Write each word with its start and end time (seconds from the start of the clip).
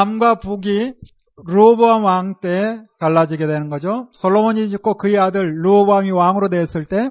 남과 0.00 0.36
북이 0.36 0.94
르호보암 1.46 2.04
왕 2.04 2.40
때 2.40 2.82
갈라지게 2.98 3.46
되는 3.46 3.68
거죠. 3.68 4.08
솔로몬이 4.12 4.70
죽고 4.70 4.96
그의 4.96 5.18
아들 5.18 5.62
르호보암이 5.62 6.10
왕으로 6.10 6.48
되었을 6.48 6.86
때 6.86 7.10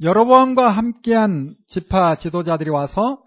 여로보암과 0.00 0.68
함께한 0.68 1.56
지파 1.66 2.16
지도자들이 2.16 2.70
와서 2.70 3.22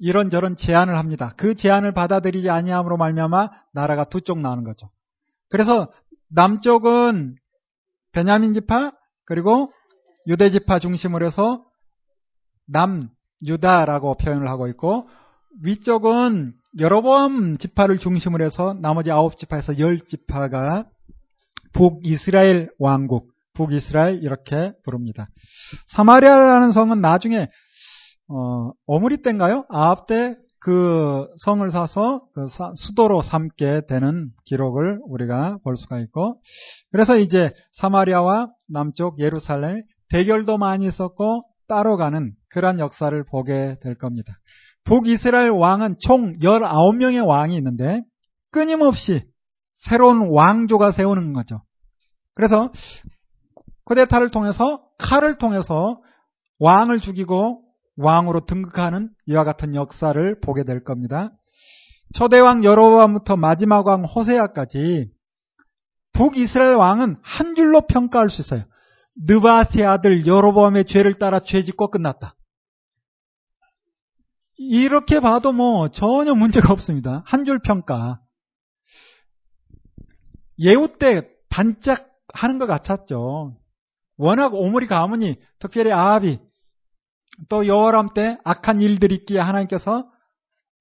이런저런 0.00 0.56
제안을 0.56 0.96
합니다. 0.96 1.32
그 1.36 1.54
제안을 1.54 1.92
받아들이지 1.92 2.50
아니함으로 2.50 2.96
말미암아 2.96 3.50
나라가 3.72 4.04
두 4.04 4.20
쪽 4.20 4.40
나는 4.40 4.64
거죠. 4.64 4.88
그래서 5.48 5.88
남쪽은 6.30 7.36
베냐민 8.10 8.52
지파 8.52 8.92
그리고 9.26 9.72
유대 10.26 10.50
지파 10.50 10.80
중심으로 10.80 11.24
해서 11.24 11.64
남 12.66 13.08
유다라고 13.46 14.16
표현을 14.16 14.48
하고 14.48 14.66
있고 14.66 15.08
위쪽은 15.62 16.54
여로보암 16.78 17.58
지파를 17.58 17.98
중심으로 17.98 18.44
해서 18.44 18.74
나머지 18.80 19.10
아홉 19.10 19.36
지파에서 19.36 19.78
열 19.78 19.98
지파가 19.98 20.86
북이스라엘 21.72 22.70
왕국, 22.78 23.32
북이스라엘 23.54 24.22
이렇게 24.22 24.72
부릅니다. 24.84 25.28
사마리아라는 25.86 26.72
성은 26.72 27.00
나중에 27.00 27.48
어, 28.28 28.70
오므리 28.86 29.22
때인가요? 29.22 29.64
아합 29.68 30.06
때 30.06 30.36
그 30.66 31.28
성을 31.36 31.70
사서 31.70 32.22
그 32.34 32.46
수도로 32.74 33.22
삼게 33.22 33.82
되는 33.86 34.32
기록을 34.46 34.98
우리가 35.04 35.58
볼 35.62 35.76
수가 35.76 36.00
있고 36.00 36.40
그래서 36.90 37.16
이제 37.16 37.52
사마리아와 37.70 38.48
남쪽 38.68 39.20
예루살렘 39.20 39.84
대결도 40.08 40.58
많이 40.58 40.86
있었고 40.86 41.44
따로 41.68 41.96
가는 41.96 42.32
그러한 42.48 42.80
역사를 42.80 43.24
보게 43.24 43.76
될 43.80 43.94
겁니다. 43.94 44.32
북이스라엘 44.86 45.50
왕은 45.50 45.96
총 46.00 46.32
19명의 46.34 47.26
왕이 47.26 47.56
있는데 47.56 48.02
끊임없이 48.50 49.22
새로운 49.74 50.30
왕조가 50.32 50.92
세우는 50.92 51.32
거죠. 51.32 51.62
그래서 52.34 52.70
쿠데타를 53.84 54.30
통해서 54.30 54.82
칼을 54.98 55.36
통해서 55.38 56.00
왕을 56.60 57.00
죽이고 57.00 57.62
왕으로 57.98 58.46
등극하는 58.46 59.10
이와 59.26 59.44
같은 59.44 59.74
역사를 59.74 60.40
보게 60.40 60.64
될 60.64 60.84
겁니다. 60.84 61.32
초대왕 62.14 62.62
여로보암부터 62.64 63.36
마지막 63.36 63.86
왕 63.86 64.04
호세아까지 64.04 65.10
북이스라엘 66.12 66.74
왕은 66.74 67.16
한 67.22 67.54
줄로 67.54 67.86
평가할 67.86 68.30
수 68.30 68.40
있어요. 68.40 68.64
느바세 69.26 69.84
아들 69.84 70.26
여로보암의 70.26 70.84
죄를 70.84 71.18
따라 71.18 71.40
죄짓고 71.40 71.90
끝났다. 71.90 72.35
이렇게 74.58 75.20
봐도 75.20 75.52
뭐 75.52 75.88
전혀 75.88 76.34
문제가 76.34 76.72
없습니다. 76.72 77.22
한 77.26 77.44
줄 77.44 77.58
평가. 77.60 78.20
예우 80.58 80.88
때 80.98 81.28
반짝 81.50 82.08
하는 82.32 82.58
것 82.58 82.66
같았죠. 82.66 83.56
워낙 84.16 84.54
오므리 84.54 84.86
가문이 84.86 85.36
특별히 85.58 85.92
아합이 85.92 86.38
또 87.50 87.66
여호람 87.66 88.08
때 88.14 88.38
악한 88.44 88.80
일들이 88.80 89.16
있기에 89.16 89.38
하나님께서 89.38 90.10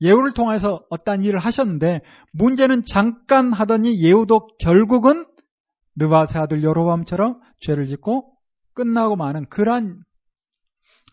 예우를 0.01 0.33
통해서 0.33 0.85
어떠한 0.89 1.23
일을 1.23 1.39
하셨는데 1.39 2.01
문제는 2.31 2.83
잠깐 2.83 3.51
하더니 3.51 4.01
예우도 4.01 4.47
결국은 4.59 5.25
느바세 5.97 6.39
아들 6.39 6.63
여로밤처럼 6.63 7.41
죄를 7.61 7.87
짓고 7.87 8.31
끝나고 8.73 9.15
마는 9.15 9.47
그러한 9.49 10.03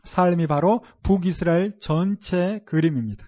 삶이 0.05 0.47
바로 0.47 0.85
북이스라엘 1.03 1.73
전체 1.81 2.61
그림입니다. 2.67 3.25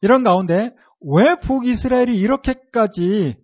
이런 0.00 0.24
가운데 0.24 0.74
왜 1.00 1.36
북이스라엘이 1.40 2.18
이렇게까지 2.18 3.36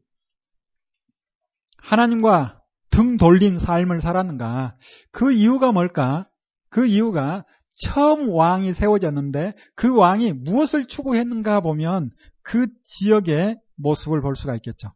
하나님과 1.79 2.61
등 2.91 3.17
돌린 3.17 3.59
삶을 3.59 4.01
살았는가? 4.01 4.77
그 5.13 5.33
이유가 5.33 5.73
뭘까? 5.73 6.29
그 6.71 6.87
이유가 6.87 7.45
처음 7.79 8.29
왕이 8.31 8.75
세워졌는데 8.75 9.55
그 9.77 9.95
왕이 9.95 10.33
무엇을 10.33 10.87
추구했는가 10.87 11.61
보면 11.61 12.11
그 12.43 12.67
지역의 12.85 13.59
모습을 13.77 14.21
볼 14.21 14.35
수가 14.35 14.57
있겠죠. 14.57 14.93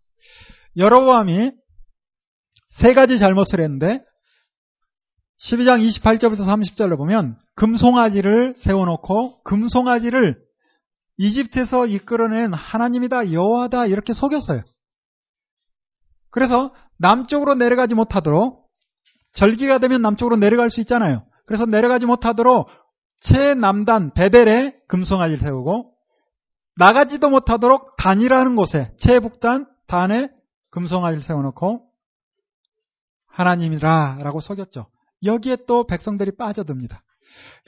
여로보암이 0.77 1.53
세 2.71 2.95
가지 2.95 3.19
잘못을 3.19 3.61
했는데 3.61 4.03
12장 5.43 5.85
28절부터 5.85 6.47
30절로 6.47 6.97
보면 6.97 7.37
금송아지를 7.57 8.55
세워놓고 8.57 9.43
금송아지를 9.43 10.41
이집트에서 11.19 11.87
이끌어낸 11.87 12.53
하나님이다 12.53 13.33
여호와다 13.33 13.87
이렇게 13.87 14.13
속였어요. 14.13 14.63
그래서 16.31 16.73
남쪽으로 16.99 17.55
내려가지 17.55 17.95
못하도록 17.95 18.69
절기가 19.33 19.79
되면 19.79 20.01
남쪽으로 20.01 20.37
내려갈 20.37 20.71
수 20.71 20.81
있잖아요. 20.81 21.25
그래서 21.47 21.67
내려가지 21.67 22.07
못하도록 22.07 22.69
최남단 23.21 24.13
베델에 24.15 24.77
금송아지를 24.89 25.41
세우고 25.41 25.93
나가지도 26.77 27.31
못하도록 27.31 27.97
단이라는 27.97 28.57
곳에 28.57 28.93
최북단 28.97 29.67
단에 29.89 30.31
금송아지를 30.71 31.23
세워놓고 31.23 31.89
하나님이라 33.27 34.19
라고 34.21 34.41
속였죠. 34.41 34.92
여기에 35.25 35.59
또 35.67 35.87
백성들이 35.87 36.37
빠져듭니다. 36.37 37.03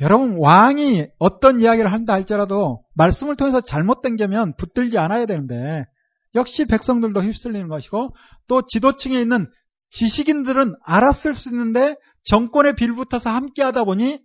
여러분 0.01 0.37
왕이 0.39 1.07
어떤 1.19 1.61
이야기를 1.61 1.93
한다 1.93 2.13
할지라도 2.13 2.85
말씀을 2.95 3.37
통해서 3.37 3.61
잘못된 3.61 4.17
게면 4.17 4.57
붙들지 4.57 4.99
않아야 4.99 5.27
되는데 5.27 5.85
역시 6.35 6.67
백성들도 6.67 7.23
휩쓸리는 7.23 7.69
것이고 7.69 8.15
또 8.49 8.63
지도층에 8.67 9.21
있는 9.21 9.49
지식인들은 9.91 10.75
알았을 10.85 11.35
수 11.35 11.49
있는데 11.51 11.97
정권에 12.25 12.75
빌붙어서 12.75 13.31
함께 13.31 13.63
하다 13.63 13.85
보니 13.85 14.21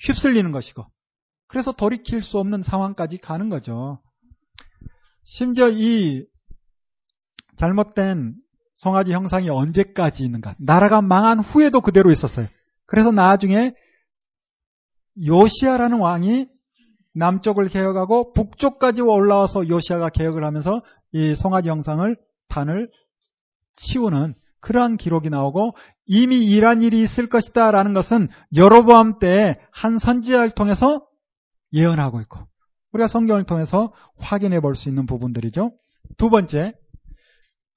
휩쓸리는 0.00 0.52
것이고 0.52 0.86
그래서 1.46 1.72
돌이킬 1.72 2.22
수 2.22 2.38
없는 2.38 2.62
상황까지 2.62 3.18
가는 3.18 3.48
거죠. 3.48 4.02
심지어 5.24 5.70
이 5.70 6.26
잘못된 7.56 8.34
송아지 8.78 9.12
형상이 9.12 9.50
언제까지 9.50 10.24
있는가? 10.24 10.54
나라가 10.58 11.02
망한 11.02 11.40
후에도 11.40 11.80
그대로 11.80 12.12
있었어요. 12.12 12.46
그래서 12.86 13.10
나중에 13.10 13.74
요시아라는 15.26 15.98
왕이 15.98 16.46
남쪽을 17.14 17.68
개혁하고 17.68 18.32
북쪽까지 18.32 19.02
올라와서 19.02 19.68
요시아가 19.68 20.08
개혁을 20.10 20.44
하면서 20.44 20.82
이 21.12 21.34
송아지 21.34 21.68
형상을 21.68 22.16
단을 22.48 22.88
치우는 23.74 24.34
그러한 24.60 24.96
기록이 24.96 25.28
나오고 25.28 25.72
이미 26.06 26.46
이러한 26.46 26.82
일이 26.82 27.02
있을 27.02 27.28
것이다 27.28 27.72
라는 27.72 27.92
것은 27.94 28.28
여로보암 28.54 29.18
때 29.18 29.56
한 29.72 29.98
선지자를 29.98 30.52
통해서 30.52 31.04
예언하고 31.72 32.20
있고 32.20 32.38
우리가 32.92 33.08
성경을 33.08 33.44
통해서 33.44 33.92
확인해 34.18 34.60
볼 34.60 34.74
수 34.76 34.88
있는 34.88 35.06
부분들이죠. 35.06 35.72
두 36.16 36.30
번째, 36.30 36.74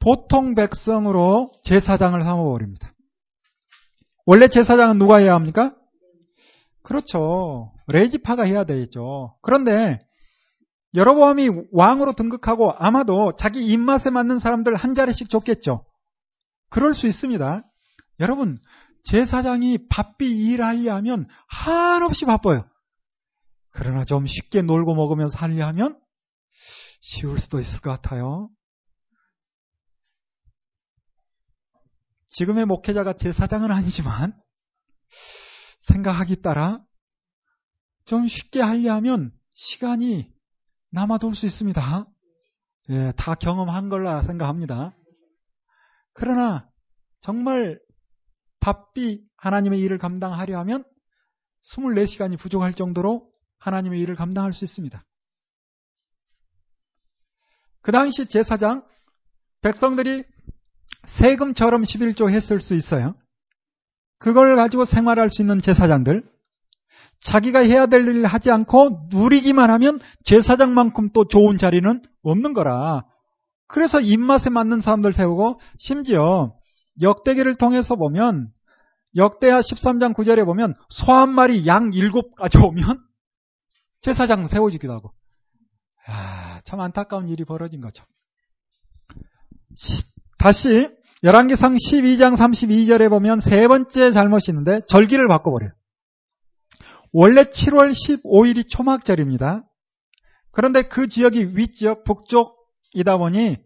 보통 0.02 0.56
백성으로 0.56 1.52
제사장을 1.64 2.20
삼아버립니다. 2.20 2.94
원래 4.26 4.48
제사장은 4.48 4.98
누가 4.98 5.18
해야 5.18 5.36
합니까? 5.36 5.76
그렇죠. 6.84 7.72
레지파가 7.88 8.44
해야 8.44 8.64
되겠죠. 8.64 9.38
그런데 9.42 10.00
여로보암이 10.96 11.50
왕으로 11.72 12.14
등극하고 12.14 12.74
아마도 12.78 13.34
자기 13.38 13.66
입맛에 13.66 14.10
맞는 14.10 14.40
사람들 14.40 14.76
한 14.76 14.94
자리씩 14.94 15.30
줬겠죠. 15.30 15.86
그럴 16.70 16.94
수 16.94 17.08
있습니다. 17.08 17.64
여러분, 18.20 18.60
제사장이 19.04 19.88
바삐 19.88 20.26
일하려 20.26 20.96
하면 20.96 21.28
한없이 21.48 22.26
바빠요. 22.26 22.66
그러나 23.72 24.04
좀 24.04 24.26
쉽게 24.26 24.62
놀고 24.62 24.96
먹으면서 24.96 25.38
하려 25.38 25.66
하면 25.68 26.00
쉬울 27.00 27.40
수도 27.40 27.60
있을 27.60 27.80
것 27.80 27.90
같아요. 27.90 28.50
지금의 32.32 32.66
목회자가 32.66 33.14
제사장은 33.14 33.72
아니지만 33.72 34.34
생각하기 35.82 36.42
따라 36.42 36.84
좀 38.06 38.28
쉽게 38.28 38.62
하려 38.62 38.94
하면 38.96 39.32
시간이 39.54 40.32
남아돌 40.92 41.36
수 41.36 41.46
있습니다. 41.46 42.06
예, 42.90 43.12
다 43.18 43.36
경험한 43.36 43.90
걸라 43.90 44.22
생각합니다. 44.24 44.96
그러나 46.14 46.70
정말 47.22 47.80
바삐 48.60 49.24
하나님의 49.38 49.80
일을 49.80 49.98
감당하려 49.98 50.58
하면 50.60 50.84
24시간이 51.64 52.40
부족할 52.40 52.74
정도로 52.74 53.32
하나님의 53.60 54.00
일을 54.02 54.16
감당할 54.16 54.54
수 54.54 54.64
있습니다. 54.64 55.04
그 57.82 57.92
당시 57.92 58.28
제사장, 58.28 58.86
백성들이 59.62 60.24
세금처럼 61.06 61.84
11조 61.84 62.30
했을 62.30 62.60
수 62.62 62.76
있어요. 62.76 63.16
그걸 64.20 64.56
가지고 64.56 64.86
생활할 64.86 65.30
수 65.30 65.42
있는 65.42 65.60
제사장들, 65.62 66.24
자기가 67.22 67.60
해야 67.60 67.86
될 67.86 68.08
일을 68.08 68.26
하지 68.26 68.52
않고 68.52 69.08
누리기만 69.12 69.70
하면 69.72 70.00
제사장만큼 70.24 71.10
또 71.14 71.28
좋은 71.28 71.58
자리는 71.58 72.02
없는 72.24 72.54
거라. 72.54 73.04
그래서 73.68 74.00
입맛에 74.00 74.50
맞는 74.50 74.82
사람들 74.82 75.14
세우고 75.14 75.60
심지어 75.78 76.54
역대기를 77.02 77.56
통해서 77.56 77.96
보면 77.96 78.52
역대하 79.16 79.60
13장 79.60 80.14
9절에 80.14 80.46
보면 80.46 80.74
소 80.90 81.12
한 81.14 81.34
마리 81.34 81.66
양 81.68 81.92
일곱 81.94 82.36
가져오면 82.36 82.84
제사장 84.02 84.48
세워지기도 84.48 84.92
하고 84.92 85.14
아, 86.08 86.60
참 86.66 86.80
안타까운 86.80 87.30
일이 87.30 87.46
벌어진 87.46 87.82
거죠. 87.82 88.04
다시 90.42 90.90
열왕기상 91.22 91.76
12장 91.76 92.36
32절에 92.36 93.12
보면 93.12 93.42
세 93.42 93.68
번째 93.68 94.12
잘못이 94.12 94.50
있는데 94.50 94.82
절기를 94.88 95.28
바꿔버려요. 95.28 95.70
원래 97.14 97.44
7월 97.44 97.92
15일이 97.92 98.68
초막절입니다. 98.68 99.64
그런데 100.52 100.82
그 100.82 101.08
지역이 101.08 101.56
위지역 101.56 102.04
북쪽이다 102.06 103.20
보니 103.20 103.58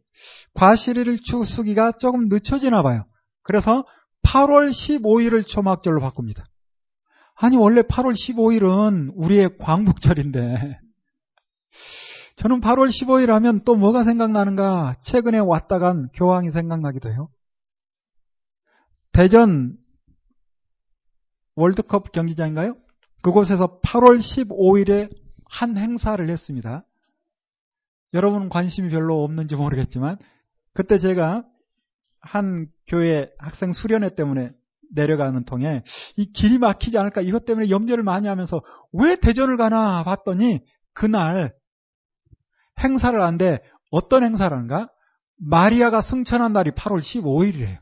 과실일 0.54 1.18
추수기가 1.24 1.94
조금 1.94 2.28
늦춰지나 2.28 2.82
봐요. 2.82 3.06
그래서 3.42 3.86
8월 4.24 4.70
15일을 4.70 5.48
초막절로 5.48 6.02
바꿉니다. 6.02 6.46
아니 7.36 7.56
원래 7.56 7.84
8월 7.84 8.16
15일은 8.16 9.14
우리의 9.16 9.58
광복절인데 9.60 10.82
저는 12.36 12.60
8월 12.60 12.90
15일 12.90 13.28
하면 13.28 13.62
또 13.64 13.76
뭐가 13.76 14.04
생각나는가 14.04 14.96
최근에 15.00 15.40
왔다 15.40 15.80
간 15.80 16.10
교황이 16.14 16.52
생각나기도 16.52 17.10
해요. 17.10 17.30
대전 19.14 19.78
월드컵 21.56 22.12
경기장인가요? 22.12 22.76
그곳에서 23.22 23.80
8월 23.80 24.20
15일에 24.20 25.10
한 25.46 25.78
행사를 25.78 26.28
했습니다. 26.30 26.84
여러분 28.14 28.50
관심이 28.50 28.90
별로 28.90 29.24
없는지 29.24 29.56
모르겠지만 29.56 30.18
그때 30.74 30.98
제가 30.98 31.46
한 32.20 32.68
교회 32.88 33.32
학생 33.38 33.72
수련회 33.72 34.16
때문에 34.16 34.52
내려가는 34.94 35.46
통에 35.46 35.84
이 36.18 36.32
길이 36.32 36.58
막히지 36.58 36.98
않을까 36.98 37.22
이것 37.22 37.46
때문에 37.46 37.70
염려를 37.70 38.04
많이 38.04 38.28
하면서 38.28 38.62
왜 38.92 39.16
대전을 39.16 39.58
가나 39.58 40.04
봤더니 40.04 40.62
그날 40.94 41.54
행사를 42.80 43.20
한데 43.22 43.60
어떤 43.92 44.24
행사라는가? 44.24 44.90
마리아가 45.38 46.02
승천한 46.02 46.54
날이 46.54 46.72
8월 46.72 47.00
15일이래요. 47.00 47.80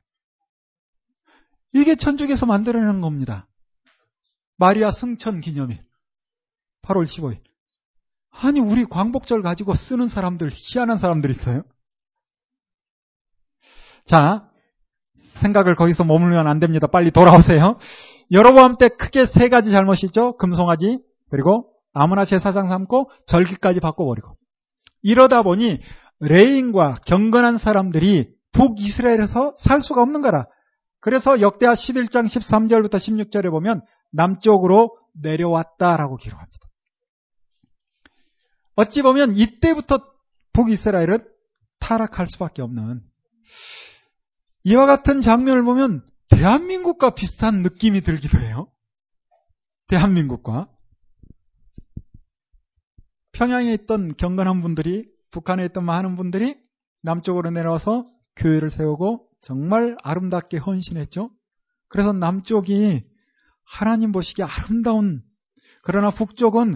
이게 1.73 1.95
천주교에서 1.95 2.45
만들어낸 2.45 3.01
겁니다. 3.01 3.47
마리아 4.57 4.91
승천 4.91 5.41
기념일. 5.41 5.79
8월 6.83 7.05
15일. 7.05 7.39
아니, 8.31 8.59
우리 8.59 8.85
광복절 8.85 9.41
가지고 9.41 9.73
쓰는 9.73 10.09
사람들, 10.09 10.49
희한한 10.51 10.97
사람들 10.97 11.29
있어요. 11.29 11.63
자, 14.05 14.49
생각을 15.41 15.75
거기서 15.75 16.03
머물면 16.03 16.47
안 16.47 16.59
됩니다. 16.59 16.87
빨리 16.87 17.11
돌아오세요. 17.11 17.77
여로보암 18.31 18.77
때 18.77 18.89
크게 18.89 19.25
세 19.25 19.49
가지 19.49 19.71
잘못이 19.71 20.07
있죠. 20.07 20.35
금송아지, 20.37 20.99
그리고 21.29 21.71
아무나 21.93 22.25
제사장 22.25 22.67
삼고 22.67 23.11
절기까지 23.27 23.79
바꿔버리고. 23.79 24.35
이러다 25.03 25.43
보니 25.43 25.79
레인과 26.19 27.01
경건한 27.05 27.57
사람들이 27.57 28.33
북이스라엘에서 28.53 29.53
살 29.57 29.81
수가 29.81 30.01
없는 30.01 30.21
거라. 30.21 30.47
그래서 30.99 31.41
역대하 31.41 31.73
11장 31.73 32.25
13절부터 32.25 32.95
16절에 32.95 33.51
보면 33.51 33.81
남쪽으로 34.11 34.97
내려왔다라고 35.21 36.17
기록합니다. 36.17 36.59
어찌 38.75 39.01
보면 39.01 39.35
이때부터 39.35 39.99
북이스라엘은 40.53 41.27
타락할 41.79 42.27
수밖에 42.27 42.61
없는 42.61 43.01
이와 44.63 44.85
같은 44.85 45.19
장면을 45.19 45.63
보면 45.63 46.05
대한민국과 46.29 47.11
비슷한 47.11 47.61
느낌이 47.61 48.01
들기도 48.01 48.39
해요. 48.39 48.71
대한민국과 49.87 50.69
평양에 53.33 53.73
있던 53.73 54.15
경건한 54.15 54.61
분들이 54.61 55.11
북한에 55.31 55.65
있던 55.65 55.85
많은 55.85 56.15
분들이 56.15 56.55
남쪽으로 57.01 57.49
내려와서 57.49 58.07
교회를 58.35 58.71
세우고 58.71 59.27
정말 59.41 59.97
아름답게 60.03 60.57
헌신했죠. 60.57 61.29
그래서 61.89 62.13
남쪽이 62.13 63.03
하나님 63.65 64.11
보시기에 64.11 64.45
아름다운 64.45 65.21
그러나 65.83 66.11
북쪽은 66.11 66.75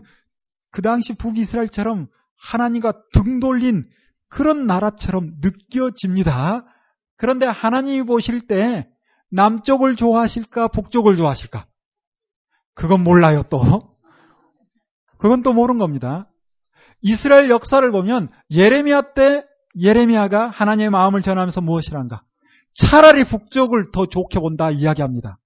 그 0.71 0.81
당시 0.81 1.13
북이스라엘처럼 1.13 2.07
하나님과 2.35 2.93
등 3.13 3.39
돌린 3.39 3.83
그런 4.29 4.67
나라처럼 4.67 5.37
느껴집니다. 5.41 6.65
그런데 7.15 7.45
하나님이 7.45 8.03
보실 8.03 8.47
때 8.47 8.89
남쪽을 9.31 9.95
좋아하실까 9.95 10.69
북쪽을 10.69 11.17
좋아하실까? 11.17 11.67
그건 12.73 13.03
몰라요 13.03 13.43
또. 13.49 13.97
그건 15.17 15.41
또 15.41 15.53
모르는 15.53 15.79
겁니다. 15.79 16.29
이스라엘 17.01 17.49
역사를 17.49 17.89
보면 17.91 18.29
예레미야 18.51 19.13
때 19.13 19.45
예레미야가 19.79 20.49
하나님의 20.49 20.89
마음을 20.89 21.21
전하면서 21.21 21.61
무엇을 21.61 21.95
한가? 21.95 22.23
차라리 22.73 23.23
북쪽을 23.25 23.91
더 23.91 24.05
좋게 24.05 24.39
본다 24.39 24.71
이야기합니다. 24.71 25.39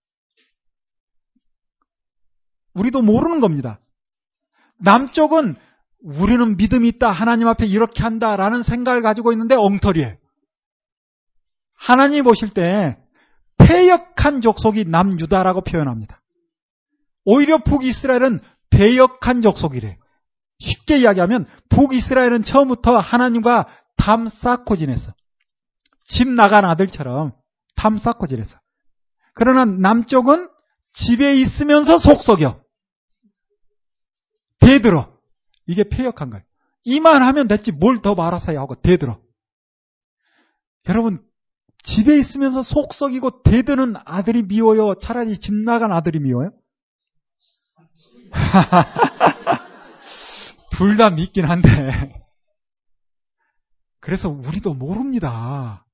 우리도 2.74 3.02
모르는 3.02 3.42
겁니다. 3.42 3.80
남쪽은 4.80 5.56
우리는 6.04 6.58
믿음이 6.58 6.88
있다. 6.88 7.12
하나님 7.12 7.48
앞에 7.48 7.66
이렇게 7.66 8.04
한다 8.04 8.36
라는 8.36 8.64
생각을 8.64 9.02
가지고 9.02 9.32
있는데 9.34 9.56
엉터리에 9.56 10.18
하나님 11.76 12.24
보실 12.24 12.54
때 12.54 12.98
폐역한 13.58 14.42
족속이 14.42 14.86
남유다라고 14.86 15.62
표현합니다. 15.62 16.22
오히려 17.24 17.64
북이스라엘은 17.64 18.40
배역한 18.72 19.42
족속이래. 19.42 19.98
쉽게 20.62 21.00
이야기하면 21.00 21.48
북이스라엘은 21.70 22.44
처음부터 22.44 22.98
하나님과 23.00 23.68
담 23.98 24.28
쌓고 24.28 24.76
지냈어. 24.76 25.14
집 26.06 26.30
나간 26.30 26.66
아들처럼 26.66 27.34
담 27.76 27.98
쌓고 27.98 28.28
지냈어. 28.28 28.60
그러나 29.34 29.66
남쪽은 29.66 30.50
집에 30.94 31.36
있으면서 31.40 31.98
속썩여. 31.98 32.62
대들어. 34.60 35.12
이게 35.68 35.84
폐역한 35.90 36.30
거예요. 36.30 36.44
이만 36.84 37.22
하면 37.24 37.48
됐지 37.48 37.72
뭘 37.72 38.02
더 38.02 38.14
말아서야 38.16 38.60
하고 38.60 38.76
대들어. 38.76 39.20
여러분 40.90 41.24
집에 41.84 42.18
있으면서 42.20 42.62
속썩이고 42.62 43.44
대드는 43.44 43.94
아들이 44.06 44.44
미워요? 44.44 44.96
차라리 45.00 45.40
집 45.40 45.54
나간 45.56 45.92
아들이 45.92 46.20
미워요? 46.20 46.52
둘 50.72 50.98
다 50.98 51.10
믿긴 51.10 51.46
한데. 51.46 51.68
그래서 54.00 54.30
우리도 54.30 54.74
모릅니다. 54.74 55.86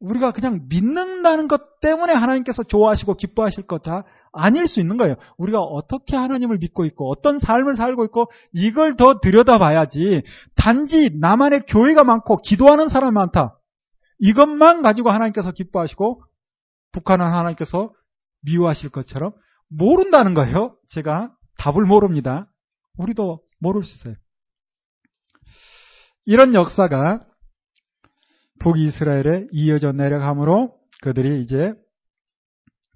우리가 0.00 0.30
그냥 0.32 0.66
믿는다는 0.68 1.48
것 1.48 1.80
때문에 1.80 2.12
하나님께서 2.12 2.62
좋아하시고 2.62 3.14
기뻐하실 3.14 3.66
것 3.66 3.82
다 3.82 4.04
아닐 4.32 4.66
수 4.66 4.80
있는 4.80 4.96
거예요. 4.96 5.14
우리가 5.36 5.58
어떻게 5.60 6.16
하나님을 6.16 6.58
믿고 6.58 6.84
있고 6.84 7.10
어떤 7.10 7.38
삶을 7.38 7.74
살고 7.74 8.04
있고 8.04 8.30
이걸 8.52 8.94
더 8.96 9.20
들여다봐야지 9.20 10.22
단지 10.54 11.10
나만의 11.18 11.62
교회가 11.66 12.04
많고 12.04 12.36
기도하는 12.38 12.88
사람이 12.88 13.12
많다. 13.12 13.58
이것만 14.20 14.82
가지고 14.82 15.10
하나님께서 15.10 15.52
기뻐하시고 15.52 16.22
북한은 16.92 17.24
하나님께서 17.24 17.92
미워하실 18.42 18.90
것처럼 18.90 19.32
모른다는 19.68 20.34
거예요. 20.34 20.76
제가 20.88 21.32
답을 21.58 21.84
모릅니다. 21.84 22.47
우리도 22.98 23.42
모를 23.58 23.82
수 23.82 23.96
있어요. 23.96 24.14
이런 26.26 26.54
역사가 26.54 27.24
북이스라엘에 28.60 29.48
이어져 29.52 29.92
내려가므로 29.92 30.76
그들이 31.00 31.40
이제 31.42 31.72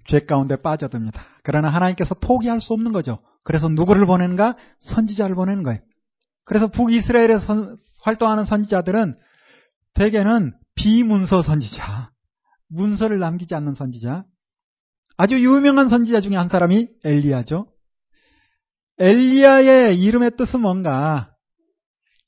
죄 0.05 0.19
가운데 0.19 0.55
빠져듭니다. 0.57 1.23
그러나 1.43 1.69
하나님께서 1.69 2.15
포기할 2.15 2.59
수 2.59 2.73
없는 2.73 2.91
거죠. 2.91 3.19
그래서 3.45 3.69
누구를 3.69 4.05
보내는가? 4.05 4.57
선지자를 4.79 5.35
보내는 5.35 5.63
거예요. 5.63 5.79
그래서 6.45 6.67
북이스라엘에 6.67 7.39
선, 7.39 7.77
활동하는 8.01 8.45
선지자들은 8.45 9.15
대개는 9.93 10.53
비문서 10.75 11.41
선지자, 11.41 12.11
문서를 12.67 13.19
남기지 13.19 13.55
않는 13.55 13.75
선지자. 13.75 14.25
아주 15.15 15.39
유명한 15.41 15.87
선지자 15.87 16.21
중에 16.21 16.35
한 16.35 16.49
사람이 16.49 16.89
엘리야죠. 17.03 17.72
엘리야의 18.99 19.99
이름의 19.99 20.31
뜻은 20.37 20.61
뭔가? 20.61 21.31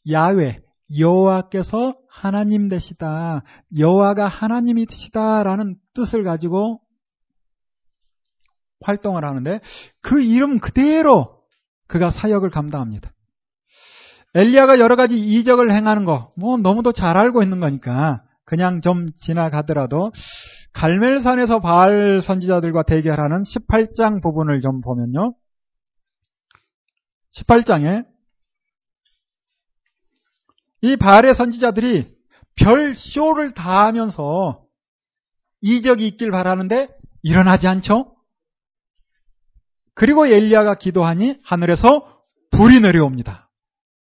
야외, 0.10 0.56
여호와께서 0.98 1.96
하나님 2.10 2.70
되시다. 2.70 3.44
여호와가 3.78 4.28
하나님이시다라는 4.28 5.76
뜻을 5.94 6.24
가지고 6.24 6.82
활동을 8.82 9.26
하는데 9.26 9.60
그 10.02 10.22
이름 10.22 10.60
그대로 10.60 11.42
그가 11.88 12.10
사역을 12.10 12.50
감당합니다. 12.50 13.12
엘리야가 14.36 14.80
여러 14.80 14.96
가지 14.96 15.18
이적을 15.18 15.72
행하는 15.72 16.04
거, 16.04 16.34
뭐 16.36 16.58
너무도 16.58 16.92
잘 16.92 17.18
알고 17.18 17.42
있는 17.42 17.60
거니까 17.60 18.24
그냥 18.44 18.82
좀 18.82 19.08
지나가더라도 19.16 20.12
갈멜산에서 20.74 21.62
바알 21.62 22.22
선지자들과 22.22 22.84
대결하는 22.84 23.44
18장 23.44 24.22
부분을 24.22 24.62
좀 24.62 24.82
보면요. 24.82 25.36
18장에 27.36 28.06
이 30.82 30.98
바알의 30.98 31.36
선지자들이 31.36 32.16
별 32.56 32.96
쇼를 32.96 33.54
다 33.54 33.86
하면서 33.86 34.64
이적이 35.62 36.08
있길 36.08 36.32
바라는데 36.32 36.90
일어나지 37.24 37.68
않죠? 37.68 38.16
그리고 39.94 40.28
엘리야가 40.28 40.76
기도하니 40.76 41.40
하늘에서 41.44 42.22
불이 42.52 42.82
내려옵니다. 42.82 43.50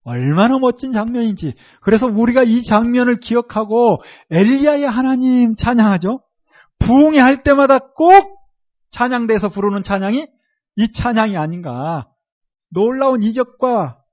얼마나 0.03 0.57
멋진 0.57 0.91
장면인지. 0.91 1.53
그래서 1.81 2.07
우리가 2.07 2.43
이 2.43 2.63
장면을 2.63 3.17
기억하고 3.17 4.01
엘리야의 4.31 4.83
하나님 4.83 5.55
찬양하죠. 5.55 6.23
부흥회 6.79 7.19
할 7.19 7.43
때마다 7.43 7.77
꼭 7.77 8.39
찬양대에서 8.89 9.49
부르는 9.49 9.83
찬양이 9.83 10.27
이 10.77 10.91
찬양이 10.91 11.37
아닌가. 11.37 12.10
놀라운 12.71 13.21
이적과 13.23 14.03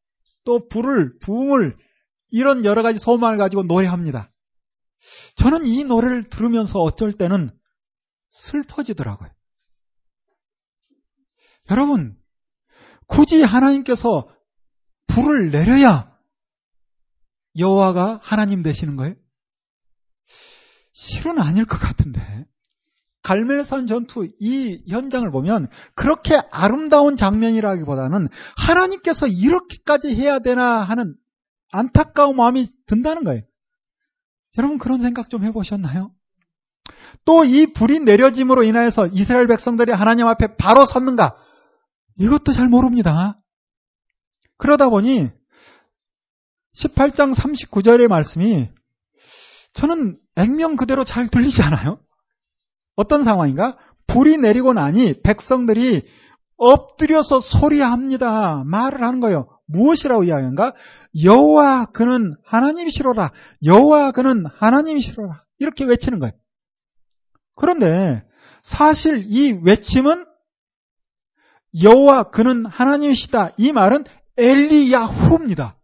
또 0.44 0.68
불을, 0.68 1.18
부흥을 1.20 1.76
이런 2.30 2.64
여러 2.64 2.82
가지 2.82 2.98
소망을 2.98 3.38
가지고 3.38 3.62
노래합니다. 3.64 4.30
저는 5.36 5.66
이 5.66 5.84
노래를 5.84 6.28
들으면서 6.28 6.80
어쩔 6.80 7.12
때는 7.12 7.50
슬퍼지더라고요. 8.30 9.30
여러분, 11.70 12.16
굳이 13.06 13.42
하나님께서 13.42 14.28
불을 15.06 15.50
내려야 15.50 16.16
여호와가 17.58 18.20
하나님 18.22 18.62
되시는 18.62 18.96
거예요? 18.96 19.14
실은 20.92 21.38
아닐 21.38 21.64
것 21.64 21.78
같은데. 21.78 22.46
갈멜산 23.28 23.86
전투 23.86 24.26
이 24.40 24.82
현장을 24.88 25.30
보면 25.30 25.68
그렇게 25.94 26.40
아름다운 26.50 27.14
장면이라기보다는 27.14 28.28
하나님께서 28.56 29.26
이렇게까지 29.26 30.14
해야 30.14 30.38
되나 30.38 30.82
하는 30.82 31.14
안타까운 31.70 32.36
마음이 32.36 32.66
든다는 32.86 33.24
거예요. 33.24 33.42
여러분 34.56 34.78
그런 34.78 35.02
생각 35.02 35.28
좀 35.28 35.44
해보셨나요? 35.44 36.08
또 37.26 37.44
이 37.44 37.66
불이 37.66 38.00
내려짐으로 38.00 38.62
인하여서 38.62 39.08
이스라엘 39.08 39.46
백성들이 39.46 39.92
하나님 39.92 40.26
앞에 40.26 40.56
바로 40.56 40.86
섰는가? 40.86 41.36
이것도 42.18 42.52
잘 42.52 42.68
모릅니다. 42.68 43.38
그러다 44.56 44.88
보니 44.88 45.28
18장 46.74 47.34
39절의 47.34 48.08
말씀이 48.08 48.70
저는 49.74 50.18
액면 50.36 50.76
그대로 50.76 51.04
잘 51.04 51.28
들리지 51.28 51.60
않아요? 51.60 52.00
어떤 52.98 53.22
상황인가? 53.22 53.78
불이 54.08 54.38
내리고 54.38 54.72
나니 54.72 55.22
백성들이 55.22 56.02
엎드려서 56.56 57.38
소리합니다. 57.38 58.64
말을 58.66 59.04
하는 59.04 59.20
거예요. 59.20 59.48
무엇이라고 59.66 60.24
이야기한가? 60.24 60.74
여호와 61.22 61.86
그는 61.92 62.34
하나님이시로라. 62.44 63.30
여호와 63.64 64.10
그는 64.10 64.46
하나님이시로라. 64.52 65.44
이렇게 65.60 65.84
외치는 65.84 66.18
거예요. 66.18 66.32
그런데 67.54 68.24
사실 68.64 69.22
이 69.26 69.52
외침은 69.62 70.26
여호와 71.80 72.30
그는 72.30 72.66
하나님이시다. 72.66 73.52
이 73.58 73.70
말은 73.70 74.02
엘리야후입니다. 74.38 75.78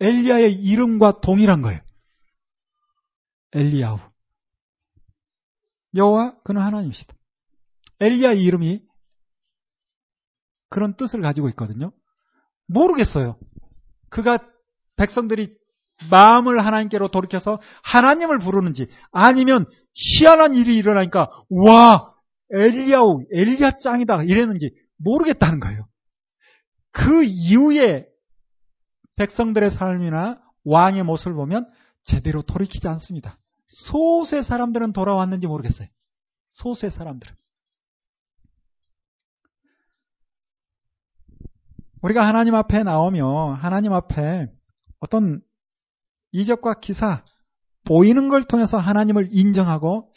엘리야의 0.00 0.52
이름과 0.52 1.20
동일한 1.22 1.62
거예요. 1.62 1.80
엘리야후. 3.54 4.15
여호와 5.96 6.36
그는 6.44 6.62
하나님이시다. 6.62 7.14
엘리야 8.00 8.32
의 8.32 8.42
이름이 8.42 8.84
그런 10.68 10.96
뜻을 10.96 11.20
가지고 11.20 11.48
있거든요. 11.50 11.92
모르겠어요. 12.66 13.38
그가 14.10 14.38
백성들이 14.96 15.56
마음을 16.10 16.64
하나님께로 16.64 17.08
돌이켜서 17.08 17.58
하나님을 17.82 18.38
부르는지 18.38 18.88
아니면 19.12 19.64
희한한 19.94 20.54
일이 20.54 20.76
일어나니까 20.76 21.30
와 21.48 22.14
엘리야우 22.52 23.24
엘리야 23.32 23.72
짱이다 23.82 24.24
이랬는지 24.24 24.74
모르겠다는 24.98 25.60
거예요. 25.60 25.88
그 26.92 27.24
이후에 27.24 28.06
백성들의 29.16 29.70
삶이나 29.70 30.40
왕의 30.64 31.02
모습을 31.04 31.34
보면 31.34 31.68
제대로 32.04 32.42
돌이키지 32.42 32.86
않습니다. 32.88 33.38
소수의 33.68 34.44
사람들은 34.44 34.92
돌아왔는지 34.92 35.46
모르겠어요. 35.46 35.88
소수의 36.50 36.90
사람들은. 36.90 37.34
우리가 42.02 42.26
하나님 42.26 42.54
앞에 42.54 42.84
나오며 42.84 43.54
하나님 43.54 43.92
앞에 43.92 44.48
어떤 45.00 45.40
이적과 46.32 46.74
기사, 46.80 47.24
보이는 47.84 48.28
걸 48.28 48.44
통해서 48.44 48.78
하나님을 48.78 49.28
인정하고 49.30 50.12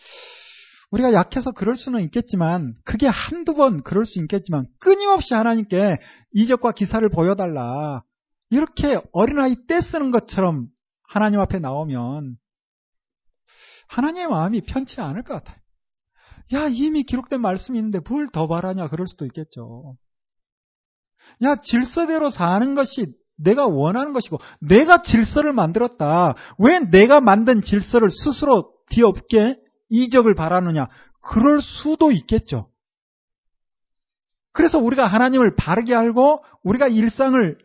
우리가 0.91 1.13
약해서 1.13 1.51
그럴 1.51 1.75
수는 1.75 2.01
있겠지만 2.01 2.75
그게 2.84 3.08
한두 3.08 3.53
번 3.53 3.84
그럴 3.84 4.06
수 4.06 4.20
있겠지만 4.20 4.65
끊임없이 4.79 5.34
하나님께 5.34 5.98
이적과 6.32 6.72
기사를 6.72 7.08
보여달라. 7.10 8.03
이렇게 8.50 9.00
어린아이 9.12 9.56
떼 9.68 9.79
쓰는 9.82 10.10
것처럼 10.10 10.68
하나님 11.03 11.39
앞에 11.39 11.60
나오면 11.60 12.38
하나님의 13.89 14.27
마음이 14.29 14.62
편치 14.62 15.01
않을 15.01 15.24
것 15.24 15.34
같아요. 15.34 15.58
야, 16.53 16.67
이미 16.69 17.03
기록된 17.03 17.41
말씀이 17.41 17.77
있는데 17.77 18.00
뭘 18.00 18.27
더 18.31 18.48
바라냐 18.48 18.88
그럴 18.88 19.08
수도 19.08 19.25
있겠죠. 19.25 19.98
야, 21.43 21.55
질서대로 21.58 22.29
사는 22.29 22.74
것이 22.74 23.13
내가 23.36 23.67
원하는 23.67 24.13
것이고, 24.13 24.39
내가 24.60 25.01
질서를 25.01 25.53
만들었다. 25.53 26.36
왜 26.58 26.79
내가 26.79 27.22
만든 27.22 27.62
질서를 27.62 28.10
스스로 28.10 28.74
뒤엎게 28.89 29.58
이적을 29.89 30.36
바라느냐? 30.36 30.88
그럴 31.22 31.62
수도 31.62 32.12
있겠죠. 32.12 32.69
그래서 34.51 34.79
우리가 34.79 35.08
하나님을 35.08 35.55
바르게 35.55 35.96
알고, 35.96 36.43
우리가 36.63 36.88
일상을 36.88 37.58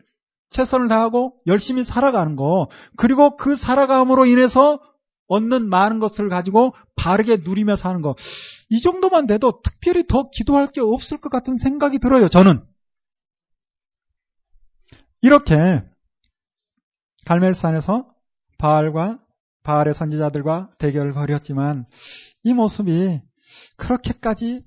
최선을 0.51 0.87
다하고 0.87 1.37
열심히 1.47 1.83
살아가는 1.83 2.35
거, 2.35 2.69
그리고 2.95 3.35
그 3.35 3.55
살아감으로 3.55 4.25
인해서 4.25 4.79
얻는 5.27 5.69
많은 5.69 5.99
것을 5.99 6.29
가지고 6.29 6.73
바르게 6.95 7.37
누리며 7.43 7.75
사는 7.75 8.01
거, 8.01 8.15
이 8.69 8.81
정도만 8.81 9.27
돼도 9.27 9.61
특별히 9.63 10.05
더 10.07 10.29
기도할 10.31 10.67
게 10.67 10.81
없을 10.81 11.17
것 11.17 11.29
같은 11.29 11.57
생각이 11.57 11.99
들어요, 11.99 12.27
저는. 12.27 12.63
이렇게 15.21 15.55
갈멜산에서 17.25 18.07
바알과 18.57 19.19
바알의 19.63 19.95
선지자들과 19.95 20.75
대결을 20.77 21.13
벌였지만 21.13 21.85
이 22.43 22.53
모습이 22.53 23.19
그렇게까지 23.77 24.63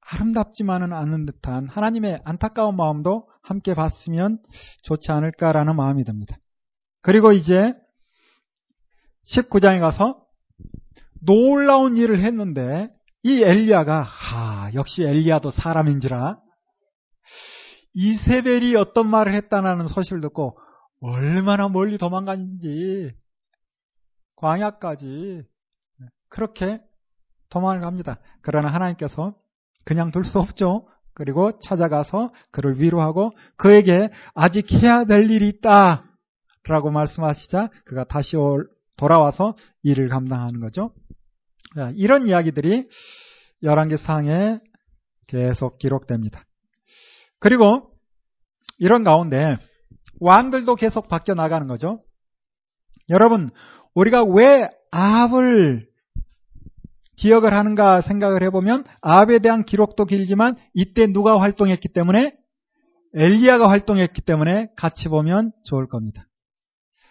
아름답지만은 0.00 0.92
않은 0.92 1.26
듯한 1.26 1.68
하나님의 1.68 2.20
안타까운 2.24 2.76
마음도 2.76 3.28
함께 3.42 3.74
봤으면 3.74 4.42
좋지 4.82 5.12
않을까라는 5.12 5.76
마음이 5.76 6.02
듭니다. 6.04 6.36
그리고 7.02 7.32
이제 7.32 7.72
19장에 9.26 9.80
가서 9.80 10.24
놀라운 11.22 11.96
일을 11.96 12.20
했는데 12.20 12.90
이 13.22 13.42
엘리야가 13.42 14.02
하 14.02 14.70
역시 14.74 15.02
엘리야도 15.02 15.50
사람인지라 15.50 16.38
이세벨이 17.94 18.76
어떤 18.76 19.08
말을 19.08 19.32
했다는 19.34 19.88
소식을 19.88 20.20
듣고 20.20 20.58
얼마나 21.02 21.68
멀리 21.68 21.98
도망갔는지 21.98 23.12
광야까지 24.36 25.42
그렇게 26.28 26.80
도망을 27.50 27.80
갑니다. 27.80 28.20
그러나 28.42 28.68
하나님께서 28.68 29.34
그냥 29.84 30.10
둘 30.10 30.24
수 30.24 30.38
없죠. 30.38 30.86
그리고 31.12 31.58
찾아가서 31.58 32.32
그를 32.50 32.80
위로하고 32.80 33.32
그에게 33.56 34.10
아직 34.34 34.72
해야 34.72 35.04
될 35.04 35.30
일이 35.30 35.48
있다. 35.48 36.04
라고 36.64 36.90
말씀하시자 36.90 37.70
그가 37.84 38.04
다시 38.04 38.36
돌아와서 39.00 39.56
일을 39.82 40.08
감당하는 40.08 40.60
거죠. 40.60 40.92
이런 41.96 42.28
이야기들이 42.28 42.82
11개 43.62 43.96
상에 43.96 44.60
계속 45.26 45.78
기록됩니다. 45.78 46.44
그리고 47.38 47.90
이런 48.78 49.02
가운데 49.02 49.56
왕들도 50.20 50.74
계속 50.76 51.08
바뀌어 51.08 51.34
나가는 51.34 51.66
거죠. 51.66 52.04
여러분, 53.08 53.50
우리가 53.94 54.22
왜 54.22 54.68
아합을 54.90 55.88
기억을 57.16 57.54
하는가 57.54 58.02
생각을 58.02 58.42
해보면 58.42 58.84
아합에 59.00 59.38
대한 59.38 59.64
기록도 59.64 60.04
길지만 60.04 60.56
이때 60.74 61.06
누가 61.06 61.40
활동했기 61.40 61.88
때문에 61.88 62.36
엘리야가 63.14 63.68
활동했기 63.68 64.20
때문에 64.20 64.68
같이 64.76 65.08
보면 65.08 65.52
좋을 65.64 65.86
겁니다. 65.86 66.26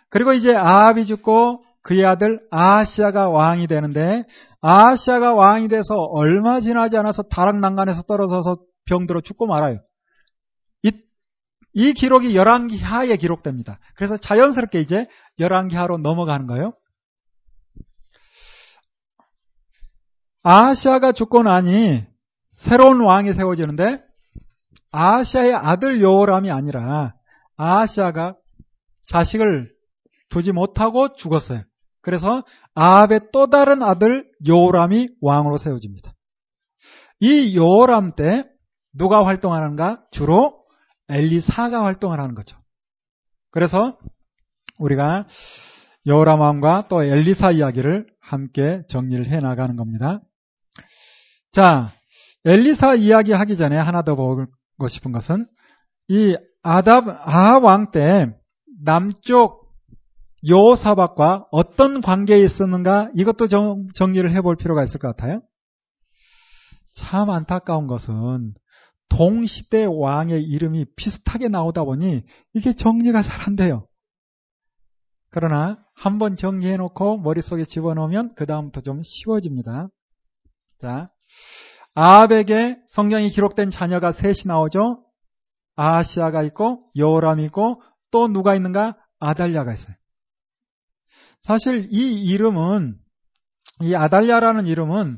그리고 0.10 0.34
이제 0.34 0.56
아합이 0.56 1.06
죽고 1.06 1.64
그의 1.82 2.06
아들 2.06 2.40
아하시아가 2.52 3.30
왕이 3.30 3.68
되는데 3.68 4.24
아하시아가 4.62 5.34
왕이 5.34 5.70
돼서 5.70 5.96
얼마 5.96 6.60
지나지 6.60 6.98
않아서 6.98 7.24
다락 7.24 7.60
난간에서 7.60 8.04
떨어져서 8.04 8.58
병들어 8.86 9.22
죽고 9.22 9.48
말아요. 9.48 9.80
이, 10.84 10.92
이 11.74 11.94
기록이 11.94 12.36
열왕기하에 12.36 13.16
기록됩니다. 13.18 13.80
그래서 13.96 14.18
자연스럽게 14.18 14.82
이제 14.82 15.08
열왕기하로 15.40 16.00
넘어가는 16.00 16.48
거예요. 16.48 16.74
아하시아가 20.44 21.12
죽고 21.12 21.44
나니 21.44 22.04
새로운 22.52 23.02
왕이 23.02 23.34
세워지는데 23.34 24.02
아하시아의 24.92 25.54
아들 25.54 26.02
요람이 26.02 26.52
아니라 26.52 27.14
아하시아가 27.58 28.36
자식을 29.04 29.72
두지 30.30 30.52
못하고 30.52 31.16
죽었어요. 31.16 31.64
그래서 32.02 32.44
아합의 32.76 33.30
또 33.34 33.48
다른 33.48 33.84
아들 33.84 34.30
요람이 34.48 35.10
왕으로 35.22 35.58
세워집니다. 35.58 36.14
이 37.20 37.56
요람 37.58 38.12
때 38.16 38.46
누가 38.94 39.26
활동하는가? 39.26 40.06
주로 40.12 40.66
엘리사가 41.10 41.84
활동을 41.84 42.20
하는 42.20 42.36
거죠. 42.36 42.58
그래서 43.52 43.98
우리가 44.78 45.26
요람 46.08 46.40
왕과 46.40 46.88
또 46.88 47.04
엘리사 47.04 47.52
이야기를 47.52 48.08
함께 48.22 48.84
정리를 48.88 49.28
해 49.28 49.40
나가는 49.40 49.76
겁니다. 49.76 50.22
자, 51.52 51.92
엘리사 52.46 52.96
이야기 52.96 53.34
하기 53.34 53.58
전에 53.58 53.78
하나 53.78 54.02
더 54.04 54.16
보고 54.16 54.48
싶은 54.88 55.12
것은 55.12 55.46
이 56.08 56.38
아답 56.62 57.08
아합 57.08 57.64
왕때 57.64 58.28
남쪽 58.84 59.59
요사박과 60.48 61.48
어떤 61.52 62.02
관계에 62.02 62.42
있었는가 62.44 63.10
이것도 63.16 63.48
정, 63.48 63.88
정리를 63.94 64.32
해볼 64.32 64.56
필요가 64.56 64.84
있을 64.84 65.00
것 65.00 65.16
같아요. 65.16 65.42
참 66.94 67.30
안타까운 67.30 67.88
것은 67.88 68.54
동시대 69.10 69.86
왕의 69.90 70.44
이름이 70.44 70.86
비슷하게 70.96 71.50
나오다 71.50 71.84
보니 71.84 72.24
이게 72.54 72.74
정리가 72.74 73.22
잘 73.22 73.48
안 73.48 73.56
돼요. 73.56 73.88
그러나 75.32 75.78
한번 75.94 76.36
정리해 76.36 76.78
놓고 76.78 77.18
머릿속에 77.18 77.66
집어넣으면 77.66 78.34
그 78.36 78.46
다음부터 78.46 78.82
좀 78.82 79.02
쉬워집니다. 79.04 79.90
자, 80.82 81.12
아합에게 81.94 82.78
성경이 82.88 83.30
기록된 83.30 83.70
자녀가 83.70 84.12
셋이 84.12 84.44
나오죠. 84.46 85.04
아시아가 85.76 86.44
있고 86.44 86.90
요람이 86.98 87.46
있고 87.46 87.82
또 88.12 88.28
누가 88.28 88.56
있는가? 88.56 88.98
아달랴가 89.20 89.74
있어요. 89.74 89.96
사실 91.42 91.88
이 91.92 92.26
이름은 92.26 92.98
이 93.82 93.96
아달랴라는 93.96 94.68
이름은 94.68 95.18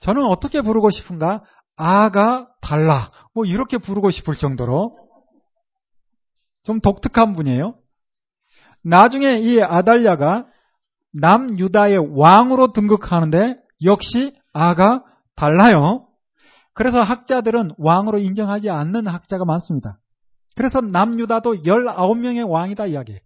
저는 0.00 0.24
어떻게 0.24 0.62
부르고 0.62 0.90
싶은가? 0.90 1.42
아가 1.76 2.48
달라. 2.60 3.10
뭐 3.34 3.44
이렇게 3.44 3.78
부르고 3.78 4.10
싶을 4.10 4.34
정도로 4.34 4.96
좀 6.64 6.80
독특한 6.80 7.32
분이에요. 7.32 7.74
나중에 8.82 9.38
이 9.38 9.62
아달랴가 9.62 10.46
남유다의 11.12 12.16
왕으로 12.16 12.72
등극하는데 12.72 13.56
역시 13.84 14.34
아가 14.52 15.04
달라요. 15.36 16.06
그래서 16.72 17.02
학자들은 17.02 17.72
왕으로 17.78 18.18
인정하지 18.18 18.70
않는 18.70 19.06
학자가 19.06 19.44
많습니다. 19.44 19.98
그래서 20.56 20.80
남유다도 20.80 21.62
19명의 21.62 22.48
왕이다 22.48 22.86
이야기해요. 22.86 23.20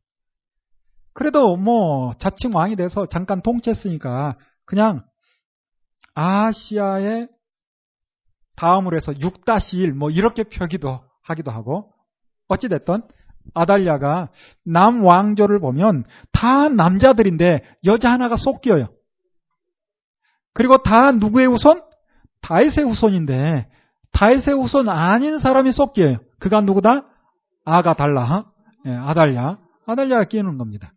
그래도 1.15 1.57
뭐 1.57 2.13
자칭 2.15 2.55
왕이 2.55 2.77
돼서 2.77 3.07
잠깐 3.07 3.41
통치했으니까 3.41 4.37
그냥 4.67 5.05
아시아의 6.15 7.29
다음으로 8.57 8.97
해서 8.97 9.13
6-1 9.13 9.93
뭐 9.93 10.11
이렇게 10.11 10.45
표기도 10.45 11.01
하기도 11.23 11.51
하고 11.51 11.93
어찌됐든 12.49 13.03
아달랴가 13.55 14.31
남 14.65 15.05
왕조를 15.05 15.61
보면 15.61 16.05
다 16.33 16.69
남자들인데 16.69 17.63
여자 17.85 18.11
하나가 18.11 18.37
쏙 18.37 18.61
끼어요. 18.61 18.89
그리고 20.53 20.79
다 20.79 21.13
누구의 21.13 21.47
후손? 21.47 21.83
다윗의 22.43 22.85
후손인데 22.85 23.69
다윗의 24.13 24.55
후손 24.55 24.89
아닌 24.89 25.39
사람이 25.39 25.73
쏙 25.73 25.93
끼어요. 25.93 26.19
그가 26.39 26.61
누구다? 26.61 27.07
아가 27.65 27.95
달라. 27.95 28.51
예, 28.87 28.93
아달랴. 28.93 29.59
아달랴가 29.87 30.25
끼는 30.25 30.59
겁니다. 30.59 30.93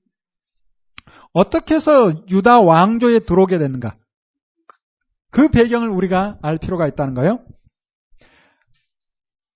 어떻게 1.38 1.76
해서 1.76 2.12
유다 2.32 2.62
왕조에 2.62 3.20
들어오게 3.20 3.60
됐는가? 3.60 3.96
그 5.30 5.50
배경을 5.50 5.88
우리가 5.88 6.40
알 6.42 6.58
필요가 6.58 6.88
있다는 6.88 7.14
거예요. 7.14 7.40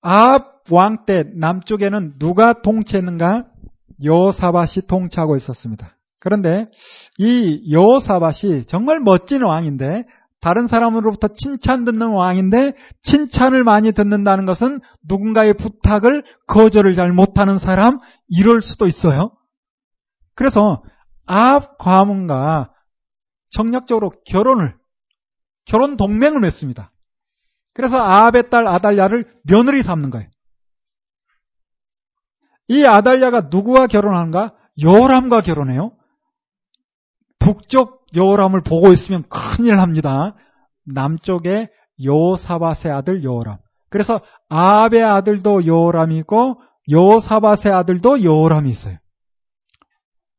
아합 0.01 0.61
왕 0.69 1.05
때 1.07 1.23
남쪽에는 1.35 2.19
누가 2.19 2.61
통치했는가? 2.61 3.47
요사밭이 4.03 4.85
통치하고 4.87 5.35
있었습니다. 5.37 5.97
그런데 6.19 6.69
이 7.17 7.73
요사밭이 7.73 8.65
정말 8.65 8.99
멋진 8.99 9.43
왕인데 9.43 10.03
다른 10.39 10.67
사람으로부터 10.67 11.29
칭찬 11.29 11.83
듣는 11.83 12.11
왕인데 12.11 12.73
칭찬을 13.01 13.63
많이 13.63 13.91
듣는다는 13.91 14.45
것은 14.45 14.81
누군가의 15.07 15.55
부탁을 15.55 16.23
거절을 16.45 16.93
잘 16.93 17.11
못하는 17.11 17.57
사람 17.57 17.99
이럴 18.27 18.61
수도 18.61 18.85
있어요. 18.85 19.31
그래서 20.35 20.83
아합 21.25 21.77
과문과 21.77 22.73
정략적으로 23.49 24.11
결혼을 24.25 24.75
결혼 25.65 25.97
동맹을 25.97 26.39
맺습니다. 26.39 26.91
그래서 27.73 27.97
아합의 27.97 28.49
딸 28.49 28.67
아달랴를 28.67 29.25
며느리 29.43 29.83
삼는 29.83 30.09
거예요. 30.09 30.27
이 32.67 32.85
아달랴가 32.85 33.49
누구와 33.51 33.87
결혼하는가? 33.87 34.55
요람과 34.81 35.41
결혼해요. 35.41 35.91
북쪽 37.39 38.05
요람을 38.15 38.61
보고 38.61 38.91
있으면 38.91 39.23
큰일 39.29 39.75
납니다. 39.75 40.35
남쪽에 40.85 41.69
요사밭의 42.03 42.91
아들 42.91 43.23
요람. 43.23 43.57
그래서 43.89 44.21
아합의 44.49 45.03
아들도 45.03 45.65
요람이고 45.65 46.61
요사밭의 46.91 47.73
아들도 47.73 48.23
요람이 48.23 48.69
있어요. 48.69 48.97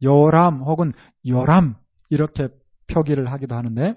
요람 0.03 0.62
혹은 0.62 0.93
요람 1.27 1.77
이렇게 2.11 2.49
표기를 2.88 3.31
하기도 3.31 3.55
하는데 3.55 3.95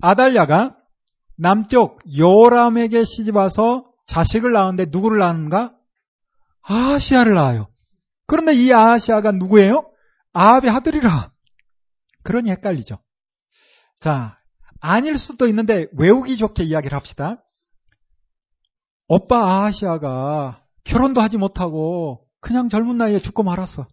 아달랴가 0.00 0.76
남쪽 1.36 2.00
요람에게 2.16 3.04
시집와서 3.04 3.90
자식을 4.06 4.52
낳았는데 4.52 4.86
누구를 4.90 5.18
낳는가? 5.18 5.74
아시아를 6.62 7.34
낳아요. 7.34 7.68
그런데 8.26 8.54
이 8.54 8.72
아시아가 8.72 9.32
누구예요? 9.32 9.90
아합의 10.32 10.70
아들이라. 10.70 11.32
그러니 12.22 12.50
헷갈리죠. 12.50 12.98
자, 14.00 14.38
아닐 14.80 15.18
수도 15.18 15.46
있는데 15.48 15.86
외우기 15.96 16.36
좋게 16.36 16.64
이야기를 16.64 16.96
합시다. 16.96 17.42
오빠 19.08 19.64
아시아가 19.64 20.61
결혼도 20.84 21.20
하지 21.20 21.36
못하고 21.38 22.24
그냥 22.40 22.68
젊은 22.68 22.98
나이에 22.98 23.18
죽고 23.20 23.42
말았어. 23.42 23.86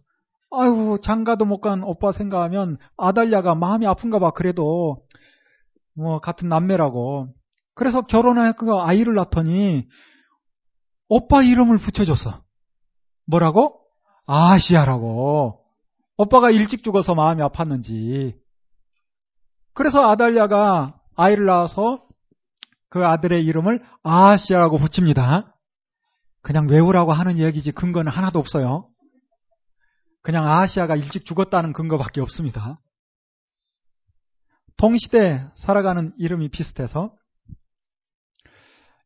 아이고 0.50 0.98
장가도 1.00 1.44
못 1.44 1.60
간 1.60 1.82
오빠 1.84 2.10
생각하면 2.12 2.78
아달랴가 2.96 3.54
마음이 3.54 3.86
아픈가 3.86 4.18
봐. 4.18 4.30
그래도 4.30 5.04
뭐 5.94 6.20
같은 6.20 6.48
남매라고. 6.48 7.28
그래서 7.74 8.02
결혼해서 8.02 8.82
아이를 8.82 9.14
낳더니 9.14 9.86
오빠 11.08 11.42
이름을 11.42 11.78
붙여줬어. 11.78 12.42
뭐라고? 13.26 13.80
아시아라고. 14.26 15.60
오빠가 16.16 16.50
일찍 16.50 16.82
죽어서 16.82 17.14
마음이 17.14 17.40
아팠는지. 17.42 18.34
그래서 19.72 20.08
아달랴가 20.10 21.00
아이를 21.16 21.46
낳아서 21.46 22.04
그 22.88 23.06
아들의 23.06 23.44
이름을 23.44 23.82
아시아라고 24.02 24.78
붙입니다. 24.78 25.56
그냥 26.42 26.68
외우라고 26.68 27.12
하는 27.12 27.38
얘기지 27.38 27.72
근거는 27.72 28.10
하나도 28.10 28.38
없어요. 28.38 28.88
그냥 30.22 30.46
아시아가 30.46 30.96
일찍 30.96 31.24
죽었다는 31.24 31.72
근거밖에 31.72 32.20
없습니다. 32.20 32.80
동시대 34.76 35.50
살아가는 35.56 36.12
이름이 36.18 36.48
비슷해서 36.48 37.14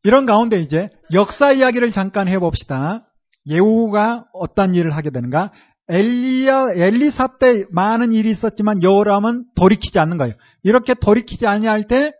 이런 0.03 0.25
가운데 0.25 0.59
이제 0.59 0.89
역사 1.13 1.51
이야기를 1.51 1.91
잠깐 1.91 2.27
해봅시다. 2.27 3.05
예후가 3.47 4.27
어떤 4.33 4.73
일을 4.75 4.95
하게 4.95 5.09
되는가? 5.09 5.51
엘리야 5.87 6.73
엘리사 6.73 7.37
때 7.39 7.65
많은 7.71 8.13
일이 8.13 8.31
있었지만 8.31 8.81
여호람은 8.81 9.45
돌이키지 9.55 9.99
않는 9.99 10.17
거예요. 10.17 10.33
이렇게 10.63 10.93
돌이키지 10.93 11.45
아니할 11.45 11.83
때 11.87 12.11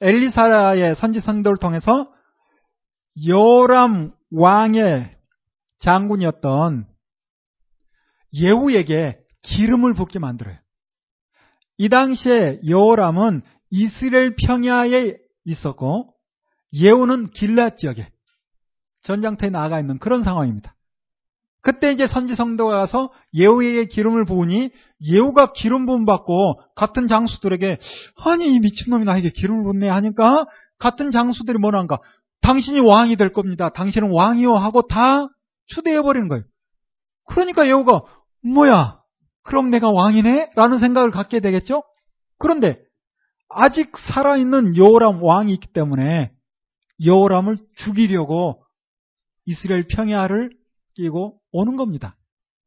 엘리사의 0.00 0.94
선지 0.96 1.20
선도를 1.20 1.56
통해서 1.60 2.10
여호람 3.26 4.12
왕의 4.30 5.16
장군이었던 5.78 6.86
예후에게 8.34 9.18
기름을 9.42 9.94
붓게 9.94 10.18
만들어요. 10.18 10.56
이 11.76 11.88
당시에 11.88 12.60
여호람은 12.66 13.42
이스라엘 13.70 14.34
평야에 14.36 15.16
있었고 15.44 16.14
예후는 16.72 17.30
길랏 17.30 17.76
지역에 17.76 18.10
전장터에 19.02 19.50
나가 19.50 19.78
있는 19.78 19.98
그런 19.98 20.24
상황입니다. 20.24 20.74
그때 21.60 21.92
이제 21.92 22.06
선지 22.06 22.34
성도가 22.34 22.78
가서 22.78 23.10
예후에게 23.32 23.86
기름을 23.86 24.26
부으니 24.26 24.70
예후가 25.00 25.52
기름 25.52 25.86
부음 25.86 26.04
받고 26.04 26.60
같은 26.74 27.08
장수들에게 27.08 27.78
아니 28.24 28.54
이 28.54 28.60
미친놈이 28.60 29.04
나에게 29.04 29.30
기름을 29.30 29.64
붓네 29.64 29.88
하니까 29.88 30.46
같은 30.78 31.10
장수들이 31.10 31.58
뭐란가 31.58 31.98
당신이 32.44 32.78
왕이 32.80 33.16
될 33.16 33.32
겁니다. 33.32 33.70
당신은 33.70 34.10
왕이요 34.10 34.54
하고 34.54 34.82
다 34.82 35.28
추대해 35.66 36.02
버리는 36.02 36.28
거예요. 36.28 36.44
그러니까 37.26 37.66
예후가 37.66 38.02
뭐야 38.42 39.00
그럼 39.42 39.70
내가 39.70 39.90
왕이네? 39.90 40.50
라는 40.54 40.78
생각을 40.78 41.10
갖게 41.10 41.40
되겠죠? 41.40 41.82
그런데 42.38 42.78
아직 43.48 43.96
살아있는 43.96 44.76
여호람 44.76 45.22
왕이 45.22 45.54
있기 45.54 45.68
때문에 45.72 46.32
여호람을 47.04 47.56
죽이려고 47.76 48.62
이스라엘 49.46 49.86
평야를 49.86 50.50
끼고 50.96 51.40
오는 51.50 51.76
겁니다. 51.76 52.14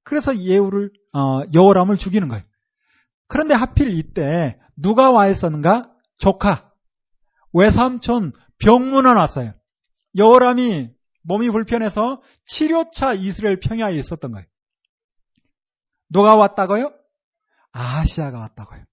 그래서 0.04 0.36
예후를 0.36 0.90
어, 1.14 1.42
여호람을 1.54 1.98
죽이는 1.98 2.30
거예요. 2.30 2.44
그런데 3.28 3.54
하필 3.54 3.92
이때 3.94 4.58
누가 4.76 5.12
와 5.12 5.28
있었는가? 5.28 5.92
조카 6.20 6.72
외삼촌 7.54 8.32
병문안 8.60 9.18
왔어요. 9.18 9.54
여호람이 10.18 10.90
몸이 11.24 11.50
불편해서 11.50 12.22
치료차 12.46 13.14
이스라엘 13.14 13.60
평야에 13.60 13.96
있었던 13.98 14.32
거예요. 14.32 14.46
누가 16.10 16.36
왔다고요? 16.36 16.92
아시아가 17.72 18.40
왔다고요. 18.40 18.84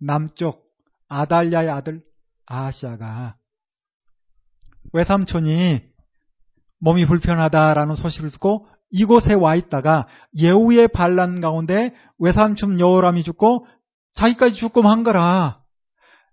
남쪽 0.00 0.68
아달랴의 1.08 1.70
아들 1.70 2.02
아시아가 2.46 3.36
외삼촌이 4.92 5.82
몸이 6.80 7.06
불편하다라는 7.06 7.94
소식을 7.94 8.30
듣고 8.32 8.66
이곳에 8.90 9.34
와 9.34 9.54
있다가 9.54 10.06
예후의 10.36 10.88
반란 10.88 11.40
가운데 11.40 11.94
외삼촌 12.18 12.80
여호람이 12.80 13.22
죽고 13.22 13.66
자기까지 14.12 14.54
죽고 14.54 14.82
만 14.82 15.02
거라. 15.02 15.57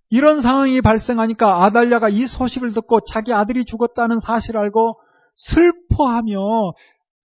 이런 0.09 0.41
상황이 0.41 0.81
발생하니까 0.81 1.63
아달랴가 1.63 2.09
이 2.09 2.27
소식을 2.27 2.73
듣고 2.73 2.99
자기 3.01 3.33
아들이 3.33 3.65
죽었다는 3.65 4.19
사실을 4.19 4.59
알고 4.61 4.99
슬퍼하며 5.35 6.37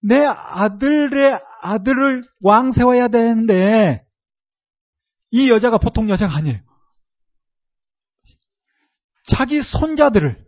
내 0.03 0.25
아들의 0.25 1.41
아들을 1.61 2.23
왕 2.41 2.73
세워야 2.73 3.09
되는데 3.09 4.07
이 5.31 5.51
여자가 5.51 5.79
보통 5.79 6.09
여자가 6.09 6.35
아니에요. 6.37 6.61
자기 9.25 9.61
손자들을 9.61 10.47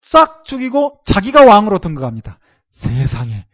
싹 0.00 0.44
죽이고 0.44 1.02
자기가 1.06 1.44
왕으로 1.44 1.78
등극합니다. 1.78 2.38
세상에 2.70 3.46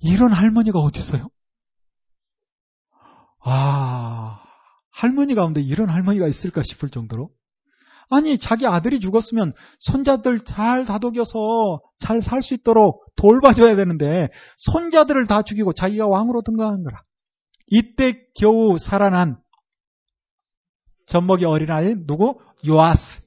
이런 0.00 0.32
할머니가 0.32 0.78
어디 0.78 0.98
있어요? 0.98 1.28
아 3.40 4.43
할머니 4.94 5.34
가운데 5.34 5.60
이런 5.60 5.90
할머니가 5.90 6.28
있을까 6.28 6.62
싶을 6.62 6.88
정도로 6.88 7.30
아니 8.10 8.38
자기 8.38 8.66
아들이 8.66 9.00
죽었으면 9.00 9.52
손자들 9.78 10.40
잘 10.40 10.84
다독여서 10.84 11.80
잘 11.98 12.20
살 12.22 12.42
수 12.42 12.54
있도록 12.54 13.04
돌봐줘야 13.16 13.76
되는데 13.76 14.28
손자들을 14.58 15.26
다 15.26 15.42
죽이고 15.42 15.72
자기가 15.72 16.06
왕으로 16.06 16.42
등극한 16.42 16.82
거라. 16.84 17.02
이때 17.66 18.20
겨우 18.38 18.78
살아난 18.78 19.38
젖먹이 21.06 21.44
어린아이 21.44 21.94
누구? 22.06 22.38
요아스. 22.66 23.22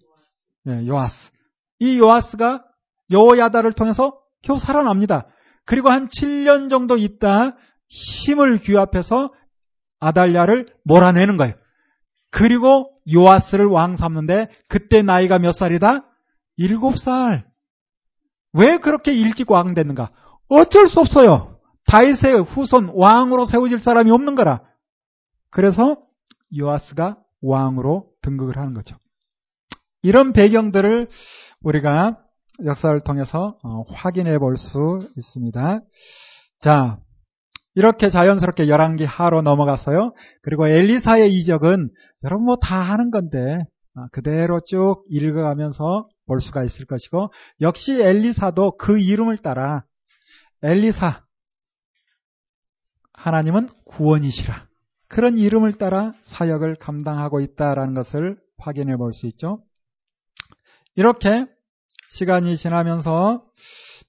네, 0.66 0.88
요아스. 0.88 1.32
이 1.80 2.00
요아스가 2.00 2.64
여호야다를 3.12 3.74
통해서 3.74 4.20
겨우 4.42 4.58
살아납니다. 4.58 5.28
그리고 5.66 5.90
한 5.90 6.08
7년 6.08 6.70
정도 6.70 6.98
있다 6.98 7.58
힘을 7.90 8.58
귀합해서 8.58 9.34
아달랴를 10.00 10.68
몰아내는 10.84 11.38
거예요. 11.38 11.56
그리고 12.30 12.92
요아스를 13.12 13.66
왕 13.68 13.98
삼는데 13.98 14.50
그때 14.68 15.02
나이가 15.02 15.40
몇 15.40 15.52
살이다? 15.52 16.06
7살. 16.60 17.46
왜 18.54 18.78
그렇게 18.78 19.14
일찍 19.14 19.52
왕 19.52 19.74
됐는가? 19.74 20.12
어쩔 20.50 20.88
수 20.88 21.00
없어요. 21.00 21.60
다윗의 21.86 22.44
후손 22.44 22.92
왕으로 22.94 23.46
세워질 23.46 23.80
사람이 23.80 24.12
없는 24.12 24.36
거라. 24.36 24.62
그래서 25.50 25.98
요아스가 26.58 27.18
왕으로 27.42 28.10
등극을 28.22 28.58
하는 28.58 28.74
거죠. 28.74 28.98
이런 30.02 30.34
배경들을 30.34 31.10
우리가 31.64 32.18
역사를 32.66 33.00
통해서 33.02 33.58
어, 33.64 33.84
확인해 33.90 34.38
볼 34.40 34.58
수 34.58 35.00
있습니다. 35.16 35.82
자, 36.60 37.00
이렇게 37.78 38.10
자연스럽게 38.10 38.70
열왕기 38.70 39.06
하로 39.06 39.44
넘어갔어요. 39.44 40.14
그리고 40.42 40.68
엘리사의 40.68 41.32
이적은 41.32 41.92
여러분 42.24 42.46
뭐 42.46 42.56
다 42.60 42.82
하는 42.82 43.12
건데 43.12 43.60
아, 43.94 44.08
그대로 44.12 44.60
쭉 44.66 45.04
읽어가면서 45.12 46.10
볼 46.26 46.42
수가 46.42 46.64
있을 46.64 46.88
것이고 46.88 47.32
역시 47.62 48.02
엘리사도 48.02 48.78
그 48.78 49.00
이름을 49.00 49.38
따라 49.38 49.84
엘리사 50.64 51.24
하나님은 53.14 53.68
구원이시라 53.86 54.68
그런 55.08 55.38
이름을 55.38 55.74
따라 55.74 56.14
사역을 56.24 56.78
감당하고 56.78 57.42
있다라는 57.42 57.94
것을 57.94 58.40
확인해 58.58 58.98
볼 58.98 59.14
수 59.14 59.28
있죠. 59.28 59.64
이렇게 60.96 61.46
시간이 62.10 62.58
지나면서 62.58 63.44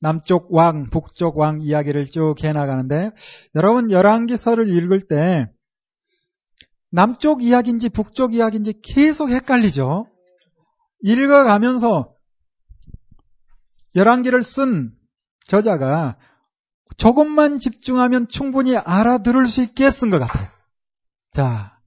남쪽 0.01 0.55
왕, 0.55 0.91
북쪽 0.91 1.39
왕 1.39 1.61
이야기를 1.61 2.07
쭉 2.07 2.35
해나가는데 2.43 3.11
여러분 3.55 3.91
열왕기서를 3.91 4.69
읽을 4.69 5.03
때 5.09 5.47
남쪽 6.91 7.43
이야기인지 7.43 7.89
북쪽 7.89 8.35
이야기인지 8.35 8.81
계속 8.83 9.29
헷갈리죠. 9.31 10.07
읽어가면서 11.03 12.15
열왕기를 13.95 14.43
쓴 14.43 14.93
저자가 15.49 16.17
조금만 16.97 17.59
집중하면 17.59 18.29
충분히 18.29 18.77
알아들을 18.77 19.47
수 19.47 19.63
있게 19.63 19.91
쓴 19.91 20.11
것 20.11 20.19
같아요. 20.19 20.49
자, 21.33 21.79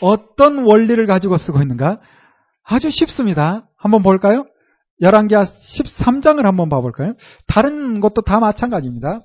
어떤 0.00 0.64
원리를 0.64 1.04
가지고 1.06 1.38
쓰고 1.38 1.60
있는가? 1.60 2.00
아주 2.62 2.90
쉽습니다. 2.90 3.68
한번 3.76 4.02
볼까요? 4.02 4.44
열왕기하 5.00 5.44
13장을 5.44 6.42
한번 6.42 6.68
봐볼까요? 6.68 7.14
다른 7.46 8.00
것도 8.00 8.22
다 8.22 8.38
마찬가지입니다. 8.38 9.20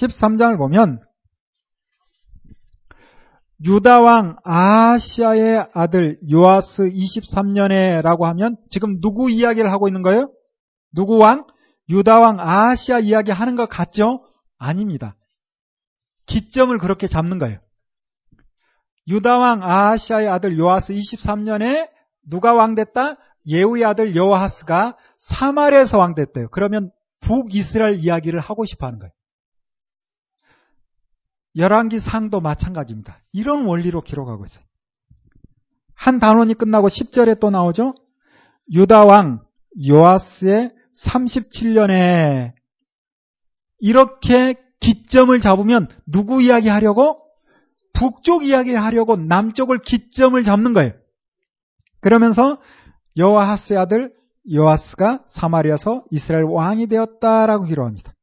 13장을 0.00 0.56
보면 0.58 1.00
유다 3.64 4.00
왕 4.02 4.36
아시아의 4.44 5.66
아들 5.74 6.18
요아스 6.30 6.84
23년에라고 6.84 8.22
하면 8.22 8.56
지금 8.70 9.00
누구 9.00 9.30
이야기를 9.30 9.72
하고 9.72 9.88
있는 9.88 10.02
거예요? 10.02 10.30
누구 10.94 11.16
왕? 11.16 11.44
유다 11.88 12.20
왕 12.20 12.38
아시아 12.38 13.00
이야기 13.00 13.30
하는 13.30 13.56
것 13.56 13.68
같죠? 13.68 14.24
아닙니다. 14.58 15.16
기점을 16.26 16.76
그렇게 16.78 17.08
잡는 17.08 17.38
거예요. 17.38 17.58
유다 19.08 19.38
왕 19.38 19.62
아시아의 19.62 20.28
아들 20.28 20.56
요아스 20.58 20.92
23년에 20.92 21.88
누가 22.28 22.54
왕 22.54 22.74
됐다? 22.74 23.16
예후의 23.48 23.84
아들 23.84 24.14
여호하스가 24.14 24.96
사마리에서 25.16 25.98
왕 25.98 26.14
됐대요. 26.14 26.48
그러면 26.50 26.90
북이스라엘 27.20 27.96
이야기를 27.96 28.38
하고 28.40 28.64
싶어 28.64 28.86
하는 28.86 28.98
거예요. 28.98 29.12
열왕기 31.56 31.98
상도 31.98 32.40
마찬가지입니다. 32.40 33.20
이런 33.32 33.64
원리로 33.64 34.02
기록하고 34.02 34.44
있어요. 34.44 34.64
한 35.94 36.20
단원이 36.20 36.54
끝나고 36.54 36.88
10절에 36.88 37.40
또 37.40 37.50
나오죠. 37.50 37.94
유다 38.72 39.04
왕 39.06 39.42
요아스의 39.88 40.72
37년에 40.94 42.52
이렇게 43.80 44.54
기점을 44.80 45.38
잡으면 45.40 45.88
누구 46.06 46.42
이야기 46.42 46.68
하려고? 46.68 47.22
북쪽 47.92 48.44
이야기 48.44 48.74
하려고 48.74 49.16
남쪽을 49.16 49.78
기점을 49.78 50.40
잡는 50.42 50.72
거예요. 50.72 50.92
그러면서 52.00 52.58
여호하스의 53.18 53.78
아들 53.78 54.12
요아스가 54.50 55.24
사마리아서 55.26 56.04
이스라엘 56.10 56.44
왕이 56.44 56.86
되었다라고 56.86 57.64
기록합니다. 57.64 58.14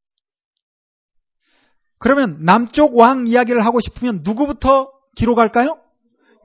그러면 1.99 2.43
남쪽 2.43 2.97
왕 2.97 3.27
이야기를 3.27 3.65
하고 3.65 3.79
싶으면 3.79 4.21
누구부터 4.23 4.91
기록할까요? 5.15 5.79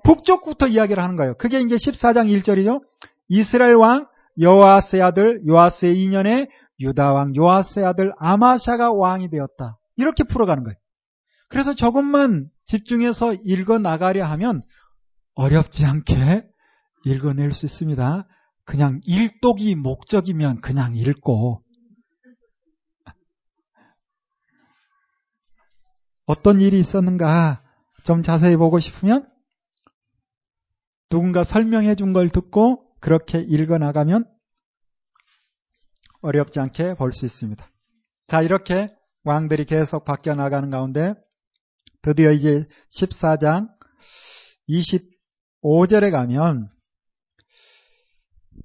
북쪽부터 0.05 0.69
이야기를 0.69 1.03
하는 1.03 1.17
거예요. 1.17 1.35
그게 1.35 1.61
이제 1.61 1.77
14장 1.77 2.29
1절이죠. 2.43 2.83
이스라엘 3.29 3.75
왕 3.75 4.07
여호아스의 4.39 5.03
아들 5.03 5.43
요아스의 5.47 5.95
2년에 5.97 6.49
유다 6.81 7.13
왕 7.13 7.35
요아스의 7.37 7.85
아들 7.85 8.13
아마샤가 8.19 8.93
왕이 8.93 9.31
되었다. 9.31 9.79
이렇게 9.97 10.25
풀어가는 10.25 10.65
거예요. 10.65 10.77
그래서 11.49 11.75
조금만 11.75 12.49
집중해서 12.67 13.35
읽어 13.45 13.79
나가려 13.79 14.25
하면 14.25 14.63
어렵지 15.35 15.85
않게 15.85 16.45
읽어낼 17.05 17.53
수 17.53 17.67
있습니다. 17.67 18.27
그냥 18.71 19.01
일독이 19.05 19.75
목적이면 19.75 20.61
그냥 20.61 20.95
읽고 20.95 21.61
어떤 26.25 26.61
일이 26.61 26.79
있었는가 26.79 27.65
좀 28.05 28.23
자세히 28.23 28.55
보고 28.55 28.79
싶으면 28.79 29.29
누군가 31.09 31.43
설명해 31.43 31.97
준 31.97 32.13
걸 32.13 32.31
듣고 32.31 32.87
그렇게 33.01 33.41
읽어 33.41 33.79
나가면 33.79 34.25
어렵지 36.23 36.61
않게 36.61 36.95
볼 36.95 37.11
수 37.11 37.27
있습니다. 37.27 37.69
자, 38.29 38.41
이렇게 38.41 38.95
왕들이 39.25 39.65
계속 39.65 40.05
바뀌어 40.05 40.37
나가는 40.37 40.71
가운데 40.71 41.15
드디어 42.03 42.31
이제 42.31 42.69
14장 42.93 43.67
25절에 44.69 46.13
가면 46.13 46.69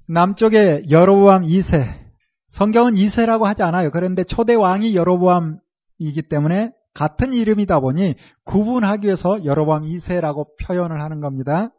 남쪽에 0.07 0.83
여로보암 0.89 1.43
2세 1.43 2.05
성경은 2.49 2.93
2세라고 2.93 3.43
하지 3.43 3.63
않아요. 3.63 3.91
그런데 3.91 4.23
초대 4.23 4.53
왕이 4.53 4.95
여로보암이기 4.95 6.23
때문에 6.29 6.71
같은 6.93 7.33
이름이다 7.33 7.81
보니 7.81 8.15
구분하기 8.45 9.05
위해서 9.05 9.43
여로보암 9.43 9.83
2세라고 9.83 10.47
표현을 10.61 11.01
하는 11.01 11.19
겁니다. 11.19 11.69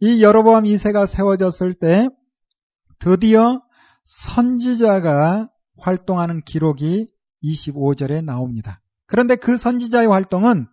이 0.00 0.22
여로보암 0.22 0.64
2세가 0.64 1.06
세워졌을 1.08 1.74
때 1.74 2.08
드디어 3.00 3.60
선지자가 4.04 5.48
활동하는 5.78 6.42
기록이 6.42 7.08
25절에 7.42 8.24
나옵니다. 8.24 8.80
그런데 9.06 9.36
그 9.36 9.58
선지자의 9.58 10.06
활동은 10.06 10.68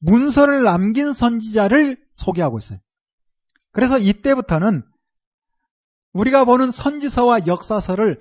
문서를 0.00 0.64
남긴 0.64 1.12
선지자를 1.12 1.96
소개하고 2.16 2.58
있어요. 2.58 2.78
그래서 3.72 3.98
이때부터는 3.98 4.82
우리가 6.12 6.44
보는 6.44 6.70
선지서와 6.70 7.46
역사서를 7.46 8.20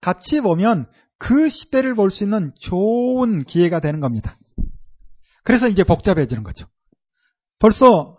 같이 0.00 0.40
보면 0.40 0.86
그 1.18 1.48
시대를 1.48 1.94
볼 1.94 2.10
수 2.10 2.24
있는 2.24 2.52
좋은 2.58 3.44
기회가 3.44 3.80
되는 3.80 4.00
겁니다. 4.00 4.36
그래서 5.44 5.68
이제 5.68 5.84
복잡해지는 5.84 6.42
거죠. 6.42 6.66
벌써 7.58 8.16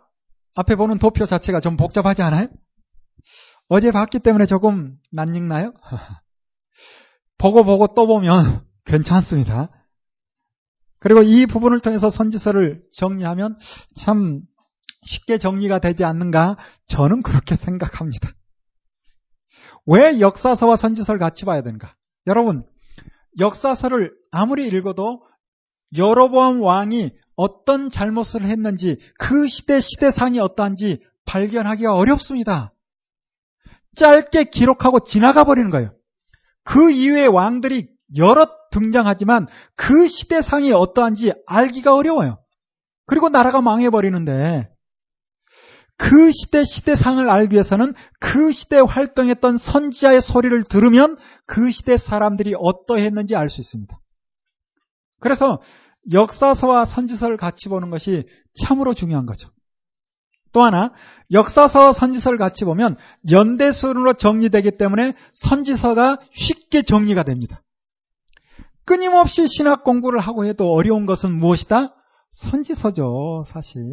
앞에 0.53 0.75
보는 0.75 0.99
도표 0.99 1.25
자체가 1.25 1.59
좀 1.59 1.77
복잡하지 1.77 2.21
않아요? 2.21 2.47
어제 3.69 3.91
봤기 3.91 4.19
때문에 4.19 4.45
조금 4.45 4.97
낯익나요? 5.11 5.73
보고 7.37 7.63
보고 7.63 7.87
또 7.95 8.05
보면 8.05 8.65
괜찮습니다. 8.85 9.69
그리고 10.99 11.23
이 11.23 11.47
부분을 11.47 11.79
통해서 11.79 12.11
선지서를 12.11 12.83
정리하면 12.95 13.57
참 13.95 14.41
쉽게 15.03 15.39
정리가 15.39 15.79
되지 15.79 16.03
않는가? 16.03 16.57
저는 16.85 17.23
그렇게 17.23 17.55
생각합니다. 17.55 18.29
왜 19.85 20.19
역사서와 20.19 20.75
선지서를 20.77 21.19
같이 21.19 21.45
봐야 21.45 21.61
되는가? 21.61 21.95
여러분, 22.27 22.65
역사서를 23.39 24.13
아무리 24.31 24.67
읽어도 24.67 25.23
여로보암 25.97 26.61
왕이 26.61 27.11
어떤 27.35 27.89
잘못을 27.89 28.43
했는지 28.43 28.97
그 29.17 29.47
시대 29.47 29.81
시대상이 29.81 30.39
어떠한지 30.39 31.01
발견하기가 31.25 31.93
어렵습니다. 31.93 32.73
짧게 33.95 34.45
기록하고 34.45 35.01
지나가 35.01 35.43
버리는 35.43 35.69
거예요. 35.69 35.93
그 36.63 36.91
이후에 36.91 37.25
왕들이 37.25 37.89
여러 38.17 38.47
등장하지만 38.71 39.47
그 39.75 40.07
시대상이 40.07 40.71
어떠한지 40.71 41.33
알기가 41.45 41.95
어려워요. 41.95 42.39
그리고 43.05 43.29
나라가 43.29 43.61
망해버리는데 43.61 44.69
그 46.01 46.31
시대 46.31 46.63
시대상을 46.63 47.29
알기 47.29 47.53
위해서는 47.53 47.93
그 48.19 48.51
시대 48.51 48.79
활동했던 48.79 49.59
선지자의 49.59 50.21
소리를 50.21 50.63
들으면 50.63 51.15
그 51.45 51.69
시대 51.69 51.95
사람들이 51.95 52.55
어떠했는지 52.57 53.35
알 53.35 53.49
수 53.49 53.61
있습니다. 53.61 53.95
그래서 55.19 55.61
역사서와 56.11 56.85
선지서를 56.85 57.37
같이 57.37 57.69
보는 57.69 57.91
것이 57.91 58.23
참으로 58.59 58.95
중요한 58.95 59.27
거죠. 59.27 59.51
또 60.53 60.63
하나 60.63 60.91
역사서와 61.31 61.93
선지서를 61.93 62.39
같이 62.39 62.65
보면 62.65 62.97
연대순으로 63.29 64.13
정리되기 64.13 64.77
때문에 64.77 65.13
선지서가 65.33 66.17
쉽게 66.33 66.81
정리가 66.81 67.21
됩니다. 67.21 67.61
끊임없이 68.85 69.45
신학 69.47 69.83
공부를 69.83 70.19
하고 70.19 70.45
해도 70.45 70.73
어려운 70.73 71.05
것은 71.05 71.31
무엇이다? 71.31 71.95
선지서죠, 72.31 73.43
사실. 73.45 73.83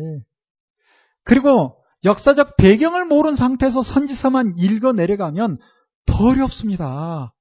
그리고 1.25 1.78
역사적 2.05 2.57
배경을 2.57 3.05
모르는 3.07 3.37
상태에서 3.37 3.83
선지서만 3.83 4.55
읽어 4.57 4.93
내려가면 4.93 5.59
더 6.07 6.25
어렵습니다. 6.27 7.35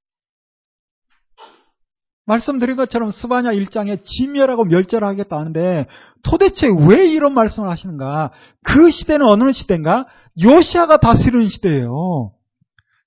말씀드린 2.26 2.76
것처럼 2.76 3.10
스바냐 3.10 3.52
1장에 3.52 4.04
진멸하고 4.04 4.66
멸절하겠다 4.66 5.38
하는데 5.38 5.88
도대체 6.24 6.68
왜 6.68 7.08
이런 7.08 7.34
말씀을 7.34 7.70
하시는가? 7.70 8.32
그 8.64 8.92
시대는 8.92 9.26
어느 9.26 9.54
시대인가? 9.54 10.08
요시아가 10.44 10.98
다스리는 10.98 11.48
시대예요. 11.48 12.34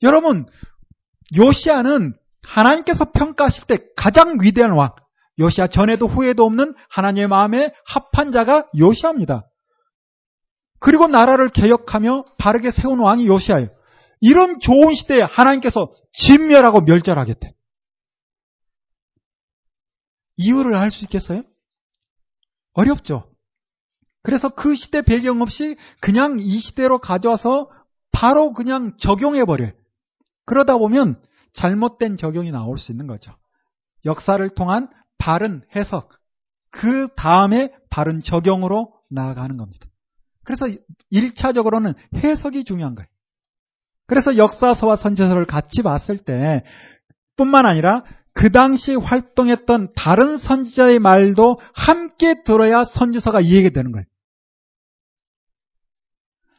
여러분, 0.02 0.46
요시아는 1.36 2.14
하나님께서 2.42 3.12
평가하실 3.12 3.64
때 3.66 3.78
가장 3.94 4.38
위대한 4.40 4.72
왕, 4.72 4.92
요시아 5.38 5.66
전에도 5.66 6.06
후에도 6.06 6.46
없는 6.46 6.74
하나님의 6.88 7.28
마음에 7.28 7.74
합한 7.84 8.32
자가 8.32 8.68
요시아입니다. 8.78 9.49
그리고 10.80 11.06
나라를 11.06 11.50
개혁하며 11.50 12.24
바르게 12.38 12.70
세운 12.70 12.98
왕이 12.98 13.26
요시아예요. 13.26 13.68
이런 14.20 14.60
좋은 14.60 14.94
시대에 14.94 15.22
하나님께서 15.22 15.92
진멸하고 16.12 16.80
멸절하겠대. 16.80 17.54
이유를 20.36 20.74
알 20.74 20.90
수 20.90 21.04
있겠어요? 21.04 21.42
어렵죠. 22.72 23.30
그래서 24.22 24.48
그 24.48 24.74
시대 24.74 25.02
배경 25.02 25.40
없이 25.42 25.76
그냥 26.00 26.38
이 26.40 26.58
시대로 26.58 26.98
가져와서 26.98 27.70
바로 28.10 28.52
그냥 28.52 28.96
적용해버려요. 28.96 29.72
그러다 30.46 30.78
보면 30.78 31.22
잘못된 31.52 32.16
적용이 32.16 32.50
나올 32.50 32.78
수 32.78 32.92
있는 32.92 33.06
거죠. 33.06 33.36
역사를 34.04 34.46
통한 34.50 34.88
바른 35.18 35.62
해석, 35.76 36.10
그 36.70 37.08
다음에 37.16 37.72
바른 37.90 38.20
적용으로 38.20 38.94
나아가는 39.10 39.56
겁니다. 39.56 39.89
그래서 40.44 40.66
1차적으로는 41.12 41.94
해석이 42.14 42.64
중요한 42.64 42.94
거예요. 42.94 43.08
그래서 44.06 44.36
역사서와 44.36 44.96
선지서를 44.96 45.46
같이 45.46 45.82
봤을 45.82 46.18
때 46.18 46.64
뿐만 47.36 47.66
아니라 47.66 48.02
그 48.32 48.50
당시 48.50 48.94
활동했던 48.94 49.90
다른 49.96 50.38
선지자의 50.38 50.98
말도 50.98 51.60
함께 51.74 52.42
들어야 52.42 52.84
선지서가 52.84 53.40
이해가 53.40 53.70
되는 53.70 53.92
거예요. 53.92 54.04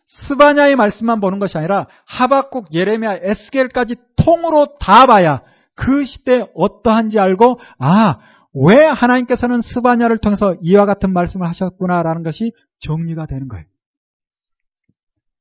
스바냐의 0.07 0.75
말씀만 0.75 1.21
보는 1.21 1.39
것이 1.39 1.57
아니라 1.57 1.87
하박국, 2.05 2.73
예레미야, 2.73 3.19
에스겔까지 3.21 3.95
통으로 4.17 4.75
다 4.79 5.05
봐야 5.05 5.41
그 5.73 6.03
시대 6.03 6.45
어떠한지 6.53 7.17
알고 7.17 7.59
아, 7.79 8.17
왜 8.53 8.83
하나님께서는 8.85 9.61
스바냐를 9.61 10.17
통해서 10.17 10.55
이와 10.61 10.85
같은 10.85 11.13
말씀을 11.13 11.47
하셨구나라는 11.47 12.23
것이 12.23 12.51
정리가 12.81 13.25
되는 13.25 13.47
거예요. 13.47 13.65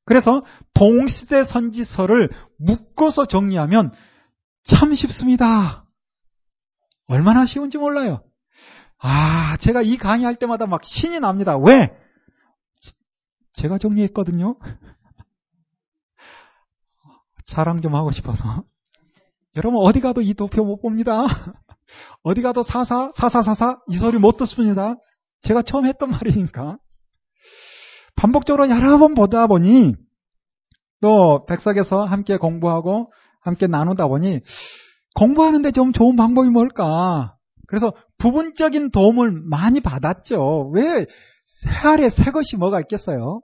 그래서 0.04 0.44
동시대 0.74 1.44
선지서를 1.44 2.30
묶어서 2.58 3.26
정리하면 3.26 3.92
참 4.62 4.94
쉽습니다. 4.94 5.86
얼마나 7.06 7.46
쉬운지 7.46 7.78
몰라요. 7.78 8.22
아, 8.98 9.56
제가 9.58 9.82
이 9.82 9.96
강의할 9.96 10.36
때마다 10.36 10.66
막 10.66 10.84
신이 10.84 11.20
납니다. 11.20 11.56
왜? 11.56 11.96
제가 13.54 13.78
정리했거든요. 13.78 14.56
자랑 17.46 17.80
좀 17.80 17.94
하고 17.94 18.10
싶어서. 18.10 18.64
여러분 19.56 19.80
어디 19.80 20.00
가도 20.00 20.22
이 20.22 20.34
도표 20.34 20.64
못 20.64 20.80
봅니다. 20.80 21.24
어디 22.22 22.42
가도 22.42 22.62
사사 22.62 23.10
사사사사 23.14 23.80
이 23.88 23.98
소리 23.98 24.18
못 24.18 24.36
듣습니다. 24.36 24.96
제가 25.42 25.62
처음 25.62 25.86
했던 25.86 26.10
말이니까. 26.10 26.78
반복적으로 28.16 28.68
여러 28.68 28.98
번 28.98 29.14
보다 29.14 29.46
보니 29.46 29.94
또 31.00 31.44
백석에서 31.46 32.04
함께 32.04 32.36
공부하고 32.36 33.12
함께 33.40 33.66
나누다 33.66 34.06
보니 34.06 34.40
공부하는데 35.14 35.70
좀 35.72 35.92
좋은 35.92 36.16
방법이 36.16 36.50
뭘까? 36.50 37.36
그래서 37.66 37.92
부분적인 38.18 38.90
도움을 38.90 39.32
많이 39.32 39.80
받았죠. 39.80 40.70
왜 40.74 41.06
새알에 41.44 42.10
새 42.10 42.30
것이 42.30 42.56
뭐가 42.56 42.80
있겠어요? 42.80 43.40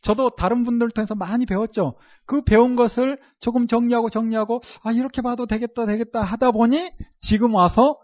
저도 0.00 0.30
다른 0.30 0.64
분들 0.64 0.90
통해서 0.90 1.14
많이 1.14 1.46
배웠죠. 1.46 1.94
그 2.26 2.42
배운 2.42 2.74
것을 2.74 3.18
조금 3.38 3.66
정리하고 3.66 4.10
정리하고 4.10 4.60
아 4.82 4.90
이렇게 4.90 5.22
봐도 5.22 5.46
되겠다 5.46 5.86
되겠다 5.86 6.22
하다 6.22 6.50
보니 6.50 6.90
지금 7.20 7.54
와서 7.54 7.98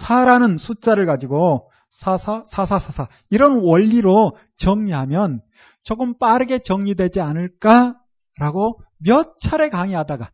4라는 0.00 0.56
숫자를 0.56 1.04
가지고 1.04 1.70
44, 1.90 2.44
4444 2.46 3.08
이런 3.30 3.60
원리로 3.60 4.36
정리하면 4.56 5.40
조금 5.82 6.18
빠르게 6.18 6.58
정리되지 6.58 7.20
않을까라고 7.20 8.80
몇 8.98 9.38
차례 9.40 9.68
강의하다가 9.68 10.30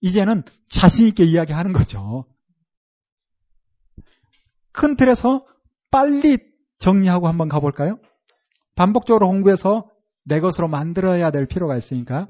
이제는 0.00 0.42
자신있게 0.70 1.24
이야기하는 1.24 1.72
거죠. 1.72 2.26
큰 4.72 4.96
틀에서 4.96 5.44
빨리 5.90 6.38
정리하고 6.78 7.28
한번 7.28 7.48
가볼까요? 7.48 7.98
반복적으로 8.76 9.26
공부해서 9.26 9.90
내 10.24 10.40
것으로 10.40 10.68
만들어야 10.68 11.30
될 11.30 11.46
필요가 11.46 11.76
있으니까. 11.76 12.28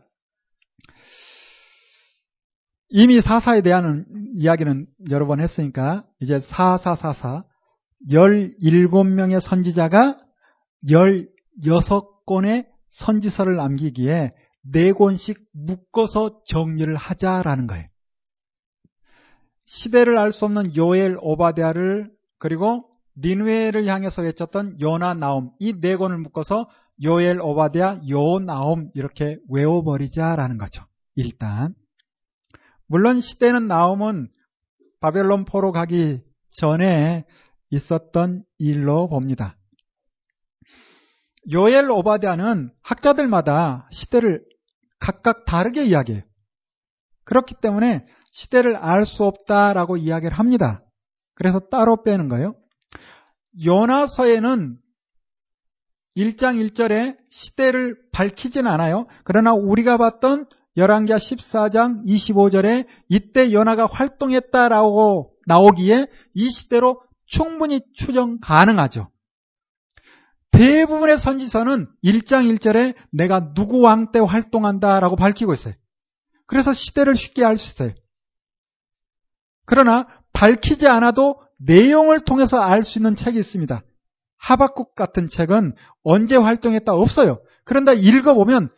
이미 2.89 3.21
사사에 3.21 3.61
대한 3.61 4.07
이야기는 4.39 4.87
여러 5.11 5.27
번 5.27 5.41
했으니까 5.41 6.07
이제 6.21 6.39
사사사사 6.39 7.45
17명의 8.11 9.41
선지자가 9.41 10.19
16권의 10.89 12.67
선지서를 12.89 13.57
남기기에 13.57 14.33
4권씩 14.73 15.39
묶어서 15.53 16.43
정리를 16.45 16.95
하자라는 16.95 17.67
거예요. 17.67 17.87
시대를 19.67 20.17
알 20.19 20.33
수 20.33 20.47
없는 20.47 20.77
요엘 20.77 21.17
오바데아를 21.21 22.11
그리고 22.39 22.89
니누에를 23.19 23.87
향해서 23.87 24.23
외쳤던 24.23 24.81
요나 24.81 25.15
나옴 25.15 25.51
이 25.59 25.75
네 25.81 25.97
권을 25.97 26.19
묶어서 26.19 26.69
요엘 27.03 27.41
오바데아 27.41 28.01
요 28.09 28.39
나옴 28.39 28.91
이렇게 28.95 29.39
외워버리자라는 29.51 30.59
거죠. 30.59 30.85
일단 31.15 31.75
물론 32.87 33.21
시대는 33.21 33.69
나옴은 33.69 34.29
바벨론 35.01 35.45
포로 35.45 35.73
가기 35.73 36.23
전에 36.51 37.25
있었던 37.71 38.45
일로 38.59 39.09
봅니다. 39.09 39.57
요엘 41.51 41.91
오바데아는 41.91 42.73
학자들마다 42.83 43.89
시대를 43.91 44.45
각각 44.99 45.45
다르게 45.45 45.85
이야기해요. 45.85 46.23
그렇기 47.25 47.55
때문에 47.61 48.07
시대를 48.33 48.77
알 48.77 49.05
수 49.05 49.25
없다라고 49.25 49.97
이야기를 49.97 50.39
합니다. 50.39 50.83
그래서 51.35 51.61
따로 51.61 52.03
빼는 52.03 52.29
거예요. 52.29 52.55
요나서에는 53.65 54.79
1장 56.17 56.71
1절에 56.71 57.17
시대를 57.31 57.97
밝히진 58.13 58.67
않아요. 58.67 59.07
그러나 59.25 59.53
우리가 59.53 59.97
봤던 59.97 60.47
열왕기하 60.77 61.19
14장 61.19 62.05
25절에 62.05 62.87
이때 63.09 63.53
요나가 63.53 63.87
활동했다라고 63.87 65.33
나오기에 65.47 66.07
이 66.35 66.51
시대로 66.51 67.01
충분히 67.29 67.81
추정 67.95 68.39
가능하죠. 68.41 69.11
대부분의 70.51 71.19
선지서는 71.19 71.89
1장 72.03 72.53
1절에 72.59 72.95
내가 73.13 73.53
누구 73.55 73.81
왕 73.81 74.11
때 74.13 74.19
활동한다라고 74.19 75.15
밝히고 75.17 75.53
있어요. 75.55 75.75
그래서 76.47 76.73
시대를 76.73 77.15
쉽게 77.15 77.45
알 77.45 77.57
수 77.57 77.69
있어요. 77.69 77.93
그러나 79.67 80.09
밝히지 80.33 80.89
않아도 80.89 81.41
내용을 81.61 82.21
통해서 82.21 82.59
알 82.59 82.83
수 82.83 82.99
있는 82.99 83.15
책이 83.15 83.39
있습니다. 83.39 83.83
하박국 84.39 84.95
같은 84.95 85.29
책은 85.29 85.75
언제 86.03 86.37
활동했다 86.37 86.93
없어요. 86.95 87.43
그런데 87.65 87.95
읽어보면 87.95 88.71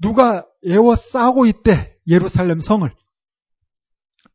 누가 0.00 0.44
에워싸고 0.64 1.46
있대 1.46 1.96
예루살렘 2.06 2.60
성을 2.60 2.92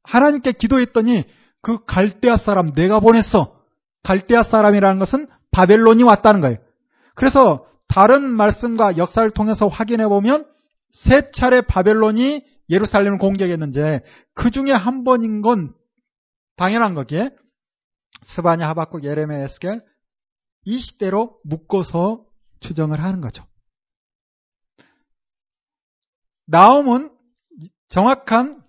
하나님께 0.04 0.54
기도했더니 0.54 1.26
그 1.66 1.84
갈대아 1.84 2.38
사람 2.38 2.74
내가 2.74 3.00
보냈어. 3.00 3.60
갈대아 4.04 4.44
사람이라는 4.44 5.00
것은 5.00 5.28
바벨론이 5.50 6.04
왔다는 6.04 6.40
거예요. 6.40 6.58
그래서 7.16 7.66
다른 7.88 8.22
말씀과 8.36 8.98
역사를 8.98 9.28
통해서 9.32 9.68
확인해 9.68 10.08
보면 10.08 10.48
세 10.92 11.32
차례 11.32 11.62
바벨론이 11.62 12.46
예루살렘을 12.70 13.18
공격했는데 13.18 14.04
그 14.36 14.52
중에 14.52 14.74
한 14.74 15.04
번인 15.04 15.42
건 15.42 15.74
당연한 16.56 16.94
거기에 16.94 17.32
스바냐, 18.22 18.68
하박국, 18.70 19.04
예레메, 19.04 19.44
에스겔 19.46 19.84
이 20.66 20.78
시대로 20.78 21.40
묶어서 21.46 22.28
추정을 22.60 23.02
하는 23.02 23.22
거죠. 23.22 23.44
나옴은 26.46 27.10
정확한 27.88 28.65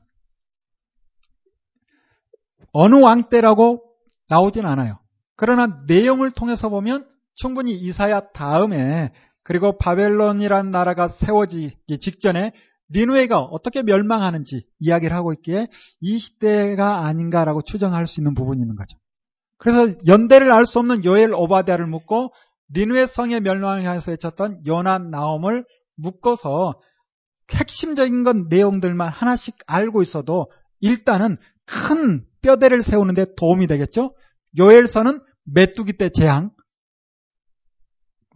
어느 2.78 2.96
왕 2.96 3.30
때라고 3.30 3.82
나오진 4.28 4.66
않아요. 4.66 4.98
그러나 5.34 5.82
내용을 5.86 6.30
통해서 6.30 6.68
보면 6.68 7.08
충분히 7.34 7.72
이사야 7.72 8.32
다음에 8.34 9.12
그리고 9.42 9.78
바벨론이라는 9.78 10.70
나라가 10.70 11.08
세워지기 11.08 11.98
직전에 11.98 12.52
니누에가 12.90 13.40
어떻게 13.40 13.82
멸망하는지 13.82 14.66
이야기를 14.78 15.16
하고 15.16 15.32
있기에 15.32 15.68
이 16.00 16.18
시대가 16.18 17.06
아닌가라고 17.06 17.62
추정할 17.62 18.06
수 18.06 18.20
있는 18.20 18.34
부분이 18.34 18.60
있는 18.60 18.76
거죠. 18.76 18.98
그래서 19.56 19.94
연대를 20.06 20.52
알 20.52 20.66
수 20.66 20.78
없는 20.78 21.02
요엘 21.02 21.32
오바데아를 21.32 21.86
묶고 21.86 22.34
니누의 22.74 23.08
성의 23.08 23.40
멸망을 23.40 23.84
향해서 23.84 24.10
외쳤던 24.10 24.66
요난 24.66 25.10
나옴을 25.10 25.64
묶어서 25.96 26.78
핵심적인 27.50 28.22
건 28.22 28.48
내용들만 28.50 29.08
하나씩 29.08 29.56
알고 29.66 30.02
있어도 30.02 30.50
일단은 30.80 31.38
큰 31.64 32.26
뼈대를 32.46 32.82
세우는데 32.82 33.34
도움이 33.36 33.66
되겠죠. 33.66 34.14
요엘서는 34.56 35.20
메뚜기 35.44 35.94
때 35.94 36.08
재앙, 36.08 36.50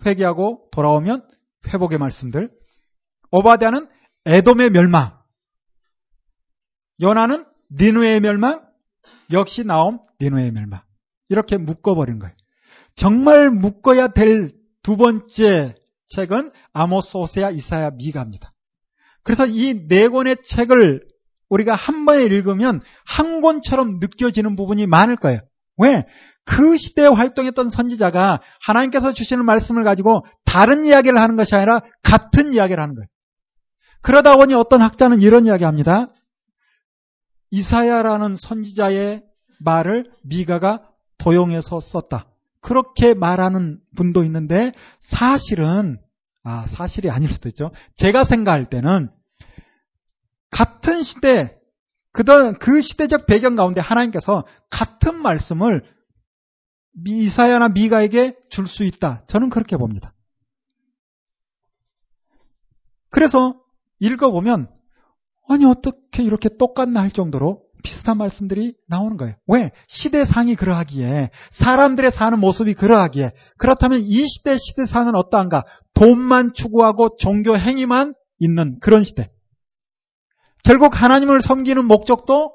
회개하고 0.05 0.69
돌아오면 0.73 1.29
회복의 1.69 1.99
말씀들. 1.99 2.51
오바디아는 3.31 3.89
에돔의 4.27 4.71
멸망. 4.71 5.17
요나는 7.01 7.45
니누의 7.71 8.21
멸망. 8.21 8.67
역시 9.33 9.65
나옴 9.65 10.01
니누의 10.21 10.51
멸망. 10.51 10.83
이렇게 11.29 11.57
묶어버린 11.57 12.19
거예요. 12.19 12.35
정말 12.97 13.51
묶어야 13.51 14.09
될 14.09 14.51
두 14.83 14.97
번째 14.97 15.75
책은 16.09 16.51
아모스, 16.73 17.17
오세야, 17.17 17.51
이사야, 17.51 17.91
미가입니다. 17.91 18.53
그래서 19.23 19.47
이 19.47 19.87
네 19.87 20.09
권의 20.09 20.39
책을 20.45 21.07
우리가 21.51 21.75
한 21.75 22.07
번에 22.07 22.25
읽으면 22.25 22.81
한 23.05 23.41
권처럼 23.41 23.99
느껴지는 24.01 24.57
부분이 24.57 24.87
많을 24.87 25.17
거예요. 25.17 25.41
왜? 25.77 26.07
그 26.45 26.77
시대에 26.77 27.07
활동했던 27.07 27.71
선지자가 27.71 28.41
하나님께서 28.65 29.13
주시는 29.13 29.45
말씀을 29.45 29.83
가지고 29.83 30.25
다른 30.45 30.85
이야기를 30.85 31.19
하는 31.19 31.37
것이 31.37 31.55
아니라 31.55 31.81
같은 32.03 32.55
이야기를 32.55 32.83
하는 32.83 32.95
거예요. 32.95 33.07
그러다 34.03 34.37
보니 34.37 34.55
어떤 34.55 34.81
학자는 34.81 35.21
이런 35.21 35.47
이야기 35.47 35.65
합니다. 35.65 36.09
이사야라는 37.51 38.37
선지자의 38.37 39.23
말을 39.65 40.11
미가가 40.23 40.89
도용해서 41.19 41.81
썼다. 41.81 42.27
그렇게 42.61 43.15
말하는 43.15 43.79
분도 43.97 44.25
있는데 44.25 44.73
사실은 45.01 45.99
아 46.43 46.65
사실이 46.67 47.11
아닐 47.11 47.31
수도 47.31 47.49
있죠. 47.49 47.71
제가 47.97 48.25
생각할 48.25 48.67
때는 48.67 49.11
같은 50.51 51.03
시대 51.03 51.57
그 52.13 52.81
시대적 52.81 53.27
배경 53.27 53.55
가운데 53.55 53.81
하나님께서 53.81 54.45
같은 54.69 55.23
말씀을 55.23 55.85
이사야나 57.07 57.69
미가에게 57.69 58.37
줄 58.51 58.67
수 58.67 58.85
있다. 58.85 59.25
저는 59.27 59.49
그렇게 59.49 59.77
봅니다. 59.77 60.13
그래서 63.11 63.61
읽어보면 64.01 64.69
아니 65.49 65.65
어떻게 65.65 66.23
이렇게 66.23 66.49
똑같나 66.59 67.01
할 67.01 67.11
정도로 67.11 67.63
비슷한 67.83 68.19
말씀들이 68.19 68.75
나오는 68.89 69.17
거예요. 69.17 69.35
왜? 69.47 69.71
시대상이 69.89 70.55
그러하기에 70.55 71.31
사람들의 71.51 72.13
사는 72.13 72.39
모습이 72.39 72.75
그러하기에 72.75 73.33
그렇다면 73.57 74.01
이 74.03 74.27
시대 74.29 74.59
시대상은 74.59 75.15
어떠한가? 75.15 75.65
돈만 75.95 76.53
추구하고 76.55 77.17
종교 77.19 77.57
행위만 77.57 78.15
있는 78.39 78.79
그런 78.81 79.05
시대. 79.05 79.31
결국 80.65 81.01
하나님을 81.01 81.41
섬기는 81.41 81.85
목적도 81.87 82.55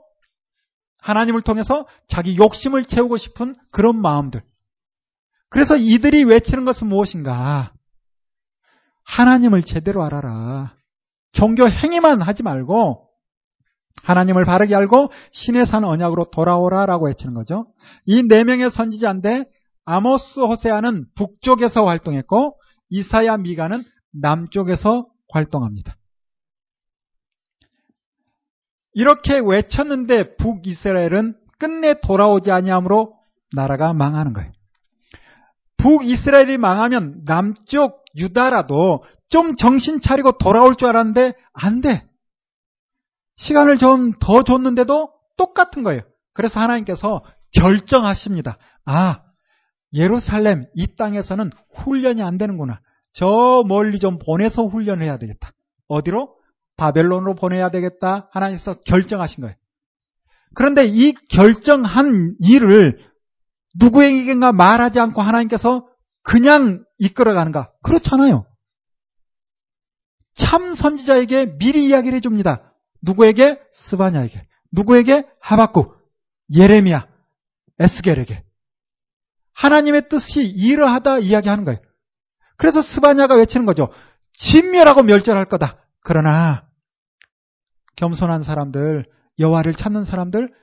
하나님을 1.00 1.42
통해서 1.42 1.86
자기 2.08 2.38
욕심을 2.38 2.86
채우고 2.86 3.18
싶은 3.18 3.56
그런 3.72 4.02
마음들. 4.02 4.42
그래서 5.50 5.78
이들이 5.78 6.24
외치는 6.24 6.66
것은 6.66 6.88
무엇인가? 6.88 7.74
하나님을 9.04 9.64
제대로 9.64 10.04
알아라. 10.04 10.74
종교 11.32 11.70
행위만 11.70 12.22
하지 12.22 12.42
말고 12.44 13.08
하나님을 14.04 14.46
바르게 14.46 14.76
알고 14.76 15.12
신의 15.32 15.66
산 15.66 15.84
언약으로 15.84 16.26
돌아오라라고 16.32 17.08
외치는 17.08 17.34
거죠. 17.34 17.68
이 18.06 18.24
네 18.24 18.44
명의 18.44 18.70
선지자인데 18.72 19.46
아모스 19.86 20.40
호세아는 20.40 21.06
북쪽에서 21.16 21.86
활동했고 21.86 22.58
이사야 22.90 23.38
미가는 23.38 23.84
남쪽에서 24.14 25.08
활동합니다. 25.30 25.96
이렇게 28.96 29.40
외쳤는데 29.40 30.38
북이스라엘은 30.38 31.36
끝내 31.60 32.00
돌아오지 32.02 32.52
아니하므로 32.52 33.20
나라가 33.54 33.94
망하는 33.94 34.34
거예요. 34.34 34.52
북이스라엘이 35.78 36.58
망하면 36.58 37.24
남쪽 37.26 38.04
유다라도 38.16 39.04
좀 39.30 39.56
정신 39.56 40.00
차리고 40.00 40.38
돌아올 40.38 40.76
줄 40.76 40.88
알았는데 40.88 41.34
안 41.54 41.82
돼. 41.82 42.08
시간을 43.36 43.78
좀 43.78 44.14
더 44.20 44.44
줬는데도 44.44 45.12
똑같은 45.38 45.84
거예요. 45.84 46.02
그래서 46.34 46.60
하나님께서 46.62 47.24
결정하십니다. 47.54 48.58
아, 48.86 49.22
예루살렘 49.94 50.64
이 50.74 50.96
땅에서는 50.96 51.52
훈련이 51.76 52.24
안 52.24 52.38
되는구나. 52.38 52.80
저 53.12 53.64
멀리 53.68 54.00
좀 54.00 54.18
보내서 54.20 54.66
훈련해야 54.66 55.18
되겠다. 55.18 55.52
어디로? 55.90 56.36
바벨론으로 56.78 57.36
보내야 57.36 57.70
되겠다. 57.70 58.30
하나님께서 58.32 58.82
결정하신 58.82 59.42
거예요. 59.42 59.56
그런데 60.54 60.86
이 60.86 61.14
결정한 61.30 62.36
일을 62.40 63.00
누구에게인가 63.76 64.52
말하지 64.54 65.00
않고 65.00 65.22
하나님께서 65.22 65.88
그냥 66.24 66.84
이끌어가는가? 66.98 67.72
그렇잖아요. 67.84 68.46
참 70.34 70.76
선지자에게 70.76 71.58
미리 71.58 71.88
이야기를 71.88 72.18
해줍니다. 72.18 72.74
누구에게? 73.02 73.62
스바냐에게. 73.72 74.48
누구에게? 74.72 75.26
하박국, 75.40 75.98
예레미야, 76.54 77.08
에스겔에게. 77.80 78.44
하나님의 79.54 80.10
뜻이 80.10 80.44
이러하다 80.44 81.20
이야기하는 81.20 81.64
거예요. 81.64 81.80
그래서 82.58 82.82
스바냐가 82.82 83.36
외치는 83.36 83.66
거죠. 83.66 83.90
진멸하고 84.34 85.04
멸절할 85.04 85.46
거다. 85.46 85.85
그러나 86.06 86.64
겸손한 87.96 88.44
사람들, 88.44 89.06
여호와를 89.40 89.74
찾는 89.74 90.06
사람들, 90.06 90.54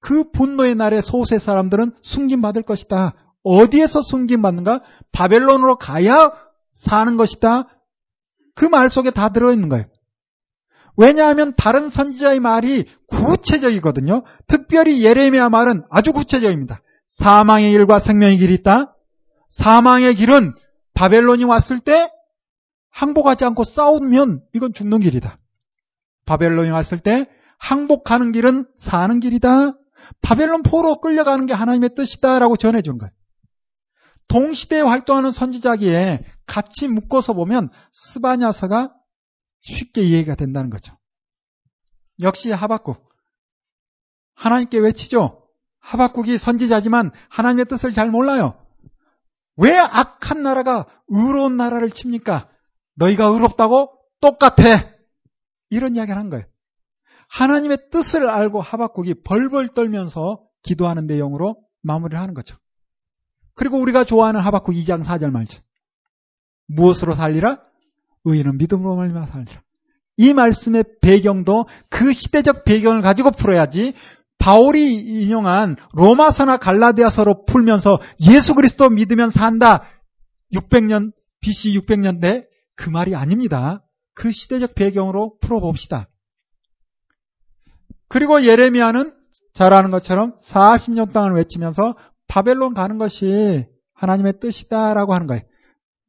그 0.00 0.30
분노의 0.32 0.74
날에 0.74 1.00
소수의 1.00 1.40
사람들은 1.40 1.92
숨김받을 2.02 2.62
것이다. 2.62 3.14
어디에서 3.44 4.02
숨김받는가? 4.02 4.82
바벨론으로 5.12 5.76
가야 5.76 6.32
사는 6.72 7.16
것이다. 7.16 7.68
그 8.54 8.66
말 8.66 8.90
속에 8.90 9.12
다 9.12 9.28
들어있는 9.28 9.68
거예요. 9.68 9.86
왜냐하면 10.96 11.54
다른 11.56 11.88
선지자의 11.90 12.40
말이 12.40 12.84
구체적이거든요. 13.06 14.24
특별히 14.48 15.04
예레미야 15.04 15.48
말은 15.48 15.84
아주 15.90 16.12
구체적입니다. 16.12 16.80
사망의 17.06 17.70
길과 17.70 18.00
생명의 18.00 18.36
길이 18.38 18.54
있다. 18.54 18.96
사망의 19.48 20.16
길은 20.16 20.50
바벨론이 20.94 21.44
왔을 21.44 21.78
때 21.78 22.10
항복하지 22.98 23.44
않고 23.44 23.62
싸우면 23.62 24.42
이건 24.54 24.72
죽는 24.72 24.98
길이다. 24.98 25.38
바벨론이 26.26 26.70
왔을 26.70 26.98
때 26.98 27.28
항복하는 27.58 28.32
길은 28.32 28.66
사는 28.76 29.20
길이다. 29.20 29.74
바벨론 30.20 30.64
포로 30.64 31.00
끌려가는 31.00 31.46
게 31.46 31.52
하나님의 31.52 31.94
뜻이다라고 31.94 32.56
전해주는 32.56 32.98
거예요. 32.98 33.12
동시대에 34.26 34.80
활동하는 34.80 35.30
선지자기에 35.30 36.24
같이 36.46 36.88
묶어서 36.88 37.34
보면 37.34 37.70
스바냐서가 37.92 38.92
쉽게 39.60 40.02
이해가 40.02 40.34
된다는 40.34 40.68
거죠. 40.68 40.92
역시 42.20 42.50
하박국. 42.50 43.08
하나님께 44.34 44.78
외치죠. 44.78 45.46
하박국이 45.78 46.36
선지자지만 46.36 47.12
하나님의 47.28 47.66
뜻을 47.66 47.92
잘 47.92 48.10
몰라요. 48.10 48.60
왜 49.56 49.76
악한 49.76 50.42
나라가 50.42 50.86
의로운 51.08 51.56
나라를 51.56 51.90
칩니까? 51.90 52.48
너희가 52.98 53.26
의롭다고 53.26 53.90
똑같아. 54.20 54.84
이런 55.70 55.96
이야기를 55.96 56.18
한 56.18 56.30
거예요. 56.30 56.44
하나님의 57.28 57.90
뜻을 57.90 58.28
알고 58.28 58.60
하박국이 58.60 59.22
벌벌 59.22 59.68
떨면서 59.68 60.42
기도하는 60.62 61.06
내용으로 61.06 61.56
마무리를 61.82 62.18
하는 62.20 62.34
거죠. 62.34 62.56
그리고 63.54 63.78
우리가 63.78 64.04
좋아하는 64.04 64.40
하박국 64.40 64.74
2장 64.74 65.04
4절 65.04 65.30
말죠. 65.30 65.60
무엇으로 66.68 67.14
살리라? 67.14 67.60
의인은 68.24 68.58
믿음으로 68.58 68.96
말미암아 68.96 69.26
살리라. 69.26 69.62
이 70.16 70.32
말씀의 70.32 70.84
배경도 71.00 71.66
그 71.88 72.12
시대적 72.12 72.64
배경을 72.64 73.02
가지고 73.02 73.30
풀어야지 73.30 73.94
바울이 74.38 74.94
인용한 74.96 75.76
로마서나 75.92 76.56
갈라디아서로 76.56 77.44
풀면서 77.44 77.98
예수 78.28 78.54
그리스도 78.54 78.88
믿으면 78.88 79.30
산다. 79.30 79.84
600년 80.52 81.12
BC 81.40 81.78
600년대 81.80 82.47
그 82.78 82.88
말이 82.90 83.14
아닙니다. 83.14 83.84
그 84.14 84.30
시대적 84.30 84.74
배경으로 84.74 85.36
풀어봅시다. 85.40 86.08
그리고 88.08 88.42
예레미야는 88.42 89.12
잘 89.52 89.74
아는 89.74 89.90
것처럼 89.90 90.38
40년 90.38 91.12
동안 91.12 91.34
외치면서 91.34 91.96
바벨론 92.28 92.74
가는 92.74 92.96
것이 92.96 93.66
하나님의 93.94 94.40
뜻이다라고 94.40 95.12
하는 95.12 95.26
거예요. 95.26 95.42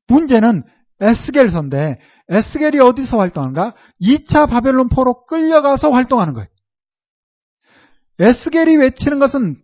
문제는 0.07 0.63
에스겔서인데 1.01 1.99
에스겔이 2.29 2.79
어디서 2.79 3.17
활동하는가? 3.17 3.73
2차 4.01 4.47
바벨론 4.47 4.89
포로 4.89 5.25
끌려가서 5.25 5.89
활동하는 5.91 6.33
거예요. 6.33 6.47
에스겔이 8.19 8.77
외치는 8.77 9.17
것은 9.17 9.59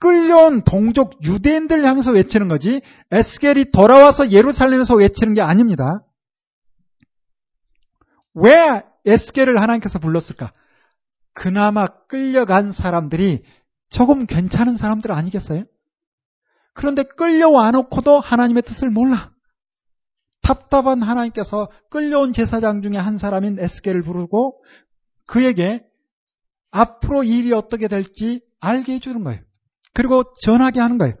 끌려온 0.00 0.64
동족 0.64 1.22
유대인들 1.22 1.84
향해서 1.84 2.10
외치는 2.12 2.48
거지 2.48 2.80
에스겔이 3.12 3.70
돌아와서 3.70 4.32
예루살렘에서 4.32 4.96
외치는 4.96 5.34
게 5.34 5.42
아닙니다. 5.42 6.02
왜 8.34 8.82
에스겔을 9.04 9.60
하나님께서 9.60 9.98
불렀을까? 9.98 10.52
그나마 11.32 11.86
끌려간 11.86 12.72
사람들이 12.72 13.44
조금 13.88 14.26
괜찮은 14.26 14.76
사람들 14.76 15.12
아니겠어요? 15.12 15.64
그런데 16.72 17.02
끌려와 17.02 17.70
놓고도 17.72 18.20
하나님의 18.20 18.62
뜻을 18.62 18.90
몰라. 18.90 19.32
답답한 20.42 21.02
하나님께서 21.02 21.70
끌려온 21.90 22.32
제사장 22.32 22.82
중에 22.82 22.96
한 22.96 23.18
사람인 23.18 23.58
에스겔을 23.58 24.02
부르고 24.02 24.62
그에게 25.26 25.84
앞으로 26.70 27.24
일이 27.24 27.52
어떻게 27.52 27.88
될지 27.88 28.42
알게 28.60 28.94
해주는 28.94 29.22
거예요. 29.22 29.40
그리고 29.92 30.24
전하게 30.42 30.80
하는 30.80 30.98
거예요. 30.98 31.14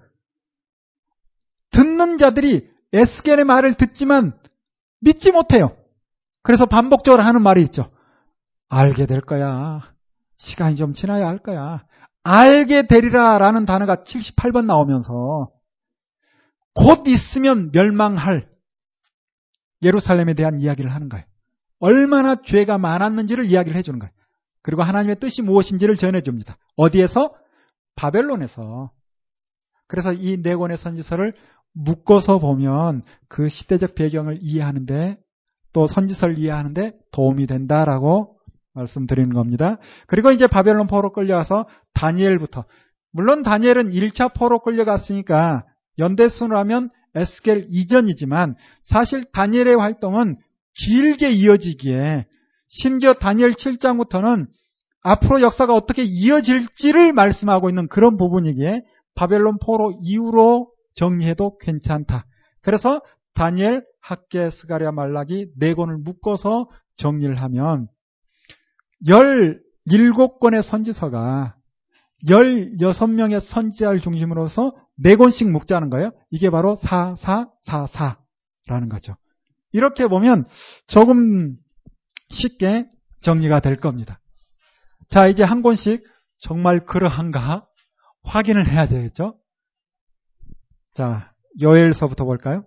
듣는 1.70 2.18
자들이 2.18 2.68
에스겔의 2.92 3.44
말을 3.44 3.74
듣지만 3.74 4.38
믿지 5.00 5.32
못해요. 5.32 5.76
그래서 6.42 6.66
반복적으로 6.66 7.22
하는 7.22 7.42
말이 7.42 7.62
있죠. 7.62 7.90
알게 8.68 9.06
될 9.06 9.20
거야. 9.20 9.80
시간이 10.36 10.76
좀 10.76 10.92
지나야 10.92 11.26
할 11.26 11.38
거야. 11.38 11.84
알게 12.22 12.86
되리라 12.86 13.38
라는 13.38 13.66
단어가 13.66 13.96
78번 13.96 14.66
나오면서 14.66 15.50
곧 16.74 17.06
있으면 17.06 17.70
멸망할 17.72 18.48
예루살렘에 19.82 20.34
대한 20.34 20.58
이야기를 20.58 20.92
하는 20.92 21.08
거예요. 21.08 21.24
얼마나 21.78 22.36
죄가 22.42 22.78
많았는지를 22.78 23.46
이야기를 23.46 23.76
해주는 23.76 23.98
거예요. 23.98 24.12
그리고 24.62 24.82
하나님의 24.82 25.16
뜻이 25.16 25.42
무엇인지를 25.42 25.96
전해줍니다. 25.96 26.58
어디에서? 26.76 27.34
바벨론에서. 27.96 28.92
그래서 29.86 30.12
이 30.12 30.36
네 30.42 30.54
권의 30.54 30.76
선지서를 30.76 31.34
묶어서 31.72 32.38
보면 32.38 33.02
그 33.28 33.48
시대적 33.48 33.94
배경을 33.94 34.38
이해하는데 34.42 35.18
또 35.72 35.86
선지서를 35.86 36.38
이해하는데 36.38 36.92
도움이 37.12 37.46
된다라고 37.46 38.36
말씀드리는 38.74 39.32
겁니다. 39.32 39.78
그리고 40.06 40.30
이제 40.30 40.46
바벨론 40.46 40.86
포로 40.86 41.12
끌려가서 41.12 41.66
다니엘부터 41.94 42.64
물론 43.12 43.42
다니엘은 43.42 43.90
1차 43.90 44.34
포로 44.34 44.60
끌려갔으니까 44.60 45.64
연대순으로 45.98 46.58
하면 46.58 46.90
에스겔 47.14 47.66
이전이지만 47.68 48.54
사실 48.82 49.24
다니엘의 49.32 49.76
활동은 49.76 50.36
길게 50.74 51.30
이어지기에 51.30 52.26
심지어 52.68 53.14
다니엘 53.14 53.52
7장부터는 53.52 54.46
앞으로 55.02 55.40
역사가 55.40 55.74
어떻게 55.74 56.04
이어질지를 56.04 57.12
말씀하고 57.12 57.68
있는 57.68 57.88
그런 57.88 58.16
부분이기에 58.16 58.82
바벨론 59.14 59.58
포로 59.58 59.92
이후로 60.00 60.70
정리해도 60.94 61.58
괜찮다. 61.58 62.26
그래서 62.62 63.00
다니엘, 63.34 63.84
학계, 64.00 64.50
스가랴, 64.50 64.92
말라기 64.92 65.52
네 65.56 65.74
권을 65.74 65.98
묶어서 65.98 66.68
정리를 66.96 67.40
하면 67.40 67.88
17권의 69.06 70.62
선지서가 70.62 71.56
16명의 72.26 73.40
선지자를 73.40 74.00
중심으로서 74.00 74.74
4권씩 75.02 75.50
묶자는 75.50 75.90
거예요. 75.90 76.12
이게 76.30 76.50
바로 76.50 76.76
4444라는 76.76 78.90
거죠. 78.90 79.16
이렇게 79.72 80.06
보면 80.06 80.46
조금 80.86 81.56
쉽게 82.30 82.88
정리가 83.22 83.60
될 83.60 83.76
겁니다. 83.76 84.20
자, 85.08 85.28
이제 85.28 85.42
한 85.42 85.62
권씩 85.62 86.04
정말 86.38 86.80
그러한가 86.80 87.66
확인을 88.22 88.68
해야 88.68 88.86
되겠죠? 88.86 89.38
자, 90.94 91.32
요엘서부터 91.60 92.24
볼까요? 92.24 92.64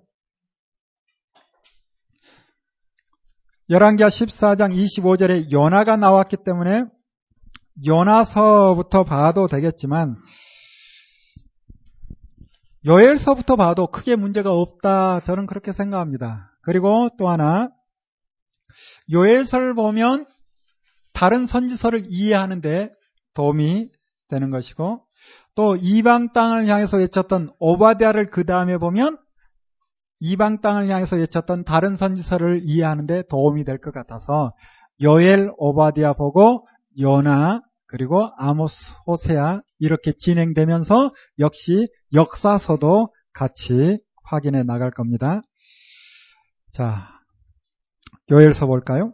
열왕기하 3.70 4.10
14장 4.10 4.76
25절에 4.76 5.52
요나가 5.52 5.96
나왔기 5.96 6.38
때문에 6.44 6.84
요나서부터 7.86 9.04
봐도 9.04 9.48
되겠지만 9.48 10.18
요엘서부터 12.86 13.56
봐도 13.56 13.88
크게 13.88 14.18
문제가 14.18 14.52
없다. 14.52 15.22
저는 15.22 15.46
그렇게 15.46 15.72
생각합니다. 15.72 16.52
그리고 16.62 17.08
또 17.18 17.30
하나 17.30 17.70
요엘서를 19.12 19.74
보면 19.76 20.26
다른 21.14 21.46
선지서를 21.46 22.04
이해하는데 22.08 22.92
도움이 23.34 23.90
되는 24.28 24.50
것이고 24.50 25.06
또 25.56 25.78
이방 25.78 26.34
땅을 26.34 26.68
향해서 26.68 26.98
외쳤던 26.98 27.54
오바디아를 27.60 28.26
그 28.26 28.46
다음에 28.46 28.78
보면 28.78 29.18
이방 30.26 30.62
땅을 30.62 30.88
향해서 30.88 31.18
외쳤던 31.18 31.66
다른 31.66 31.98
선지서를 31.98 32.62
이해하는데 32.64 33.24
도움이 33.30 33.66
될 33.66 33.78
것 33.80 33.94
같아서 33.94 34.54
요엘 35.02 35.52
오바디아 35.58 36.14
보고 36.14 36.66
요나 36.98 37.60
그리고 37.88 38.30
아모스 38.38 38.96
호세아 39.06 39.60
이렇게 39.80 40.14
진행되면서 40.16 41.12
역시 41.40 41.90
역사서도 42.14 43.14
같이 43.34 44.00
확인해 44.24 44.64
나갈 44.64 44.92
겁니다. 44.92 45.42
자, 46.72 47.10
요엘서 48.32 48.68
볼까요? 48.68 49.14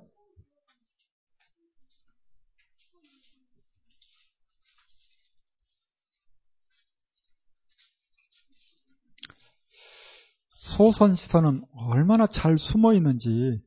소선시서는 10.70 11.64
얼마나 11.74 12.28
잘 12.28 12.58
숨어 12.58 12.94
있는지 12.94 13.62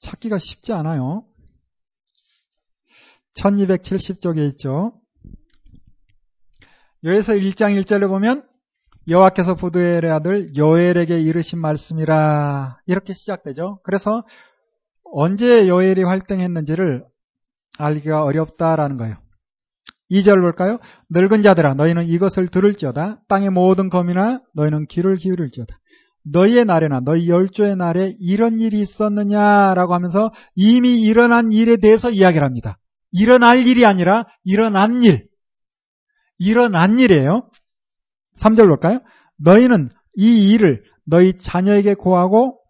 찾기가 0.00 0.38
쉽지 0.38 0.72
않아요. 0.72 1.24
1270쪽에 3.36 4.48
있죠. 4.50 4.92
여기서 7.04 7.34
1장 7.34 7.80
1절에 7.80 8.08
보면 8.08 8.48
여호와께서 9.06 9.54
부두엘의 9.54 10.10
아들 10.10 10.56
요엘에게 10.56 11.20
이르신 11.20 11.60
말씀이라 11.60 12.78
이렇게 12.86 13.14
시작되죠. 13.14 13.80
그래서 13.84 14.24
언제 15.04 15.68
요엘이 15.68 16.02
활동했는지를 16.02 17.06
알기가 17.78 18.24
어렵다라는 18.24 18.96
거예요. 18.96 19.16
2절 20.10 20.40
볼까요? 20.40 20.78
늙은 21.10 21.42
자들아 21.42 21.74
너희는 21.74 22.06
이것을 22.06 22.48
들을지어다 22.48 23.20
땅의 23.28 23.50
모든 23.50 23.88
검이나 23.90 24.40
너희는 24.54 24.86
귀를 24.86 25.16
기울일지어다 25.16 25.78
너희의 26.30 26.64
날에나 26.64 27.00
너희 27.00 27.28
열조의 27.28 27.76
날에 27.76 28.14
이런 28.18 28.60
일이 28.60 28.80
있었느냐라고 28.80 29.94
하면서 29.94 30.30
이미 30.54 31.00
일어난 31.00 31.52
일에 31.52 31.76
대해서 31.76 32.10
이야기를 32.10 32.44
합니다. 32.46 32.78
일어날 33.12 33.66
일이 33.66 33.86
아니라 33.86 34.26
일어난 34.44 35.02
일. 35.02 35.28
일어난 36.38 36.98
일이에요. 36.98 37.48
3절 38.38 38.68
볼까요? 38.68 39.00
너희는 39.38 39.90
이 40.16 40.52
일을 40.52 40.84
너희 41.06 41.38
자녀에게 41.38 41.94
고하고 41.94 42.60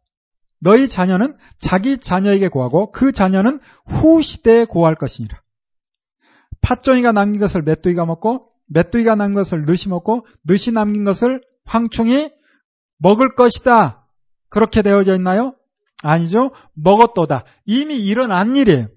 너희 0.61 0.89
자녀는 0.89 1.37
자기 1.59 1.99
자녀에게 1.99 2.49
고하고 2.49 2.91
그 2.93 3.13
자녀는 3.13 3.61
후 3.87 4.23
시대에 4.23 4.65
고할 4.65 4.95
것이니라. 4.95 5.41
팥종이가 6.69 7.13
남긴 7.13 7.41
것을 7.41 7.63
메뚜기가 7.63 8.05
먹고 8.05 8.51
메뚜기가 8.67 9.15
남긴 9.15 9.37
것을 9.37 9.65
느시 9.65 9.89
먹고 9.89 10.27
느시 10.47 10.71
남긴 10.71 11.05
것을 11.05 11.41
황충이 11.65 12.31
먹을 12.99 13.31
것이다. 13.31 14.07
그렇게 14.51 14.83
되어져 14.83 15.15
있나요? 15.15 15.55
아니죠. 16.03 16.51
먹었도다. 16.75 17.45
이미 17.65 17.97
일어난 17.97 18.55
일이에요. 18.55 18.89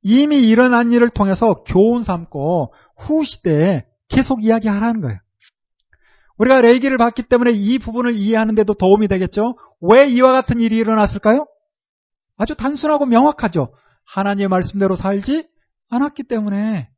이미 0.00 0.48
일어난 0.48 0.90
일을 0.90 1.10
통해서 1.10 1.64
교훈 1.64 2.02
삼고 2.02 2.72
후 2.96 3.24
시대에 3.24 3.84
계속 4.08 4.42
이야기하라는 4.42 5.02
거예요. 5.02 5.18
우리가 6.38 6.62
레기를 6.62 6.96
봤기 6.96 7.24
때문에 7.24 7.50
이 7.50 7.78
부분을 7.78 8.16
이해하는데도 8.16 8.72
도움이 8.74 9.08
되겠죠. 9.08 9.58
왜 9.82 10.08
이와 10.08 10.32
같은 10.32 10.60
일이 10.60 10.78
일어났을까요? 10.78 11.46
아주 12.38 12.54
단순하고 12.54 13.04
명확하죠. 13.04 13.74
하나님의 14.06 14.48
말씀대로 14.48 14.96
살지 14.96 15.46
않았기 15.88 16.24
때문에 16.24 16.90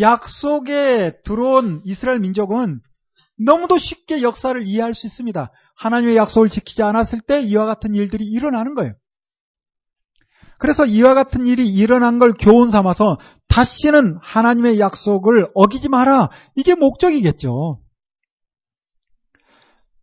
약속에 0.00 1.20
들어온 1.24 1.82
이스라엘 1.84 2.20
민족은 2.20 2.80
너무도 3.38 3.78
쉽게 3.78 4.22
역사를 4.22 4.60
이해할 4.66 4.94
수 4.94 5.06
있습니다. 5.06 5.50
하나님의 5.76 6.16
약속을 6.16 6.50
지키지 6.50 6.82
않았을 6.82 7.20
때 7.20 7.40
이와 7.40 7.66
같은 7.66 7.94
일들이 7.94 8.24
일어나는 8.24 8.74
거예요. 8.74 8.92
그래서 10.58 10.84
이와 10.84 11.14
같은 11.14 11.46
일이 11.46 11.66
일어난 11.66 12.18
걸 12.18 12.34
교훈 12.38 12.70
삼아서 12.70 13.16
다시는 13.48 14.18
하나님의 14.20 14.78
약속을 14.78 15.48
어기지 15.54 15.88
마라. 15.88 16.28
이게 16.54 16.74
목적이겠죠. 16.74 17.80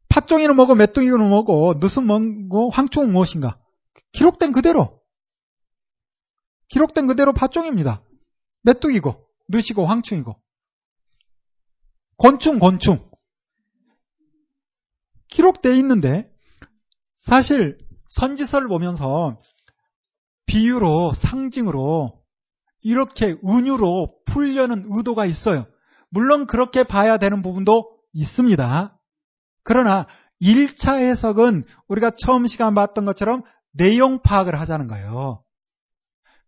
팥종이는 0.10 0.56
뭐고 0.56 0.74
메뚜기는 0.74 1.30
뭐고 1.30 1.76
늦은 1.80 2.08
뭐고 2.08 2.72
황충은 2.72 3.12
무엇인가? 3.12 3.60
기록된 4.14 4.52
그대로 4.52 4.97
기록된 6.70 7.08
그대로 7.08 7.34
팥종입니다. 7.34 8.02
메뚜기고 8.64 9.26
늦이고 9.50 9.86
황충이고 9.86 10.36
곤충 12.18 12.60
곤충 12.60 13.10
기록되어 15.30 15.74
있는데 15.74 16.32
사실 17.16 17.78
선지서를 18.10 18.68
보면서 18.68 19.40
비유로 20.46 21.12
상징으로 21.14 22.22
이렇게 22.82 23.36
은유로 23.46 24.14
풀려는 24.26 24.86
의도가 24.88 25.26
있어요. 25.26 25.68
물론 26.10 26.48
그렇게 26.48 26.84
봐야 26.84 27.18
되는 27.18 27.42
부분도 27.42 27.90
있습니다. 28.14 28.98
그러나 29.64 30.08
1차 30.42 31.00
해석은 31.00 31.66
우리가 31.88 32.12
처음 32.12 32.48
시간 32.48 32.74
봤던 32.74 33.06
것처럼 33.06 33.44
내용 33.74 34.22
파악을 34.22 34.60
하자는 34.60 34.88
거예요. 34.88 35.44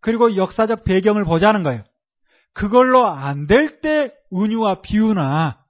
그리고 0.02 0.36
역사적 0.36 0.84
배경을 0.84 1.26
보자는 1.26 1.64
거예요. 1.64 1.84
그걸로 2.54 3.08
안 3.08 3.47
될 3.47 3.82
때 3.82 4.14
은유와 4.34 4.82
비유나 4.82 5.64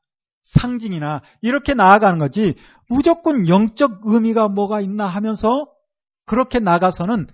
상징이나 0.43 1.21
이렇게 1.41 1.73
나아가는 1.73 2.17
거지 2.19 2.55
무조건 2.89 3.47
영적 3.47 4.01
의미가 4.03 4.47
뭐가 4.49 4.81
있나 4.81 5.05
하면서 5.07 5.67
그렇게 6.25 6.59
나가서는 6.59 7.27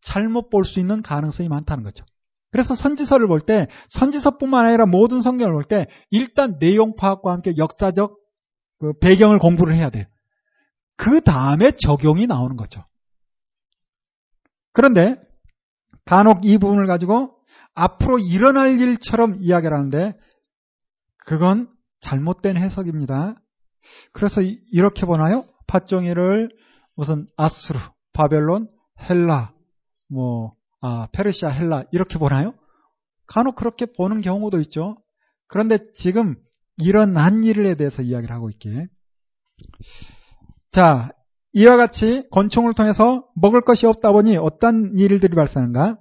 잘못 0.00 0.48
볼 0.50 0.64
수 0.64 0.80
있는 0.80 1.02
가능성이 1.02 1.48
많다는 1.48 1.84
거죠. 1.84 2.04
그래서 2.50 2.74
선지서를 2.74 3.28
볼 3.28 3.40
때 3.40 3.66
선지서뿐만 3.90 4.66
아니라 4.66 4.86
모든 4.86 5.20
성경을 5.20 5.52
볼 5.54 5.64
때 5.64 5.86
일단 6.10 6.58
내용 6.58 6.96
파악과 6.96 7.32
함께 7.32 7.52
역사적 7.56 8.16
그 8.78 8.92
배경을 9.00 9.38
공부를 9.38 9.74
해야 9.74 9.90
돼요. 9.90 10.04
그 10.96 11.20
다음에 11.20 11.72
적용이 11.72 12.26
나오는 12.26 12.56
거죠. 12.56 12.84
그런데 14.72 15.16
간혹 16.04 16.44
이 16.44 16.58
부분을 16.58 16.86
가지고 16.86 17.36
앞으로 17.74 18.18
일어날 18.18 18.80
일처럼 18.80 19.36
이야기를 19.38 19.76
하는데 19.76 20.18
그건 21.24 21.68
잘못된 22.00 22.56
해석입니다. 22.56 23.36
그래서 24.12 24.40
이렇게 24.42 25.06
보나요? 25.06 25.44
팥종이를 25.66 26.50
무슨 26.96 27.26
아수르, 27.36 27.78
바벨론, 28.12 28.68
헬라, 29.08 29.52
뭐, 30.08 30.54
아, 30.80 31.08
페르시아, 31.12 31.48
헬라, 31.48 31.84
이렇게 31.92 32.18
보나요? 32.18 32.54
간혹 33.26 33.54
그렇게 33.54 33.86
보는 33.86 34.20
경우도 34.20 34.60
있죠. 34.62 34.96
그런데 35.46 35.78
지금 35.92 36.36
일어난 36.76 37.44
일에 37.44 37.74
대해서 37.76 38.02
이야기를 38.02 38.34
하고 38.34 38.50
있게. 38.50 38.86
자, 40.70 41.10
이와 41.52 41.76
같이 41.76 42.24
권총을 42.30 42.74
통해서 42.74 43.24
먹을 43.34 43.60
것이 43.60 43.86
없다 43.86 44.12
보니 44.12 44.36
어떤 44.36 44.92
일들이 44.96 45.34
발생하는가? 45.34 45.98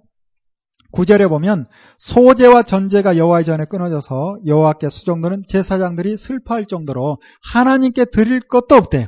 구절에 0.92 1.28
보면 1.28 1.68
소재와 2.00 2.64
전제가 2.64 3.18
여호와의 3.18 3.46
전에 3.46 3.66
끊어져서 3.66 4.40
여호와께 4.46 4.90
수종들은 4.90 5.44
제사장들이 5.48 6.18
슬퍼할 6.18 6.66
정도로 6.66 7.18
하나님께 7.52 8.06
드릴 8.06 8.40
것도 8.42 8.76
없대요. 8.76 9.06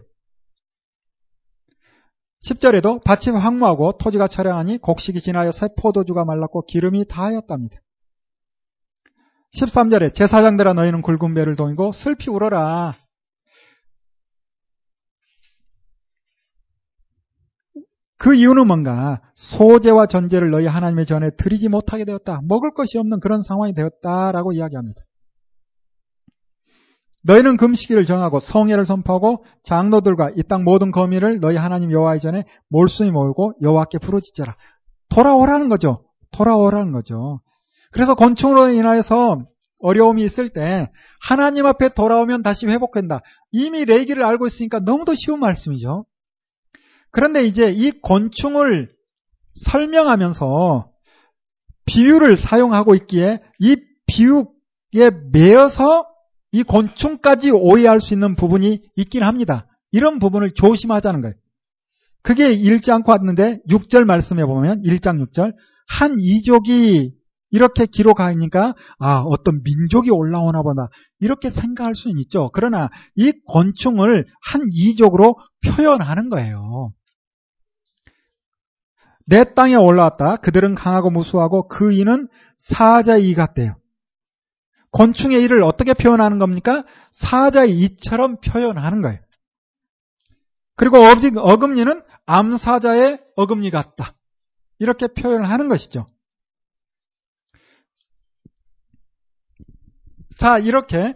10절에도 2.45 3.03
밭이 3.03 3.35
황무하고 3.35 3.93
토지가 3.93 4.27
처량하니 4.27 4.79
곡식이 4.79 5.21
지나여 5.21 5.51
새 5.51 5.69
포도주가 5.77 6.25
말랐고 6.25 6.65
기름이 6.65 7.05
다하였답니다. 7.07 7.79
13절에 9.55 10.13
제사장들아 10.13 10.73
너희는 10.73 11.01
굵은 11.01 11.33
배를 11.33 11.55
동이고 11.55 11.91
슬피 11.91 12.29
울어라. 12.29 13.00
그 18.21 18.35
이유는 18.35 18.67
뭔가 18.67 19.19
소재와 19.33 20.05
전제를 20.05 20.51
너희 20.51 20.67
하나님의 20.67 21.07
전에 21.07 21.31
드리지 21.39 21.69
못하게 21.69 22.05
되었다. 22.05 22.41
먹을 22.43 22.71
것이 22.71 22.99
없는 22.99 23.19
그런 23.19 23.41
상황이 23.41 23.73
되었다라고 23.73 24.53
이야기합니다. 24.53 25.01
너희는 27.23 27.57
금식일을 27.57 28.05
정하고 28.05 28.39
성회를 28.39 28.85
선포하고 28.85 29.43
장로들과 29.63 30.33
이 30.35 30.43
땅 30.43 30.63
모든 30.63 30.91
거미를 30.91 31.39
너희 31.39 31.55
하나님 31.57 31.91
여호와의 31.91 32.19
전에 32.19 32.43
몰순히 32.69 33.09
모이고 33.09 33.53
여호와께 33.59 33.97
부르짖어라. 33.97 34.55
돌아오라는 35.09 35.69
거죠. 35.69 36.03
돌아오라는 36.31 36.91
거죠. 36.91 37.41
그래서 37.91 38.13
건축으로 38.13 38.69
인하여서 38.69 39.39
어려움이 39.79 40.23
있을 40.23 40.51
때 40.51 40.91
하나님 41.27 41.65
앞에 41.65 41.89
돌아오면 41.95 42.43
다시 42.43 42.67
회복된다. 42.67 43.21
이미 43.51 43.83
레기를 43.83 44.23
알고 44.23 44.45
있으니까 44.45 44.79
너무도 44.79 45.15
쉬운 45.15 45.39
말씀이죠. 45.39 46.05
그런데 47.11 47.43
이제 47.43 47.69
이 47.69 47.91
곤충을 47.91 48.91
설명하면서 49.55 50.89
비유를 51.85 52.37
사용하고 52.37 52.95
있기에 52.95 53.41
이 53.59 53.75
비유에 54.07 55.11
매여서 55.31 56.07
이 56.51 56.63
곤충까지 56.63 57.51
오해할 57.51 58.01
수 58.01 58.13
있는 58.13 58.35
부분이 58.35 58.81
있긴 58.95 59.23
합니다. 59.23 59.67
이런 59.91 60.19
부분을 60.19 60.51
조심하자는 60.51 61.21
거예요. 61.21 61.35
그게 62.23 62.51
읽지 62.51 62.91
않고 62.91 63.11
왔는데 63.11 63.59
6절 63.69 64.05
말씀해 64.05 64.45
보면 64.45 64.83
1장 64.83 65.25
6절 65.25 65.53
한 65.87 66.17
이족이 66.19 67.13
이렇게 67.49 67.85
기록하니까 67.85 68.75
아 68.99 69.23
어떤 69.25 69.61
민족이 69.63 70.09
올라오나 70.09 70.61
보다 70.61 70.87
이렇게 71.19 71.49
생각할 71.49 71.95
수는 71.95 72.17
있죠. 72.19 72.49
그러나 72.53 72.89
이 73.15 73.33
곤충을 73.45 74.25
한 74.41 74.61
이족으로 74.71 75.35
표현하는 75.65 76.29
거예요. 76.29 76.93
내 79.31 79.45
땅에 79.45 79.75
올라왔다. 79.75 80.35
그들은 80.37 80.75
강하고 80.75 81.09
무수하고 81.09 81.69
그 81.69 81.93
이는 81.93 82.27
사자의 82.57 83.29
이 83.29 83.33
같대요. 83.33 83.77
곤충의 84.91 85.41
이를 85.41 85.63
어떻게 85.63 85.93
표현하는 85.93 86.37
겁니까? 86.37 86.83
사자의 87.13 87.71
이처럼 87.79 88.41
표현하는 88.41 89.01
거예요. 89.01 89.19
그리고 90.75 90.97
어금니는 90.97 92.03
암사자의 92.25 93.21
어금니 93.37 93.71
같다. 93.71 94.15
이렇게 94.79 95.07
표현을 95.07 95.49
하는 95.49 95.69
것이죠. 95.69 96.07
자, 100.37 100.57
이렇게 100.57 101.15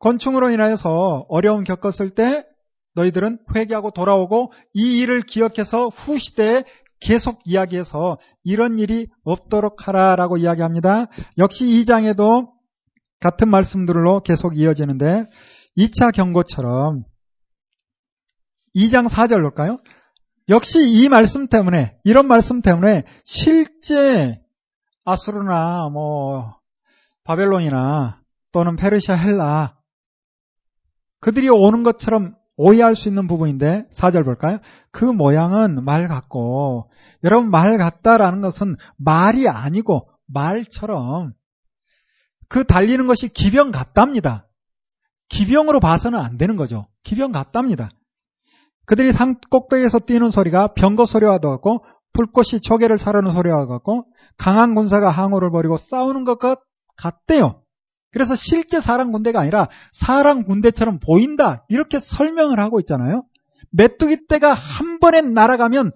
곤충으로 0.00 0.50
인하여서 0.50 1.24
어려움 1.30 1.64
겪었을 1.64 2.10
때 2.10 2.46
너희들은 2.94 3.38
회개하고 3.54 3.92
돌아오고 3.92 4.52
이 4.74 4.98
일을 5.00 5.22
기억해서 5.22 5.88
후 5.88 6.18
시대에 6.18 6.64
계속 7.00 7.40
이야기해서 7.44 8.18
이런 8.42 8.78
일이 8.78 9.08
없도록 9.24 9.88
하라라고 9.88 10.36
이야기합니다. 10.36 11.06
역시 11.38 11.66
2장에도 11.66 12.48
같은 13.20 13.48
말씀들로 13.48 14.20
계속 14.22 14.56
이어지는데 14.56 15.24
2차 15.76 16.12
경고처럼 16.14 17.04
2장 18.74 19.08
4절 19.08 19.42
볼까요? 19.42 19.78
역시 20.48 20.78
이 20.80 21.08
말씀 21.08 21.48
때문에 21.48 21.98
이런 22.04 22.28
말씀 22.28 22.62
때문에 22.62 23.04
실제 23.24 24.40
아수르나 25.04 25.88
뭐 25.92 26.56
바벨론이나 27.24 28.20
또는 28.52 28.76
페르시아 28.76 29.14
헬라 29.14 29.76
그들이 31.20 31.48
오는 31.48 31.82
것처럼 31.82 32.36
오해할 32.56 32.94
수 32.94 33.08
있는 33.08 33.26
부분인데 33.26 33.86
4절 33.92 34.24
볼까요? 34.24 34.58
그 34.90 35.04
모양은 35.04 35.84
말 35.84 36.08
같고 36.08 36.90
여러분 37.24 37.50
말 37.50 37.76
같다라는 37.76 38.40
것은 38.40 38.76
말이 38.96 39.48
아니고 39.48 40.08
말처럼 40.26 41.32
그 42.48 42.64
달리는 42.64 43.06
것이 43.06 43.28
기병 43.28 43.70
같답니다. 43.70 44.46
기병으로 45.28 45.80
봐서는 45.80 46.18
안 46.18 46.38
되는 46.38 46.56
거죠. 46.56 46.86
기병 47.02 47.32
같답니다. 47.32 47.90
그들이 48.86 49.12
산 49.12 49.36
꼭대기에서 49.50 50.00
뛰는 50.00 50.30
소리가 50.30 50.74
병거 50.74 51.06
소리와 51.06 51.38
같고 51.38 51.84
불꽃이 52.12 52.60
조개를 52.62 52.98
사르는 52.98 53.32
소리와 53.32 53.66
같고 53.66 54.06
강한 54.38 54.74
군사가 54.74 55.10
항우를 55.10 55.50
벌이고 55.50 55.76
싸우는 55.76 56.24
것 56.24 56.38
같대요. 56.96 57.62
그래서 58.12 58.34
실제 58.34 58.80
사람 58.80 59.12
군대가 59.12 59.40
아니라 59.40 59.68
사람 59.92 60.44
군대처럼 60.44 61.00
보인다. 61.00 61.64
이렇게 61.68 61.98
설명을 61.98 62.58
하고 62.58 62.80
있잖아요. 62.80 63.24
메뚜기 63.72 64.26
떼가 64.28 64.54
한 64.54 65.00
번에 65.00 65.20
날아가면 65.20 65.92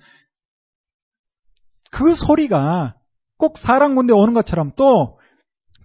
그 1.93 2.15
소리가 2.15 2.97
꼭 3.39 3.59
사람 3.59 3.95
군대 3.95 4.13
오는 4.13 4.35
것처럼 4.35 4.73
또 4.77 5.19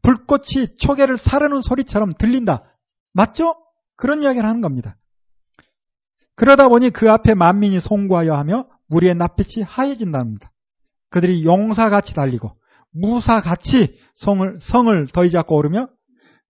불꽃이 0.04 0.76
초계를 0.78 1.18
사르는 1.18 1.62
소리처럼 1.62 2.14
들린다. 2.14 2.64
맞죠? 3.14 3.56
그런 3.96 4.22
이야기를 4.22 4.48
하는 4.48 4.62
겁니다. 4.62 4.98
그러다 6.36 6.68
보니 6.68 6.90
그 6.90 7.10
앞에 7.10 7.34
만민이 7.34 7.80
송구하여 7.80 8.34
하며 8.34 8.68
무리의 8.88 9.16
낯빛이 9.16 9.64
하얘진답니다. 9.64 10.52
그들이 11.10 11.46
용사같이 11.46 12.14
달리고 12.14 12.58
무사같이 12.92 13.98
성을, 14.14 14.58
성을 14.60 15.08
더이 15.14 15.32
잡고 15.32 15.56
오르며 15.56 15.88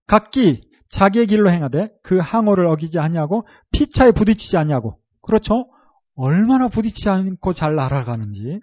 각기 0.08 0.70
자기의 0.90 1.28
길로 1.28 1.52
행하되 1.52 1.90
그 2.04 2.20
항호를 2.20 2.68
어기지 2.68 3.00
않냐고 3.00 3.48
피차에 3.72 4.12
부딪히지 4.12 4.58
않냐고 4.58 5.00
그렇죠? 5.22 5.68
얼마나 6.16 6.68
부딪히지 6.68 7.10
않고 7.10 7.54
잘 7.54 7.76
날아가는지 7.76 8.60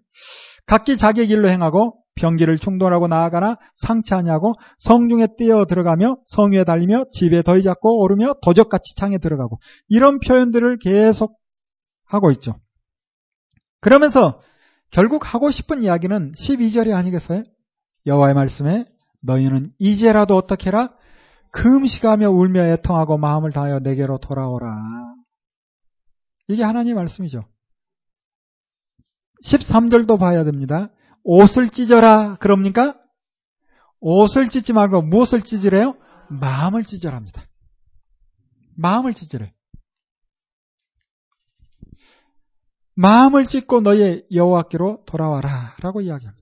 각기 0.67 0.97
자기의 0.97 1.27
길로 1.27 1.49
행하고 1.49 1.99
병기를 2.15 2.59
충돌하고 2.59 3.09
나아가나 3.09 3.57
상치하냐고 3.75 4.55
성중에 4.79 5.29
뛰어 5.39 5.65
들어가며 5.65 6.19
성위에 6.27 6.65
달리며 6.65 7.07
집에 7.11 7.43
더이 7.43 7.63
잡고 7.63 8.03
오르며 8.03 8.35
도적같이 8.43 8.95
창에 8.97 9.19
들어가고 9.19 9.59
이런 9.89 10.21
표현들을 10.21 10.79
계속 10.79 11.39
하고 12.05 12.31
있죠. 12.33 12.57
그러면서 13.81 14.41
결국 14.91 15.35
하고 15.35 15.51
싶은 15.51 15.83
이야기는 15.83 16.33
12절이 16.33 16.95
아니겠어요? 16.95 17.43
여호와의 18.07 18.35
말씀에 18.35 18.85
너희는 19.23 19.73
이제라도 19.79 20.37
어떻게 20.37 20.69
해라? 20.69 20.93
금식하며 21.53 22.31
울며 22.31 22.65
애통하고 22.67 23.19
마음을 23.19 23.53
다하여 23.53 23.79
내게로 23.81 24.19
돌아오라. 24.19 25.15
이게 26.49 26.63
하나님 26.63 26.97
말씀이죠. 26.97 27.45
13절도 29.45 30.19
봐야 30.19 30.45
됩니다. 30.45 30.91
옷을 31.25 31.71
찢어라. 31.71 32.37
그럽니까? 32.37 32.99
옷을 34.01 34.49
찢지 34.51 34.73
말고 34.73 35.03
무엇을 35.03 35.43
찢으래요? 35.43 35.97
마음을 36.29 36.85
찢으랍니다. 36.85 37.43
마음을 38.77 39.15
찢으래. 39.15 39.53
마음을 42.95 43.47
찢고 43.47 43.81
너의 43.81 44.27
여호와께로 44.33 45.05
돌아와라. 45.07 45.77
라고 45.81 46.01
이야기합니다. 46.01 46.42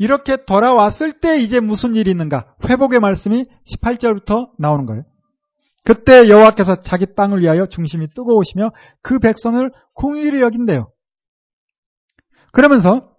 이렇게 0.00 0.46
돌아왔을 0.46 1.20
때 1.20 1.38
이제 1.38 1.60
무슨 1.60 1.94
일이 1.94 2.10
있는가? 2.10 2.54
회복의 2.64 3.00
말씀이 3.00 3.44
18절부터 3.66 4.48
나오는 4.58 4.86
거예요. 4.86 5.02
그때 5.84 6.26
여호와께서 6.26 6.80
자기 6.80 7.14
땅을 7.14 7.42
위하여 7.42 7.66
중심이 7.66 8.06
뜨거우시며 8.14 8.70
그 9.02 9.18
백성을 9.18 9.70
궁일이 9.94 10.40
여긴대요. 10.40 10.90
그러면서 12.52 13.10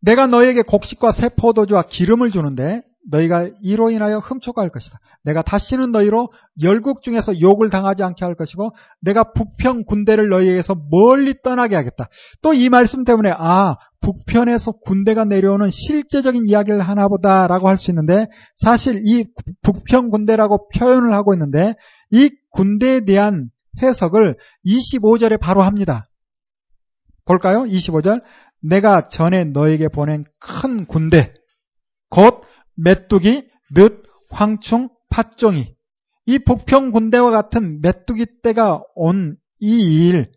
내가 0.00 0.26
너에게 0.26 0.62
곡식과 0.62 1.12
새 1.12 1.28
포도주와 1.28 1.82
기름을 1.82 2.30
주는데 2.30 2.80
너희가 3.10 3.48
이로 3.62 3.90
인하여 3.90 4.18
흠초할 4.18 4.70
것이다. 4.70 4.98
내가 5.24 5.42
다시는 5.42 5.92
너희로 5.92 6.32
열국 6.62 7.02
중에서 7.02 7.40
욕을 7.40 7.70
당하지 7.70 8.02
않게 8.02 8.24
할 8.24 8.34
것이고 8.34 8.70
내가 9.00 9.32
북평 9.32 9.84
군대를 9.84 10.28
너희에게서 10.28 10.74
멀리 10.90 11.34
떠나게 11.42 11.76
하겠다. 11.76 12.08
또 12.42 12.52
이 12.54 12.68
말씀 12.68 13.04
때문에 13.04 13.32
아 13.36 13.76
북편에서 14.00 14.72
군대가 14.84 15.24
내려오는 15.24 15.70
실제적인 15.70 16.44
이야기를 16.48 16.80
하나보다라고 16.80 17.68
할 17.68 17.76
수 17.78 17.90
있는데 17.90 18.26
사실 18.56 19.02
이 19.06 19.26
북편 19.62 20.10
군대라고 20.10 20.68
표현을 20.68 21.12
하고 21.12 21.34
있는데 21.34 21.74
이 22.10 22.30
군대에 22.50 23.00
대한 23.04 23.50
해석을 23.82 24.36
25절에 24.66 25.40
바로 25.40 25.62
합니다. 25.62 26.08
볼까요? 27.24 27.64
25절 27.64 28.22
내가 28.62 29.06
전에 29.06 29.44
너에게 29.44 29.88
보낸 29.88 30.24
큰 30.40 30.86
군대 30.86 31.32
곧 32.10 32.42
메뚜기, 32.76 33.48
늑, 33.74 34.02
황충, 34.30 34.88
팥종이 35.10 35.74
이 36.26 36.38
북평 36.38 36.90
군대와 36.90 37.30
같은 37.30 37.80
메뚜기 37.80 38.26
때가 38.42 38.82
온 38.94 39.36
이 39.64 40.08
일, 40.08 40.30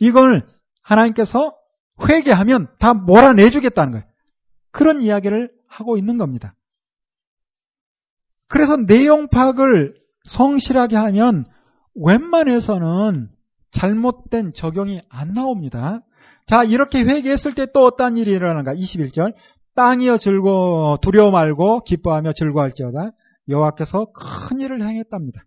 이걸 0.00 0.42
하나님께서 0.82 1.54
회개하면 2.08 2.66
다 2.80 2.94
몰아내주겠다는 2.94 3.92
거예요. 3.92 4.04
그런 4.72 5.02
이야기를 5.02 5.52
하고 5.68 5.96
있는 5.96 6.18
겁니다. 6.18 6.56
그래서 8.48 8.76
내용 8.76 9.28
파악을 9.28 9.94
성실하게 10.24 10.96
하면 10.96 11.44
웬만해서는 11.94 13.30
잘못된 13.70 14.52
적용이 14.52 15.00
안 15.08 15.32
나옵니다. 15.32 16.00
자, 16.46 16.64
이렇게 16.64 17.04
회개했을 17.04 17.54
때 17.54 17.66
또 17.72 17.84
어떤 17.84 18.16
일이 18.16 18.32
일어나는가? 18.32 18.74
21절. 18.74 19.32
땅이여 19.74 20.18
즐거 20.18 20.98
두려워 21.00 21.30
말고 21.30 21.84
기뻐하며 21.84 22.32
즐거할지어다. 22.32 23.12
여호와께서 23.48 24.06
큰 24.12 24.60
일을 24.60 24.82
행했답니다. 24.82 25.42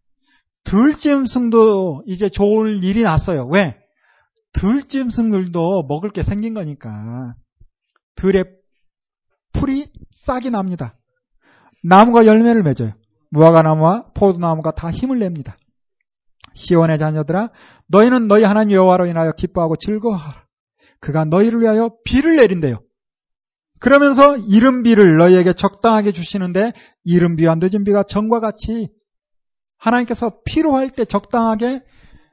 들짐승도 0.64 2.04
이제 2.08 2.30
좋을 2.30 2.84
일이 2.84 3.04
났어요. 3.04 3.48
왜? 3.48 3.78
들짐승들도 4.54 5.84
먹을 5.88 6.10
게 6.10 6.24
생긴 6.24 6.54
거니까. 6.54 7.36
들에 8.16 8.44
풀이 9.54 9.92
싹이 10.26 10.50
납니다. 10.50 10.98
나무가 11.84 12.26
열매를 12.26 12.64
맺어요. 12.64 12.94
무화과 13.32 13.62
나무와 13.62 14.06
포도나무가 14.16 14.72
다 14.72 14.92
힘을 14.92 15.20
냅니다. 15.20 15.58
시온의 16.54 16.98
자녀들아 16.98 17.50
너희는 17.90 18.28
너희 18.28 18.44
하나님 18.44 18.76
여호와로 18.76 19.06
인하여 19.06 19.32
기뻐하고 19.32 19.76
즐거워하라. 19.76 20.46
그가 21.00 21.26
너희를 21.26 21.62
위하여 21.62 21.92
비를 22.06 22.38
내린대요. 22.38 22.80
그러면서 23.80 24.38
이른 24.38 24.84
비를 24.84 25.18
너희에게 25.18 25.54
적당하게 25.54 26.12
주시는데 26.12 26.74
이른 27.04 27.36
비와 27.36 27.56
늦은 27.56 27.84
비가 27.84 28.04
정과 28.04 28.40
같이 28.40 28.90
하나님께서 29.78 30.42
필요할 30.46 30.90
때 30.90 31.06
적당하게 31.06 31.82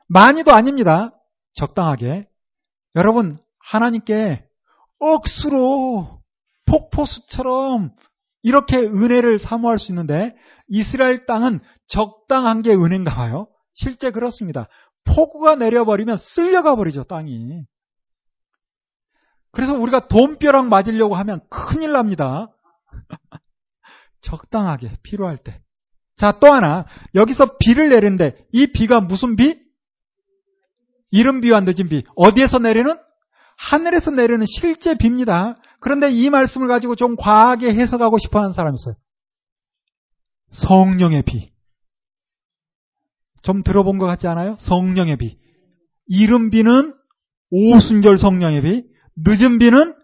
많이도 0.09 0.53
아닙니다. 0.53 1.12
적당하게 1.55 2.28
여러분 2.95 3.38
하나님께 3.59 4.45
억수로 4.99 6.20
폭포수처럼 6.66 7.93
이렇게 8.43 8.78
은혜를 8.78 9.38
사모할 9.38 9.78
수 9.78 9.93
있는데 9.93 10.34
이스라엘 10.68 11.26
땅은 11.26 11.61
적당한 11.86 12.62
게 12.62 12.72
은혜인가 12.72 13.14
봐요. 13.14 13.49
실제 13.72 14.11
그렇습니다. 14.11 14.68
폭우가 15.05 15.57
내려버리면 15.57 16.16
쓸려가 16.18 16.76
버리죠, 16.76 17.05
땅이. 17.05 17.64
그래서 19.53 19.74
우리가 19.74 20.09
돈벼락 20.09 20.68
맞으려고 20.68 21.14
하면 21.14 21.40
큰일 21.48 21.92
납니다. 21.92 22.50
적당하게 24.20 24.90
필요할 25.03 25.36
때. 25.38 25.62
자, 26.16 26.32
또 26.40 26.53
하나. 26.53 26.86
여기서 27.14 27.59
비를 27.59 27.90
내리는데 27.90 28.46
이 28.53 28.66
비가 28.68 29.00
무슨 29.00 29.36
비? 29.36 29.61
이른 31.11 31.40
비와 31.40 31.61
늦은 31.61 31.88
비. 31.88 32.05
어디에서 32.16 32.59
내리는? 32.59 32.96
하늘에서 33.57 34.11
내리는 34.11 34.44
실제 34.46 34.96
비입니다. 34.96 35.59
그런데 35.80 36.11
이 36.11 36.30
말씀을 36.30 36.68
가지고 36.68 36.96
좀 36.96 37.16
과하게 37.16 37.74
해석하고 37.74 38.18
싶어 38.18 38.40
하는 38.40 38.53
사람이 38.55 38.74
있어요. 38.74 38.94
성령의 40.50 41.22
비. 41.22 41.53
좀 43.42 43.62
들어본 43.62 43.98
것 43.98 44.07
같지 44.07 44.26
않아요? 44.28 44.57
성령의 44.59 45.16
비. 45.16 45.38
이른 46.07 46.50
비는 46.50 46.94
오순절 47.50 48.18
성령의 48.18 48.62
비, 48.62 48.84
늦은 49.16 49.58
비는 49.58 49.94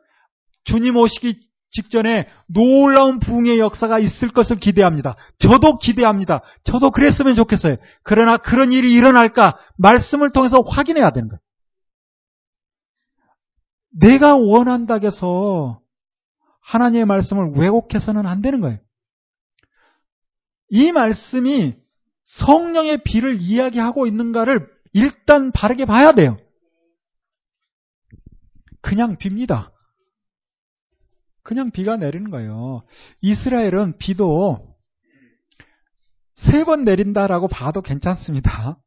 주님 0.65 0.97
오시기 0.97 1.41
직전에 1.71 2.27
놀라운 2.47 3.19
부흥의 3.19 3.59
역사가 3.59 3.99
있을 3.99 4.29
것을 4.29 4.57
기대합니다. 4.57 5.17
저도 5.39 5.79
기대합니다. 5.79 6.41
저도 6.65 6.91
그랬으면 6.91 7.35
좋겠어요. 7.35 7.77
그러나 8.03 8.37
그런 8.37 8.73
일이 8.73 8.93
일어날까 8.95 9.59
말씀을 9.77 10.33
통해서 10.33 10.61
확인해야 10.61 11.11
되는 11.11 11.29
거예요. 11.29 11.41
내가 13.91 14.37
원한다고 14.37 15.07
해서 15.07 15.81
하나님의 16.61 17.07
말씀을 17.07 17.53
왜곡해서는 17.57 18.27
안 18.27 18.43
되는 18.43 18.61
거예요. 18.61 18.79
이 20.71 20.93
말씀이 20.93 21.75
성령의 22.25 23.03
비를 23.05 23.39
이야기하고 23.41 24.07
있는가를 24.07 24.69
일단 24.93 25.51
바르게 25.51 25.87
봐야 25.87 26.13
돼요. 26.13 26.39
그냥 28.81 29.17
빕니다. 29.17 29.73
그냥 31.43 31.71
비가 31.71 31.97
내리는 31.97 32.31
거예요. 32.31 32.83
이스라엘은 33.23 33.99
비도 33.99 34.77
세 36.35 36.65
번 36.65 36.85
내린다라고 36.85 37.49
봐도 37.49 37.83
괜찮습니다. 37.83 38.79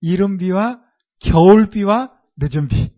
이른 0.00 0.36
비와 0.36 0.80
겨울 1.20 1.68
비와 1.68 2.12
늦은 2.36 2.68
비. 2.68 2.92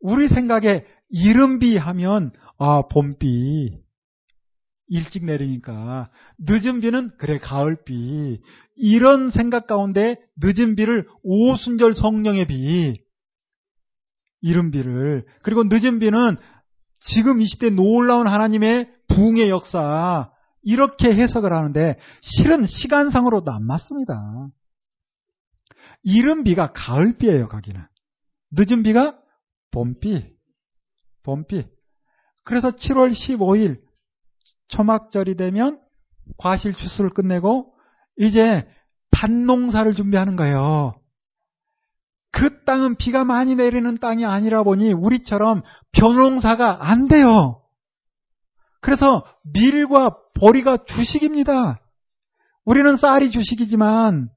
우리 0.00 0.28
생각에 0.28 0.84
이른 1.08 1.58
비 1.58 1.76
하면 1.76 2.32
아 2.58 2.82
봄비 2.88 3.78
일찍 4.88 5.24
내리니까 5.24 6.10
늦은 6.38 6.80
비는 6.80 7.12
그래 7.18 7.38
가을비 7.38 8.40
이런 8.76 9.30
생각 9.30 9.66
가운데 9.66 10.16
늦은 10.42 10.76
비를 10.76 11.06
오순절 11.22 11.94
성령의 11.94 12.46
비 12.46 12.94
이른 14.40 14.70
비를 14.70 15.26
그리고 15.42 15.64
늦은 15.64 15.98
비는 15.98 16.36
지금 17.00 17.40
이 17.40 17.46
시대 17.46 17.70
놀라운 17.70 18.26
하나님의 18.26 18.90
부흥의 19.08 19.50
역사 19.50 20.30
이렇게 20.62 21.14
해석을 21.14 21.52
하는데 21.52 21.96
실은 22.20 22.66
시간상으로도 22.66 23.50
안 23.52 23.64
맞습니다. 23.66 24.48
이른 26.02 26.44
비가 26.44 26.66
가을비예요, 26.66 27.48
거기는. 27.48 27.84
늦은 28.52 28.82
비가 28.82 29.18
봄비. 29.70 30.32
봄비. 31.22 31.66
그래서 32.44 32.70
7월 32.70 33.10
15일 33.10 33.80
초막절이 34.68 35.36
되면 35.36 35.80
과실 36.36 36.72
추수를 36.72 37.10
끝내고 37.10 37.74
이제 38.16 38.66
밭농사를 39.10 39.92
준비하는 39.94 40.36
거예요. 40.36 40.97
그 42.30 42.64
땅은 42.64 42.96
비가 42.96 43.24
많이 43.24 43.54
내리는 43.54 43.96
땅이 43.98 44.24
아니라 44.24 44.62
보니 44.62 44.92
우리처럼 44.92 45.62
벼농사가 45.92 46.88
안 46.88 47.08
돼요. 47.08 47.62
그래서 48.80 49.24
밀과 49.52 50.16
보리가 50.34 50.84
주식입니다. 50.86 51.80
우리는 52.64 52.96
쌀이 52.96 53.30
주식이지만 53.30 54.30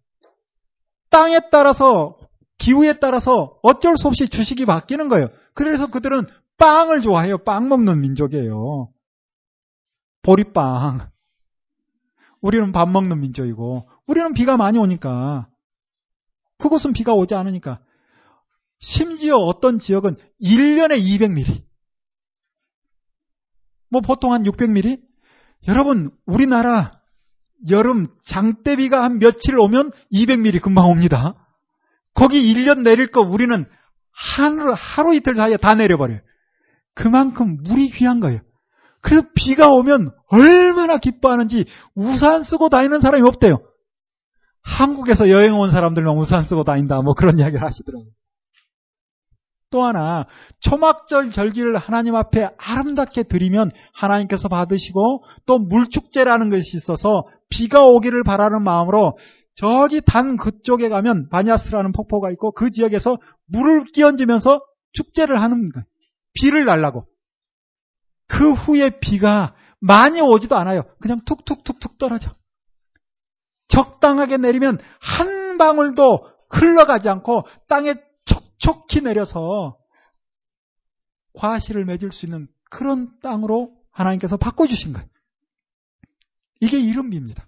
땅에 1.10 1.42
따라서 1.52 2.18
기후에 2.58 3.00
따라서 3.00 3.58
어쩔 3.62 3.98
수 3.98 4.08
없이 4.08 4.30
주식이 4.30 4.66
바뀌는 4.66 5.10
거예요. 5.10 5.28
그래서 5.54 5.88
그들은 5.88 6.26
빵을 6.58 7.02
좋아해요. 7.02 7.40
빵 7.40 7.68
먹는 7.68 8.00
민족이에요. 8.00 8.90
보리빵. 10.22 11.10
우리는 12.40 12.72
밥 12.72 12.90
먹는 12.90 13.20
민족이고 13.20 13.90
우리는 14.08 14.34
비가 14.34 14.58
많이 14.58 14.78
오니까 14.78 15.48
그곳은 16.62 16.94
비가 16.94 17.14
오지 17.14 17.34
않으니까. 17.34 17.80
심지어 18.80 19.36
어떤 19.36 19.80
지역은 19.80 20.16
1년에 20.42 21.00
200mm. 21.00 21.64
뭐 23.90 24.02
보통 24.02 24.34
한 24.34 24.44
600mm? 24.44 25.02
여러분, 25.68 26.12
우리나라 26.26 26.94
여름 27.70 28.08
장대비가 28.24 29.04
한 29.04 29.20
며칠 29.20 29.60
오면 29.60 29.92
200mm 30.14 30.62
금방 30.62 30.90
옵니다. 30.90 31.36
거기 32.14 32.42
1년 32.54 32.82
내릴 32.82 33.08
거 33.08 33.22
우리는 33.22 33.66
하루, 34.12 34.74
하루 34.76 35.16
이틀 35.16 35.36
사이에 35.36 35.58
다 35.58 35.76
내려버려요. 35.76 36.20
그만큼 36.94 37.58
물이 37.64 37.90
귀한 37.92 38.20
거예요. 38.20 38.40
그래서 39.02 39.24
비가 39.36 39.70
오면 39.70 40.10
얼마나 40.28 40.98
기뻐하는지 40.98 41.66
우산 41.96 42.44
쓰고 42.44 42.70
다니는 42.70 43.02
사람이 43.02 43.28
없대요. 43.28 43.60
한국에서 44.64 45.30
여행 45.30 45.56
온 45.56 45.72
사람들만 45.72 46.16
우산 46.18 46.44
쓰고 46.44 46.64
다닌다. 46.64 47.02
뭐 47.02 47.14
그런 47.14 47.40
이야기를 47.40 47.66
하시더라고요. 47.66 48.12
또 49.72 49.84
하나, 49.84 50.26
초막절 50.60 51.32
절기를 51.32 51.78
하나님 51.78 52.16
앞에 52.16 52.50
아름답게 52.58 53.24
드리면 53.24 53.72
하나님께서 53.94 54.50
받으시고 54.50 55.24
또 55.46 55.60
물축제라는 55.60 56.50
것이 56.50 56.76
있어서 56.76 57.24
비가 57.50 57.86
오기를 57.86 58.24
바라는 58.24 58.64
마음으로 58.64 59.18
저기 59.56 60.02
단 60.06 60.36
그쪽에 60.36 60.90
가면 60.90 61.30
바냐스라는 61.30 61.94
폭포가 61.94 62.32
있고 62.32 62.52
그 62.52 62.70
지역에서 62.70 63.18
물을 63.48 63.84
끼얹으면서 63.94 64.60
축제를 64.94 65.42
하는 65.42 65.70
거예요. 65.72 65.86
비를 66.34 66.66
날라고. 66.66 67.06
그 68.28 68.54
후에 68.54 69.00
비가 69.00 69.56
많이 69.80 70.22
오지도 70.22 70.56
않아요. 70.58 70.84
그냥 71.00 71.22
툭툭툭툭 71.26 71.98
떨어져. 71.98 72.36
적당하게 73.72 74.38
내리면 74.38 74.78
한 75.00 75.58
방울도 75.58 76.28
흘러가지 76.50 77.10
않고 77.10 77.44
땅에 77.68 77.96
촉촉히 78.26 79.02
내려서 79.02 79.78
과실을 81.34 81.86
맺을 81.86 82.12
수 82.12 82.26
있는 82.26 82.48
그런 82.70 83.18
땅으로 83.22 83.74
하나님께서 83.92 84.38
바꿔주신 84.38 84.94
거예요. 84.94 85.08
이게 86.60 86.80
이른비입니다. 86.80 87.48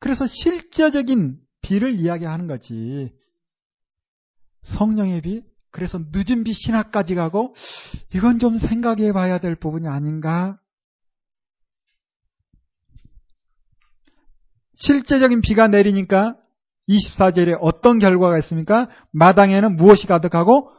그래서 0.00 0.26
실제적인 0.26 1.40
비를 1.60 1.98
이야기하는 1.98 2.46
거지. 2.46 3.14
성령의 4.62 5.22
비, 5.22 5.44
그래서 5.70 5.98
늦은 5.98 6.44
비 6.44 6.52
신학까지 6.52 7.14
가고, 7.14 7.54
이건 8.14 8.38
좀 8.38 8.58
생각해 8.58 9.12
봐야 9.12 9.38
될 9.38 9.56
부분이 9.56 9.88
아닌가 9.88 10.58
실제적인 14.78 15.40
비가 15.40 15.68
내리니까 15.68 16.36
24절에 16.88 17.58
어떤 17.60 17.98
결과가 17.98 18.38
있습니까? 18.38 18.88
마당에는 19.12 19.76
무엇이 19.76 20.06
가득하고 20.06 20.70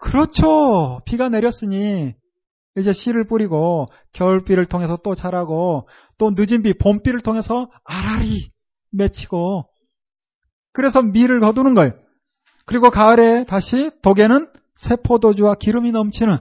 그렇죠. 0.00 1.00
비가 1.06 1.28
내렸으니 1.28 2.14
이제 2.76 2.92
씨를 2.92 3.26
뿌리고 3.26 3.86
겨울비를 4.12 4.66
통해서 4.66 4.98
또 5.02 5.14
자라고 5.14 5.88
또 6.18 6.32
늦은 6.36 6.62
비 6.62 6.74
봄비를 6.74 7.20
통해서 7.20 7.70
알알이 7.84 8.50
맺히고 8.92 9.64
그래서 10.72 11.00
밀을 11.00 11.40
거두는 11.40 11.74
거예요. 11.74 11.92
그리고 12.66 12.90
가을에 12.90 13.44
다시 13.44 13.90
독에는 14.02 14.50
새 14.74 14.96
포도주와 14.96 15.54
기름이 15.54 15.90
넘치는 15.92 16.36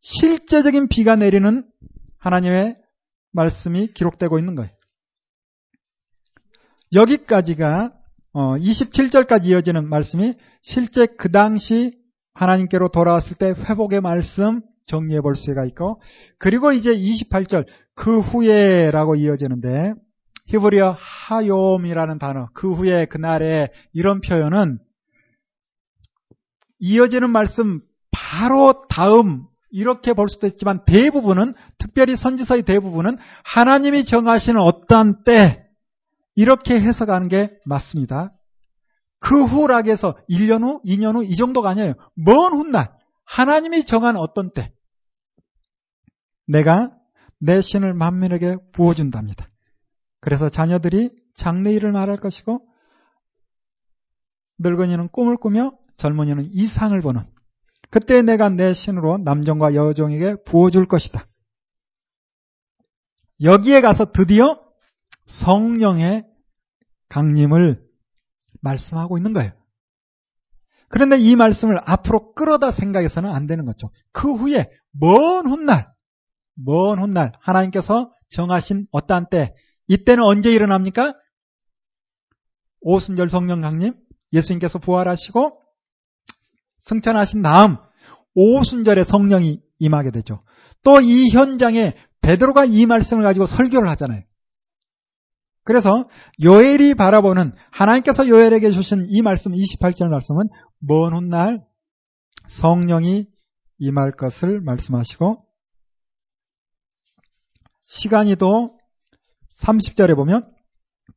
실제적인 0.00 0.88
비가 0.88 1.14
내리는 1.14 1.64
하나님의 2.18 2.76
말씀이 3.32 3.92
기록되고 3.94 4.40
있는 4.40 4.56
거예요. 4.56 4.75
여기까지가 6.92 7.92
27절까지 8.34 9.46
어, 9.46 9.48
이어지는 9.48 9.88
말씀이 9.88 10.34
실제 10.60 11.06
그 11.06 11.30
당시 11.30 11.96
하나님께로 12.34 12.88
돌아왔을 12.88 13.36
때 13.36 13.54
회복의 13.56 14.00
말씀 14.00 14.60
정리해 14.86 15.20
볼 15.20 15.34
수가 15.34 15.64
있고 15.66 16.00
그리고 16.38 16.72
이제 16.72 16.94
28절 16.94 17.66
그 17.94 18.20
후에라고 18.20 19.16
이어지는데 19.16 19.94
히브리어 20.46 20.96
하욤이라는 20.98 22.18
단어 22.18 22.48
그 22.52 22.72
후에 22.72 23.06
그날에 23.06 23.68
이런 23.92 24.20
표현은 24.20 24.78
이어지는 26.78 27.30
말씀 27.30 27.80
바로 28.10 28.86
다음 28.88 29.46
이렇게 29.70 30.12
볼 30.12 30.28
수도 30.28 30.46
있지만 30.46 30.84
대부분은 30.84 31.54
특별히 31.78 32.16
선지서의 32.16 32.62
대부분은 32.62 33.18
하나님이 33.44 34.04
정하시는 34.04 34.60
어떠한 34.60 35.24
때 35.24 35.65
이렇게 36.36 36.80
해석하는 36.80 37.28
게 37.28 37.50
맞습니다. 37.64 38.32
그 39.18 39.44
후락에서 39.44 40.16
1년 40.30 40.62
후, 40.62 40.80
2년 40.84 41.16
후 41.16 41.24
이 41.24 41.34
정도가 41.36 41.70
아니에요. 41.70 41.94
먼 42.14 42.52
훗날 42.52 42.94
하나님이 43.24 43.84
정한 43.86 44.16
어떤 44.16 44.52
때 44.52 44.72
내가 46.46 46.92
내 47.40 47.60
신을 47.60 47.94
만민에게 47.94 48.56
부어준답니다. 48.72 49.48
그래서 50.20 50.48
자녀들이 50.48 51.10
장래일을 51.34 51.90
말할 51.92 52.18
것이고 52.18 52.60
늙은이는 54.58 55.08
꿈을 55.08 55.36
꾸며 55.36 55.72
젊은이는 55.96 56.48
이상을 56.52 56.98
보는 57.00 57.22
그때 57.90 58.22
내가 58.22 58.48
내 58.48 58.74
신으로 58.74 59.18
남종과 59.18 59.74
여종에게 59.74 60.36
부어줄 60.44 60.86
것이다. 60.86 61.26
여기에 63.42 63.80
가서 63.80 64.12
드디어 64.12 64.65
성령의 65.26 66.24
강림을 67.08 67.84
말씀하고 68.62 69.16
있는 69.16 69.32
거예요. 69.32 69.52
그런데 70.88 71.18
이 71.18 71.36
말씀을 71.36 71.78
앞으로 71.84 72.32
끌어다 72.34 72.70
생각해서는 72.70 73.30
안 73.30 73.46
되는 73.46 73.64
거죠. 73.64 73.90
그 74.12 74.32
후에 74.32 74.70
먼 74.92 75.46
훗날, 75.46 75.88
먼 76.54 77.00
훗날 77.00 77.32
하나님께서 77.40 78.12
정하신 78.30 78.86
어떠한 78.92 79.26
때, 79.30 79.54
이때는 79.88 80.22
언제 80.24 80.52
일어납니까? 80.52 81.14
오순절 82.80 83.28
성령 83.30 83.60
강림, 83.60 83.94
예수님께서 84.32 84.78
부활하시고 84.78 85.60
승천하신 86.80 87.42
다음 87.42 87.78
오순절에 88.34 89.04
성령이 89.04 89.60
임하게 89.78 90.12
되죠. 90.12 90.42
또 90.84 91.00
이 91.00 91.30
현장에 91.30 91.94
베드로가 92.20 92.64
이 92.64 92.86
말씀을 92.86 93.22
가지고 93.24 93.46
설교를 93.46 93.88
하잖아요. 93.90 94.22
그래서 95.66 96.08
요엘이 96.42 96.94
바라보는 96.94 97.52
하나님께서 97.72 98.28
요엘에게 98.28 98.70
주신 98.70 99.04
이 99.08 99.20
말씀 99.20 99.50
28절 99.50 100.08
말씀은 100.08 100.48
먼 100.78 101.12
훗날 101.12 101.60
성령이 102.46 103.26
임할 103.78 104.12
것을 104.12 104.60
말씀하시고 104.60 105.44
시간이도 107.86 108.78
30절에 109.60 110.14
보면 110.14 110.48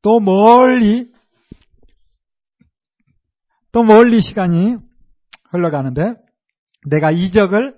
또 0.01 0.19
멀리 0.19 1.13
또 3.71 3.83
멀리 3.83 4.19
시간이 4.19 4.77
흘러가는데 5.51 6.15
내가 6.87 7.11
이적을 7.11 7.77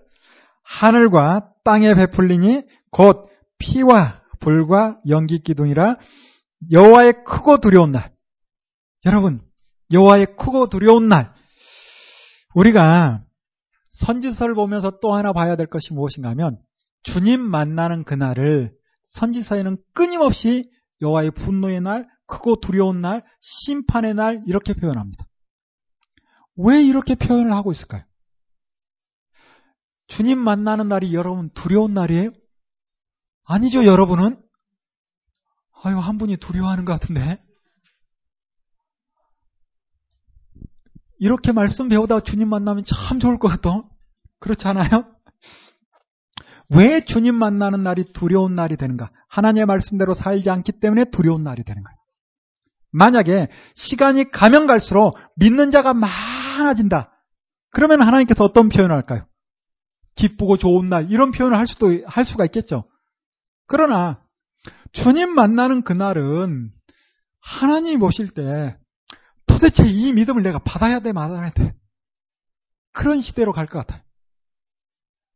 하늘과 0.63 1.51
땅에 1.65 1.95
베풀리니 1.95 2.63
곧 2.91 3.29
피와 3.57 4.21
불과 4.39 5.01
연기 5.09 5.39
기둥이라 5.39 5.97
여호와의 6.69 7.23
크고 7.25 7.57
두려운 7.57 7.91
날. 7.91 8.13
여러분, 9.05 9.41
여호와의 9.91 10.35
크고 10.37 10.67
두려운 10.69 11.07
날. 11.07 11.33
우리가 12.53 13.23
선지서를 13.89 14.55
보면서 14.55 14.99
또 15.01 15.13
하나 15.13 15.31
봐야 15.31 15.55
될 15.55 15.67
것이 15.67 15.93
무엇인가 15.93 16.29
하면 16.29 16.59
주님 17.03 17.41
만나는 17.41 18.03
그날을 18.03 18.73
선지서에는 19.05 19.77
끊임없이 19.93 20.69
여호와의 21.01 21.31
분노의 21.31 21.81
날, 21.81 22.07
크고 22.27 22.59
두려운 22.61 23.01
날, 23.01 23.23
심판의 23.39 24.13
날 24.13 24.41
이렇게 24.45 24.73
표현합니다. 24.73 25.25
왜 26.57 26.83
이렇게 26.83 27.15
표현을 27.15 27.51
하고 27.53 27.71
있을까요? 27.71 28.03
주님 30.07 30.37
만나는 30.39 30.87
날이 30.87 31.13
여러분 31.13 31.49
두려운 31.53 31.93
날이에요? 31.93 32.31
아니죠, 33.45 33.85
여러분은? 33.85 34.41
아유, 35.83 35.97
한 35.97 36.17
분이 36.17 36.37
두려워하는 36.37 36.85
것 36.85 36.93
같은데. 36.93 37.43
이렇게 41.19 41.51
말씀 41.51 41.87
배우다 41.87 42.21
주님 42.21 42.49
만나면 42.49 42.83
참 42.83 43.19
좋을 43.19 43.37
것 43.37 43.47
같아. 43.47 43.83
그렇지 44.39 44.67
않아요? 44.67 45.05
왜 46.69 47.03
주님 47.03 47.35
만나는 47.35 47.83
날이 47.83 48.05
두려운 48.13 48.55
날이 48.55 48.77
되는가? 48.77 49.11
하나님의 49.29 49.65
말씀대로 49.65 50.13
살지 50.13 50.49
않기 50.49 50.79
때문에 50.79 51.05
두려운 51.05 51.43
날이 51.43 51.63
되는 51.63 51.83
거예요. 51.83 51.97
만약에 52.91 53.49
시간이 53.75 54.31
가면 54.31 54.67
갈수록 54.67 55.17
믿는 55.35 55.71
자가 55.71 55.93
많아진다. 55.93 57.11
그러면 57.71 58.01
하나님께서 58.01 58.43
어떤 58.43 58.69
표현을 58.69 58.95
할까요? 58.95 59.25
기쁘고 60.15 60.57
좋은 60.57 60.87
날 60.87 61.09
이런 61.09 61.31
표현을 61.31 61.57
할 61.57 61.67
수도 61.67 61.87
할 62.05 62.25
수가 62.25 62.45
있겠죠. 62.45 62.89
그러나 63.67 64.21
주님 64.91 65.33
만나는 65.33 65.83
그날은 65.83 66.71
하나님이 67.39 67.97
보실 67.97 68.29
때 68.29 68.77
도대체 69.47 69.83
이 69.85 70.13
믿음을 70.13 70.43
내가 70.43 70.59
받아야 70.59 70.99
돼, 70.99 71.11
말아야 71.11 71.51
돼. 71.51 71.75
그런 72.91 73.21
시대로 73.21 73.53
갈 73.53 73.67
것 73.67 73.79
같아요. 73.79 74.03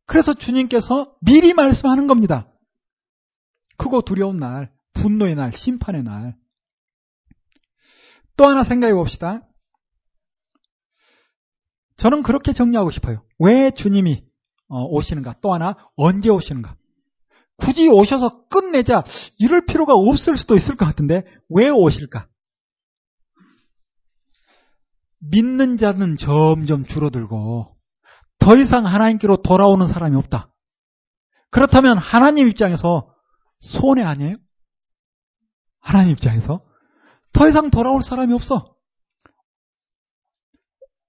그래서 0.06 0.34
주님께서 0.34 1.16
미리 1.20 1.52
말씀하는 1.54 2.06
겁니다. 2.06 2.52
크고 3.76 4.02
두려운 4.02 4.36
날, 4.36 4.72
분노의 4.94 5.34
날, 5.34 5.52
심판의 5.52 6.02
날. 6.02 6.36
또 8.36 8.46
하나 8.46 8.62
생각해 8.62 8.94
봅시다. 8.94 9.48
저는 11.96 12.22
그렇게 12.22 12.52
정리하고 12.52 12.90
싶어요. 12.90 13.24
왜 13.38 13.70
주님이 13.70 14.24
어, 14.68 14.84
오시는가? 14.84 15.36
또 15.40 15.54
하나, 15.54 15.76
언제 15.96 16.28
오시는가? 16.28 16.76
굳이 17.56 17.88
오셔서 17.88 18.46
끝내자 18.48 19.02
이럴 19.38 19.64
필요가 19.66 19.94
없을 19.94 20.36
수도 20.36 20.54
있을 20.54 20.76
것 20.76 20.84
같은데 20.84 21.24
왜 21.48 21.68
오실까? 21.68 22.28
믿는 25.18 25.76
자는 25.76 26.16
점점 26.16 26.84
줄어들고 26.86 27.76
더 28.38 28.56
이상 28.56 28.86
하나님께로 28.86 29.38
돌아오는 29.38 29.88
사람이 29.88 30.16
없다. 30.16 30.52
그렇다면 31.50 31.98
하나님 31.98 32.48
입장에서 32.48 33.14
손해 33.58 34.02
아니에요? 34.02 34.36
하나님 35.80 36.12
입장에서 36.12 36.64
더 37.32 37.48
이상 37.48 37.70
돌아올 37.70 38.02
사람이 38.02 38.34
없어. 38.34 38.76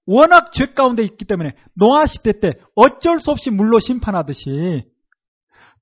워낙 0.06 0.52
죄 0.52 0.72
가운데 0.72 1.02
있기 1.02 1.26
때문에 1.26 1.54
노아 1.74 2.06
시대 2.06 2.40
때 2.40 2.54
어쩔 2.74 3.20
수 3.20 3.30
없이 3.30 3.50
물로 3.50 3.78
심판하듯이 3.78 4.90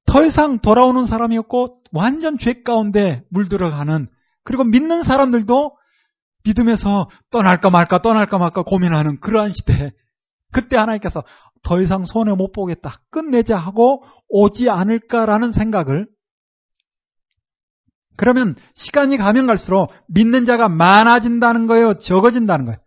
더 0.06 0.24
이상 0.24 0.60
돌아오는 0.60 1.06
사람이 1.06 1.36
없고 1.38 1.82
완전 1.92 2.38
죄 2.38 2.62
가운데 2.62 3.22
물들어가는 3.30 4.08
그리고 4.44 4.64
믿는 4.64 5.02
사람들도 5.02 5.76
믿음에서 6.44 7.08
떠날까 7.30 7.70
말까 7.70 7.98
떠날까 8.02 8.38
말까 8.38 8.62
고민하는 8.62 9.20
그러한 9.20 9.52
시대. 9.52 9.92
그때 10.52 10.76
하나님께서 10.76 11.24
더 11.62 11.80
이상 11.82 12.04
손해 12.04 12.32
못 12.34 12.52
보겠다 12.52 12.94
끝내자 13.10 13.56
하고 13.56 14.04
오지 14.28 14.70
않을까라는 14.70 15.50
생각을 15.52 16.06
그러면 18.16 18.54
시간이 18.74 19.16
가면 19.16 19.46
갈수록 19.46 19.92
믿는 20.08 20.46
자가 20.46 20.68
많아진다는 20.68 21.66
거예요? 21.66 21.94
적어진다는 21.94 22.64
거예요? 22.64 22.78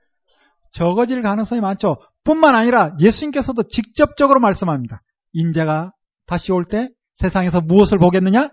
적어질 0.71 1.21
가능성이 1.21 1.61
많죠. 1.61 1.97
뿐만 2.23 2.55
아니라 2.55 2.95
예수님께서도 2.99 3.63
직접적으로 3.63 4.39
말씀합니다. 4.39 5.01
인자가 5.33 5.91
다시 6.25 6.51
올 6.51 6.63
때 6.63 6.89
세상에서 7.19 7.61
무엇을 7.61 7.99
보겠느냐? 7.99 8.49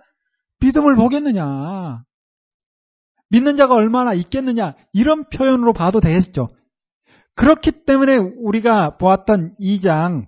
믿음을 0.60 0.96
보겠느냐? 0.96 2.02
믿는 3.30 3.56
자가 3.56 3.74
얼마나 3.74 4.12
있겠느냐 4.14 4.74
이런 4.92 5.28
표현으로 5.28 5.72
봐도 5.72 6.00
되겠죠. 6.00 6.48
그렇기 7.34 7.84
때문에 7.84 8.16
우리가 8.16 8.96
보았던 8.96 9.52
2장 9.60 10.26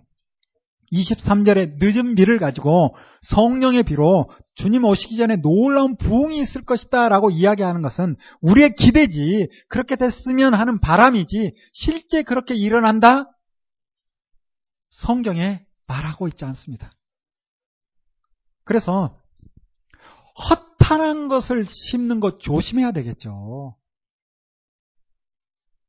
23절의 0.93 1.77
늦은 1.79 2.15
비를 2.15 2.39
가지고 2.39 2.95
성령의 3.23 3.83
비로 3.83 4.31
주님 4.55 4.85
오시기 4.85 5.17
전에 5.17 5.37
놀라운 5.37 5.97
부흥이 5.97 6.41
있을 6.41 6.65
것이다 6.65 7.09
라고 7.09 7.31
이야기하는 7.31 7.83
것은 7.83 8.17
우리의 8.41 8.75
기대지 8.75 9.49
그렇게 9.69 9.97
됐으면 9.97 10.55
하는 10.55 10.81
바람이지 10.81 11.55
실제 11.73 12.23
그렇게 12.23 12.55
일어난다? 12.55 13.31
성경에 14.91 15.65
말하고 15.87 16.29
있지 16.29 16.45
않습니다. 16.45 16.91
그래서 18.69 19.19
허탄한 20.51 21.29
것을 21.29 21.65
심는 21.65 22.21
것 22.21 22.39
조심해야 22.39 22.93
되겠죠. 22.93 23.75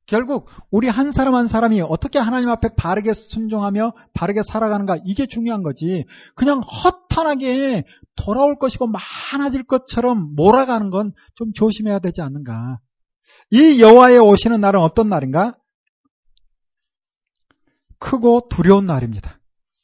결국 0.06 0.48
우리 0.72 0.88
한 0.88 1.12
사람 1.12 1.36
한 1.36 1.50
사람이 1.50 1.82
어떻게 1.82 2.20
하나님 2.20 2.48
앞에 2.48 2.70
바르게 2.78 3.12
순종하며 3.14 3.92
바르게 4.14 4.40
살아가는가 4.50 4.98
이게 5.04 5.26
중요한 5.28 5.62
거지. 5.62 6.06
그냥 6.36 6.62
허탄하게 6.62 7.84
돌아올 8.16 8.56
것이고 8.56 8.88
많아질 8.88 9.66
것처럼 9.66 10.34
몰아가는 10.36 10.90
건 10.90 11.12
좀 11.36 11.52
조심해야 11.54 12.00
되지 12.00 12.22
않는가. 12.22 12.80
이 13.52 13.82
여호와의 13.82 14.20
오시는 14.20 14.62
날은 14.62 14.80
어떤 14.80 15.10
날인가? 15.10 15.58
크고 18.00 18.48
두려운 18.50 18.86
날입니다. 18.86 19.38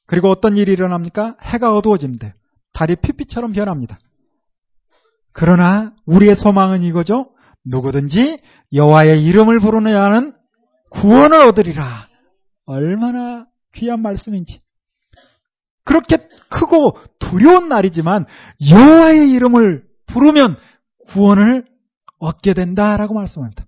그리고 0.07 0.29
어떤 0.29 0.55
일이 0.55 0.71
일어납니까? 0.71 1.35
해가 1.41 1.75
어두워집니다. 1.75 2.35
달이 2.75 2.97
피피처럼 2.97 3.53
변합니다. 3.53 3.97
그러나 5.31 5.93
우리의 6.05 6.35
소망은 6.35 6.83
이거죠. 6.83 7.31
누구든지 7.65 8.39
여호와의 8.73 9.23
이름을 9.25 9.59
부르는 9.59 9.91
자는 9.91 10.35
구원을 10.91 11.41
얻으리라. 11.47 12.07
얼마나 12.65 13.47
귀한 13.73 14.01
말씀인지. 14.01 14.61
그렇게 15.83 16.17
크고 16.49 16.97
두려운 17.19 17.69
날이지만 17.69 18.25
여호와의 18.69 19.31
이름을 19.31 19.85
부르면 20.07 20.57
구원을 21.07 21.65
얻게 22.19 22.53
된다라고 22.53 23.13
말씀합니다. 23.13 23.65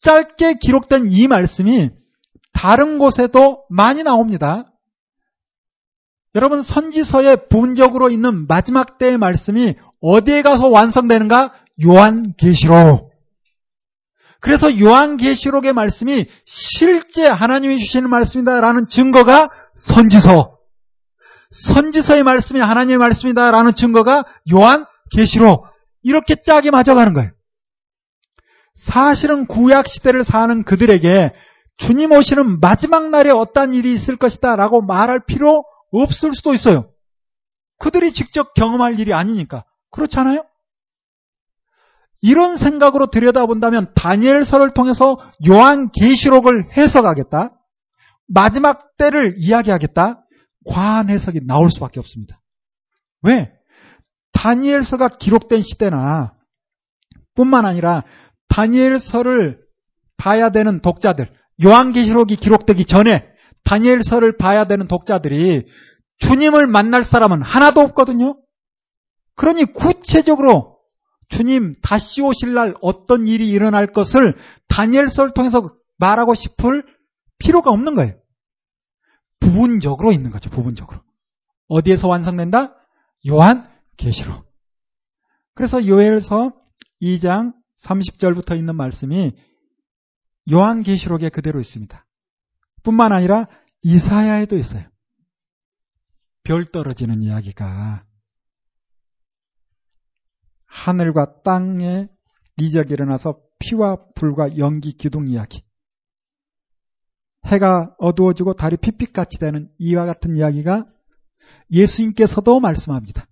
짧게 0.00 0.54
기록된 0.54 1.06
이 1.08 1.26
말씀이 1.26 1.90
다른 2.52 2.98
곳에도 2.98 3.64
많이 3.68 4.02
나옵니다. 4.02 4.72
여러분 6.34 6.62
선지서에 6.62 7.36
부분적으로 7.48 8.10
있는 8.10 8.46
마지막 8.46 8.98
때의 8.98 9.18
말씀이 9.18 9.74
어디에 10.00 10.42
가서 10.42 10.68
완성되는가? 10.68 11.52
요한계시록. 11.84 13.08
그래서 14.40 14.78
요한계시록의 14.78 15.72
말씀이 15.72 16.26
실제 16.44 17.26
하나님이 17.26 17.78
주시는 17.78 18.08
말씀이다라는 18.10 18.86
증거가 18.86 19.48
선지서. 19.74 20.58
선지서의 21.50 22.22
말씀이 22.22 22.60
하나님의 22.60 22.98
말씀이다라는 22.98 23.74
증거가 23.74 24.24
요한계시록. 24.52 25.66
이렇게 26.02 26.36
짝이 26.42 26.70
맞아가는 26.70 27.14
거예요. 27.14 27.30
사실은 28.74 29.46
구약 29.46 29.88
시대를 29.88 30.22
사는 30.22 30.62
그들에게 30.62 31.32
주님 31.78 32.12
오시는 32.12 32.60
마지막 32.60 33.10
날에 33.10 33.30
어떤 33.30 33.74
일이 33.74 33.92
있을 33.92 34.16
것이다 34.16 34.54
라고 34.56 34.82
말할 34.82 35.24
필요 35.26 35.64
없을 35.92 36.32
수도 36.34 36.54
있어요. 36.54 36.90
그들이 37.78 38.12
직접 38.12 38.54
경험할 38.54 38.98
일이 38.98 39.12
아니니까. 39.12 39.64
그렇잖아요? 39.90 40.44
이런 42.20 42.56
생각으로 42.56 43.06
들여다본다면 43.06 43.92
다니엘서를 43.94 44.74
통해서 44.74 45.18
요한 45.48 45.90
계시록을 45.92 46.76
해석하겠다. 46.76 47.54
마지막 48.26 48.96
때를 48.96 49.36
이야기하겠다. 49.38 50.24
과한 50.66 51.08
해석이 51.08 51.46
나올 51.46 51.70
수밖에 51.70 52.00
없습니다. 52.00 52.40
왜? 53.22 53.52
다니엘서가 54.32 55.16
기록된 55.18 55.62
시대나 55.62 56.34
뿐만 57.34 57.64
아니라 57.64 58.02
다니엘서를 58.48 59.60
봐야 60.16 60.50
되는 60.50 60.80
독자들, 60.80 61.30
요한계시록이 61.64 62.36
기록되기 62.36 62.84
전에 62.84 63.24
다니엘서를 63.64 64.36
봐야 64.36 64.66
되는 64.66 64.86
독자들이 64.86 65.66
주님을 66.18 66.66
만날 66.66 67.04
사람은 67.04 67.42
하나도 67.42 67.80
없거든요. 67.80 68.40
그러니 69.34 69.64
구체적으로 69.66 70.78
주님 71.28 71.74
다시 71.82 72.22
오실 72.22 72.54
날 72.54 72.74
어떤 72.80 73.26
일이 73.26 73.48
일어날 73.48 73.86
것을 73.86 74.36
다니엘서를 74.68 75.32
통해서 75.34 75.68
말하고 75.98 76.34
싶을 76.34 76.84
필요가 77.38 77.70
없는 77.70 77.94
거예요. 77.94 78.14
부분적으로 79.40 80.12
있는 80.12 80.30
거죠. 80.30 80.50
부분적으로. 80.50 81.00
어디에서 81.68 82.08
완성된다? 82.08 82.74
요한 83.28 83.68
계시록. 83.96 84.46
그래서 85.54 85.86
요엘서 85.86 86.52
2장 87.02 87.52
30절부터 87.84 88.56
있는 88.56 88.76
말씀이 88.76 89.32
요한 90.50 90.82
계시록에 90.82 91.28
그대로 91.28 91.60
있습니다. 91.60 92.04
뿐만 92.88 93.12
아니라 93.12 93.46
이사야에도 93.82 94.56
있어요. 94.56 94.82
별 96.42 96.64
떨어지는 96.64 97.22
이야기가 97.22 98.02
하늘과 100.64 101.42
땅에 101.42 102.08
이적이 102.56 102.94
일어나서 102.94 103.40
피와 103.58 103.98
불과 104.14 104.56
연기 104.56 104.92
기둥 104.92 105.28
이야기. 105.28 105.62
해가 107.44 107.94
어두워지고 107.98 108.54
달이 108.54 108.78
핏빛같이 108.78 109.38
되는 109.38 109.70
이와 109.76 110.06
같은 110.06 110.34
이야기가 110.36 110.86
예수님께서도 111.70 112.58
말씀합니다. 112.58 113.26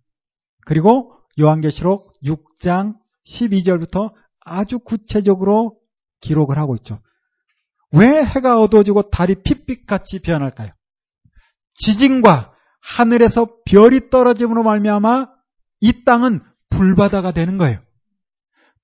그리고 0.66 1.18
요한계시록 1.40 2.12
6장 2.22 2.98
12절부터 3.24 4.12
아주 4.40 4.78
구체적으로 4.80 5.78
기록을 6.20 6.58
하고 6.58 6.76
있죠. 6.76 7.00
왜 7.98 8.24
해가 8.24 8.60
어두워지고 8.60 9.10
달이 9.10 9.42
핏빛같이 9.42 10.20
변할까요? 10.20 10.70
지진과 11.74 12.52
하늘에서 12.80 13.48
별이 13.64 14.10
떨어짐으로 14.10 14.62
말미암아 14.62 15.28
이 15.80 16.04
땅은 16.04 16.40
불바다가 16.70 17.32
되는 17.32 17.58
거예요. 17.58 17.80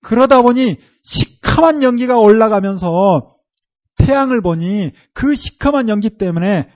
그러다 0.00 0.42
보니 0.42 0.78
시커먼 1.04 1.82
연기가 1.82 2.16
올라가면서 2.16 3.36
태양을 3.98 4.40
보니 4.40 4.92
그 5.14 5.34
시커먼 5.34 5.88
연기 5.88 6.10
때문에 6.10 6.68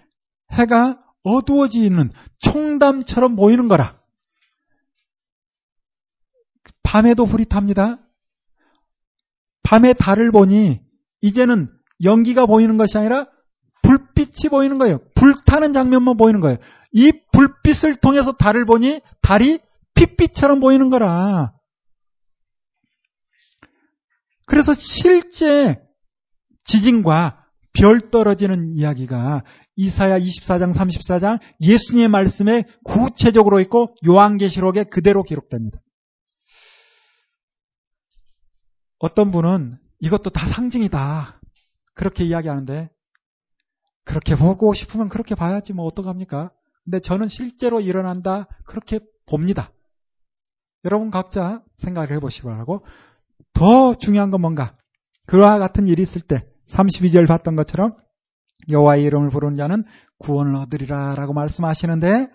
해가 0.53 1.03
어두워지는 1.25 2.11
총담처럼 2.39 3.35
보이는 3.35 3.67
거라. 3.67 4.01
밤에도 6.83 7.27
불이 7.27 7.47
탑니다. 7.47 7.99
밤에 9.65 9.93
달을 9.93 10.31
보니 10.31 10.81
이제는 11.21 11.69
연기가 12.05 12.47
보이는 12.47 12.77
것이 12.77 12.99
아니라 12.99 13.27
불빛이 13.83 14.51
보이는 14.51 14.79
거예요. 14.79 14.99
불타는 15.15 15.73
장면만 15.73 16.17
보이는 16.17 16.41
거예요. 16.41 16.59
이 16.93 17.13
불빛을 17.33 17.97
통해서 17.97 18.33
달을 18.33 18.65
보니 18.65 19.01
달이 19.23 19.61
핏빛처럼 19.95 20.61
보이는 20.61 20.91
거라. 20.91 21.53
그래서 24.47 24.73
실제 24.75 25.77
지진과 26.65 27.45
별 27.73 28.11
떨어지는 28.11 28.73
이야기가 28.73 29.45
이사야 29.77 30.19
24장 30.19 30.73
34장 30.75 31.41
예수님의 31.61 32.09
말씀에 32.09 32.65
구체적으로 32.85 33.61
있고 33.61 33.95
요한계시록에 34.07 34.85
그대로 34.85 35.23
기록됩니다. 35.23 35.79
어떤 38.99 39.31
분은 39.31 39.79
이것도 40.01 40.31
다 40.31 40.49
상징이다. 40.49 41.41
그렇게 41.97 42.25
이야기하는데 42.25 42.91
그렇게 44.05 44.37
보고 44.37 44.73
싶으면 44.73 45.09
그렇게 45.09 45.35
봐야지 45.35 45.73
뭐 45.73 45.85
어떡합니까? 45.87 46.53
근데 46.85 47.01
저는 47.01 47.27
실제로 47.27 47.81
일어난다 47.81 48.47
그렇게 48.65 49.01
봅니다. 49.27 49.73
여러분 50.85 51.11
각자 51.11 51.63
생각을 51.79 52.13
해보시기 52.13 52.45
바라고 52.45 52.87
더 53.53 53.95
중요한 53.95 54.31
건 54.31 54.41
뭔가 54.43 54.77
그와 55.27 55.59
같은 55.59 55.89
일이 55.89 56.03
있을 56.03 56.21
때 56.21 56.47
32절 56.69 57.27
봤던 57.27 57.57
것처럼 57.57 57.97
여호와의 58.71 59.03
이름을 59.05 59.31
부르는 59.31 59.57
자는 59.57 59.85
구원을 60.19 60.55
얻으리라라고 60.55 61.33
말씀하시는데 61.33 62.29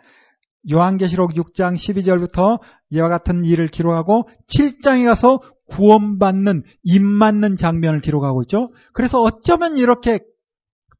요한계시록 0.72 1.34
6장 1.34 1.76
12절부터 1.76 2.59
이와 2.89 3.09
같은 3.09 3.45
일을 3.45 3.68
기록하고 3.68 4.28
7장에 4.53 5.05
가서 5.05 5.41
구원받는 5.72 6.64
입 6.84 7.02
맞는 7.02 7.56
장면을 7.56 8.02
기록하고 8.02 8.44
있죠. 8.44 8.72
그래서 8.94 9.20
어쩌면 9.22 9.78
이렇게 9.78 10.20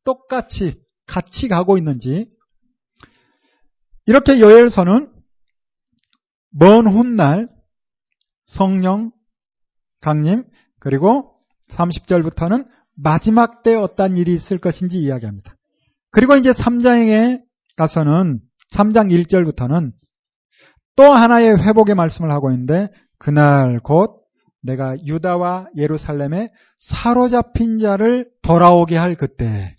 똑같이 0.04 0.82
같이 1.06 1.48
가고 1.48 1.78
있는지 1.78 2.28
이렇게 4.06 4.40
요엘서는 4.40 5.12
먼 6.52 6.88
훗날 6.88 7.50
성령, 8.46 9.12
강림, 10.02 10.44
그리고 10.80 11.36
30절부터는 11.70 12.68
마지막 12.96 13.64
때 13.64 13.76
어떤 13.76 14.18
일이 14.18 14.34
있을 14.34 14.58
것인지 14.58 14.98
이야기합니다. 15.00 15.56
그리고 16.12 16.36
이제 16.36 16.52
3장에 16.52 17.42
가서는 17.78 18.42
3장 18.74 19.12
1절부터는 19.12 19.92
또 20.96 21.04
하나의 21.04 21.56
회복의 21.58 21.96
말씀을 21.96 22.32
하고 22.32 22.52
있는데 22.52 22.90
그날 23.18 23.80
곧 23.80 24.21
내가 24.62 24.96
유다와 25.06 25.70
예루살렘에 25.76 26.52
사로잡힌 26.80 27.80
자를 27.80 28.32
돌아오게 28.42 28.96
할 28.98 29.16
그때 29.16 29.76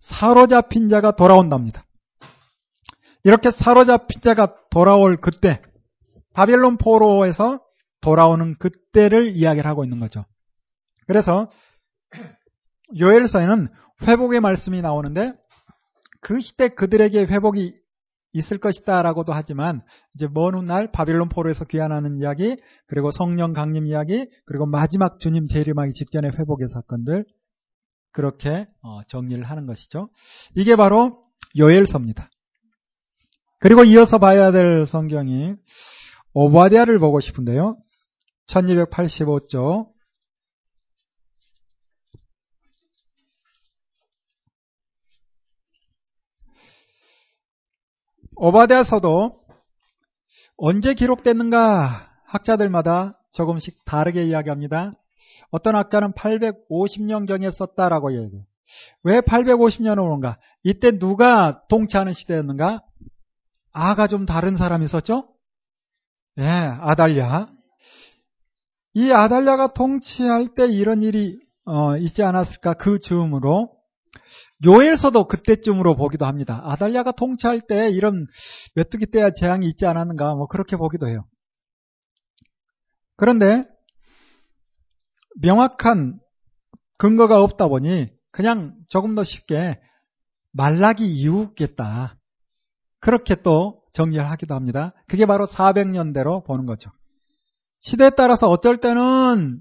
사로잡힌 0.00 0.88
자가 0.88 1.12
돌아온답니다. 1.12 1.84
이렇게 3.24 3.50
사로잡힌 3.50 4.20
자가 4.20 4.54
돌아올 4.70 5.16
그때 5.16 5.62
바벨론 6.34 6.76
포로에서 6.76 7.60
돌아오는 8.00 8.56
그때를 8.58 9.28
이야기를 9.28 9.68
하고 9.68 9.82
있는 9.82 9.98
거죠. 9.98 10.26
그래서 11.06 11.48
요엘서에는 12.98 13.68
회복의 14.02 14.40
말씀이 14.40 14.82
나오는데 14.82 15.32
그 16.20 16.40
시대 16.40 16.68
그들에게 16.68 17.24
회복이 17.24 17.74
있을 18.34 18.58
것이다라고도 18.58 19.32
하지만 19.32 19.80
이제 20.14 20.28
먼 20.30 20.54
훗날 20.54 20.90
바빌론 20.90 21.28
포로에서 21.28 21.64
귀환하는 21.64 22.18
이야기 22.18 22.56
그리고 22.86 23.10
성령 23.10 23.52
강림 23.52 23.86
이야기 23.86 24.26
그리고 24.44 24.66
마지막 24.66 25.18
주님 25.20 25.46
재림하기 25.46 25.92
직전의 25.92 26.32
회복의 26.38 26.68
사건들 26.68 27.24
그렇게 28.12 28.66
어, 28.82 29.02
정리를 29.08 29.42
하는 29.44 29.66
것이죠. 29.66 30.08
이게 30.54 30.76
바로 30.76 31.24
요엘서입니다. 31.56 32.28
그리고 33.60 33.84
이어서 33.84 34.18
봐야 34.18 34.50
될 34.50 34.84
성경이 34.84 35.54
오바디아를 36.34 36.98
보고 36.98 37.20
싶은데요. 37.20 37.78
1285쪽 38.48 39.93
오바댜서도 48.36 49.40
언제 50.56 50.94
기록됐는가 50.94 52.10
학자들마다 52.26 53.20
조금씩 53.32 53.84
다르게 53.84 54.24
이야기합니다. 54.24 54.92
어떤 55.50 55.76
학자는 55.76 56.12
850년경에 56.12 57.50
썼다라고 57.50 58.12
얘기해요. 58.12 58.44
왜 59.02 59.20
850년을 59.20 59.98
오는가? 59.98 60.38
이때 60.62 60.98
누가 60.98 61.62
동치하는 61.68 62.12
시대였는가? 62.12 62.82
아가 63.72 64.06
좀 64.06 64.26
다른 64.26 64.56
사람이 64.56 64.84
있었죠? 64.84 65.28
예, 66.38 66.44
아달랴. 66.44 67.48
이 68.94 69.10
아달랴가 69.10 69.74
통치할 69.74 70.54
때 70.54 70.66
이런 70.66 71.02
일이 71.02 71.38
어, 71.64 71.96
있지 71.96 72.22
않았을까 72.22 72.74
그 72.74 72.98
즈음으로 72.98 73.73
요엘서도 74.64 75.26
그때쯤으로 75.26 75.96
보기도 75.96 76.26
합니다. 76.26 76.62
아달랴가 76.64 77.12
통치할 77.12 77.60
때 77.60 77.90
이런 77.90 78.26
메뚜기 78.74 79.06
떼야 79.10 79.30
재앙이 79.30 79.66
있지 79.68 79.86
않았는가 79.86 80.34
뭐 80.34 80.46
그렇게 80.46 80.76
보기도 80.76 81.08
해요. 81.08 81.24
그런데 83.16 83.64
명확한 85.40 86.18
근거가 86.98 87.42
없다 87.42 87.68
보니 87.68 88.08
그냥 88.30 88.74
조금 88.88 89.14
더 89.14 89.24
쉽게 89.24 89.80
말라기 90.52 91.06
이후겠다. 91.06 92.16
그렇게 93.00 93.34
또 93.42 93.82
정리를 93.92 94.28
하기도 94.30 94.54
합니다. 94.54 94.92
그게 95.06 95.26
바로 95.26 95.46
400년대로 95.46 96.44
보는 96.44 96.66
거죠. 96.66 96.90
시대에 97.80 98.10
따라서 98.16 98.48
어쩔 98.48 98.78
때는 98.78 99.60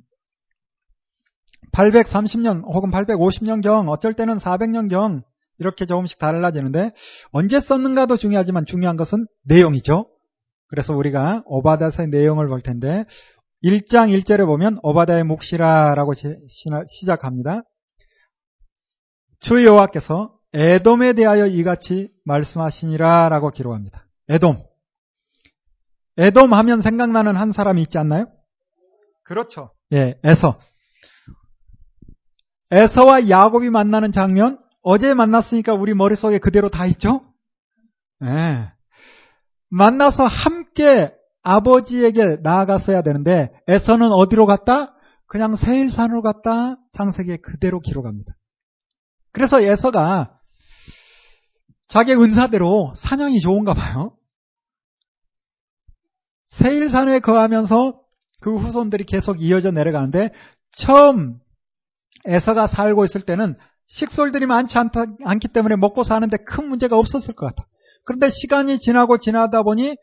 830년 1.73 2.63
혹은 2.65 2.91
850년경 2.91 3.89
어쩔 3.89 4.13
때는 4.13 4.37
400년경 4.37 5.23
이렇게 5.59 5.85
조금씩 5.85 6.19
달라지는데 6.19 6.91
언제 7.31 7.59
썼는가도 7.59 8.17
중요하지만 8.17 8.65
중요한 8.65 8.95
것은 8.97 9.27
내용이죠. 9.43 10.09
그래서 10.67 10.93
우리가 10.93 11.43
오바다서의 11.45 12.09
내용을 12.09 12.47
볼 12.47 12.61
텐데 12.61 13.05
1장 13.63 14.09
1절에 14.17 14.45
보면 14.45 14.77
오바다의 14.81 15.23
묵시라라고 15.23 16.13
시작합니다. 16.87 17.61
주 19.39 19.63
여호와께서 19.65 20.33
에돔에 20.53 21.13
대하여 21.13 21.47
이같이 21.47 22.11
말씀하시니라라고 22.25 23.49
기록합니다. 23.49 24.07
에돔. 24.29 24.63
에돔 26.17 26.53
하면 26.53 26.81
생각나는 26.81 27.35
한 27.35 27.51
사람이 27.51 27.81
있지 27.81 27.97
않나요? 27.97 28.27
그렇죠. 29.23 29.71
예, 29.93 30.15
에서. 30.23 30.59
에서와 32.73 33.29
야곱이 33.29 33.69
만나는 33.69 34.11
장면 34.11 34.57
어제 34.81 35.13
만났으니까 35.13 35.73
우리 35.73 35.93
머릿속에 35.93 36.39
그대로 36.39 36.69
다 36.69 36.87
있죠? 36.87 37.21
네. 38.19 38.71
만나서 39.69 40.25
함께 40.25 41.13
아버지에게 41.43 42.37
나아갔어야 42.41 43.03
되는데 43.03 43.51
에서는 43.67 44.11
어디로 44.11 44.47
갔다? 44.47 44.95
그냥 45.27 45.55
세일산으로 45.55 46.23
갔다 46.23 46.77
창세기에 46.93 47.37
그대로 47.37 47.79
기록합니다. 47.79 48.33
그래서 49.31 49.61
에서가 49.61 50.39
자기 51.87 52.13
은사대로 52.13 52.93
사냥이 52.95 53.39
좋은가 53.39 53.73
봐요. 53.73 54.17
세일산에 56.49 57.19
거하면서 57.19 57.99
그 58.41 58.57
후손들이 58.57 59.03
계속 59.03 59.41
이어져 59.41 59.69
내려가는데 59.71 60.31
처음 60.71 61.39
에서가 62.25 62.67
살고 62.67 63.03
있을 63.05 63.21
때는 63.21 63.55
식솔들이 63.87 64.45
많지 64.45 64.77
않다, 64.77 65.05
않기 65.25 65.49
때문에 65.49 65.75
먹고 65.75 66.03
사는데 66.03 66.37
큰 66.45 66.69
문제가 66.69 66.97
없었을 66.97 67.35
것 67.35 67.47
같아. 67.47 67.67
그런데 68.05 68.29
시간이 68.29 68.79
지나고 68.79 69.17
지나다 69.17 69.63
보니 69.63 69.95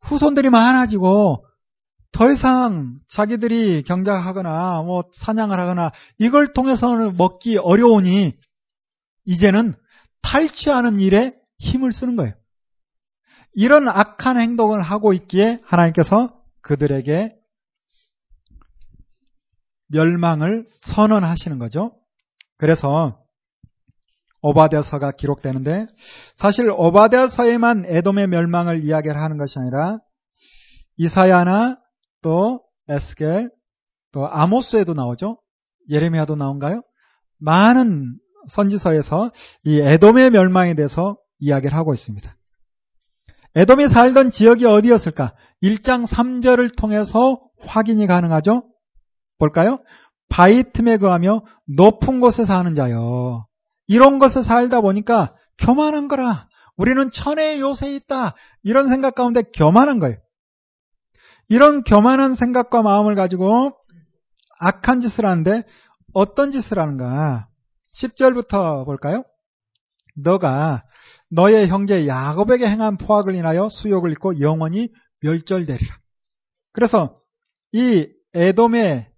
후손들이 0.00 0.50
많아지고 0.50 1.44
더 2.12 2.30
이상 2.30 2.98
자기들이 3.08 3.82
경작하거나 3.84 4.82
뭐 4.82 5.02
사냥을 5.14 5.58
하거나 5.58 5.90
이걸 6.18 6.52
통해서는 6.52 7.16
먹기 7.16 7.56
어려우니 7.56 8.34
이제는 9.24 9.74
탈취하는 10.20 11.00
일에 11.00 11.34
힘을 11.58 11.92
쓰는 11.92 12.16
거예요. 12.16 12.34
이런 13.54 13.88
악한 13.88 14.38
행동을 14.38 14.82
하고 14.82 15.12
있기에 15.12 15.60
하나님께서 15.64 16.34
그들에게 16.60 17.34
멸망을 19.92 20.64
선언하시는 20.66 21.58
거죠. 21.58 21.92
그래서 22.56 23.18
오바데서가 24.40 25.12
기록되는데 25.12 25.86
사실 26.36 26.68
오바데서에만 26.70 27.84
에돔의 27.86 28.26
멸망을 28.28 28.82
이야기를 28.82 29.16
하는 29.16 29.38
것이 29.38 29.58
아니라 29.58 29.98
이사야나 30.96 31.78
또 32.22 32.62
에스겔 32.88 33.50
또 34.12 34.28
아모스에도 34.28 34.94
나오죠. 34.94 35.38
예레미야도 35.88 36.36
나온가요? 36.36 36.82
많은 37.38 38.18
선지서에서 38.48 39.30
이 39.64 39.78
에돔의 39.80 40.30
멸망에 40.30 40.74
대해서 40.74 41.16
이야기를 41.38 41.76
하고 41.76 41.94
있습니다. 41.94 42.36
에돔이 43.54 43.88
살던 43.88 44.30
지역이 44.30 44.64
어디였을까? 44.64 45.34
1장 45.62 46.06
3절을 46.06 46.76
통해서 46.76 47.40
확인이 47.60 48.06
가능하죠. 48.06 48.71
볼까요? 49.42 49.82
바위 50.28 50.62
틈에 50.72 50.98
거하며 50.98 51.42
높은 51.66 52.20
곳에 52.20 52.44
사는 52.44 52.74
자요. 52.76 53.44
이런 53.88 54.20
곳에 54.20 54.44
살다 54.44 54.80
보니까 54.80 55.34
교만한 55.58 56.06
거라. 56.06 56.48
우리는 56.76 57.10
천의 57.10 57.60
요새에 57.60 57.94
있다. 57.96 58.34
이런 58.62 58.88
생각 58.88 59.16
가운데 59.16 59.42
교만한 59.42 59.98
거예요. 59.98 60.16
이런 61.48 61.82
교만한 61.82 62.36
생각과 62.36 62.82
마음을 62.82 63.16
가지고 63.16 63.72
악한 64.60 65.00
짓을 65.00 65.26
하는데 65.26 65.64
어떤 66.14 66.52
짓을 66.52 66.78
하는가? 66.78 67.48
10절부터 67.96 68.84
볼까요? 68.84 69.24
너가 70.16 70.84
너의 71.30 71.66
형제 71.66 72.06
야곱에게 72.06 72.68
행한 72.68 72.96
포악을 72.96 73.34
인하여 73.34 73.68
수욕을 73.68 74.12
입고 74.12 74.40
영원히 74.40 74.88
멸절되리라. 75.20 75.96
그래서 76.72 77.16
이 77.72 78.06
에돔의 78.34 79.11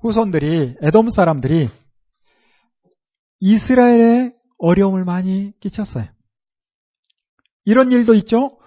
후손들이 0.00 0.76
에돔 0.82 1.10
사람들이 1.10 1.68
이스라엘에 3.40 4.32
어려움을 4.58 5.04
많이 5.04 5.52
끼쳤어요. 5.60 6.06
이런 7.64 7.92
일도 7.92 8.14
있죠. 8.14 8.58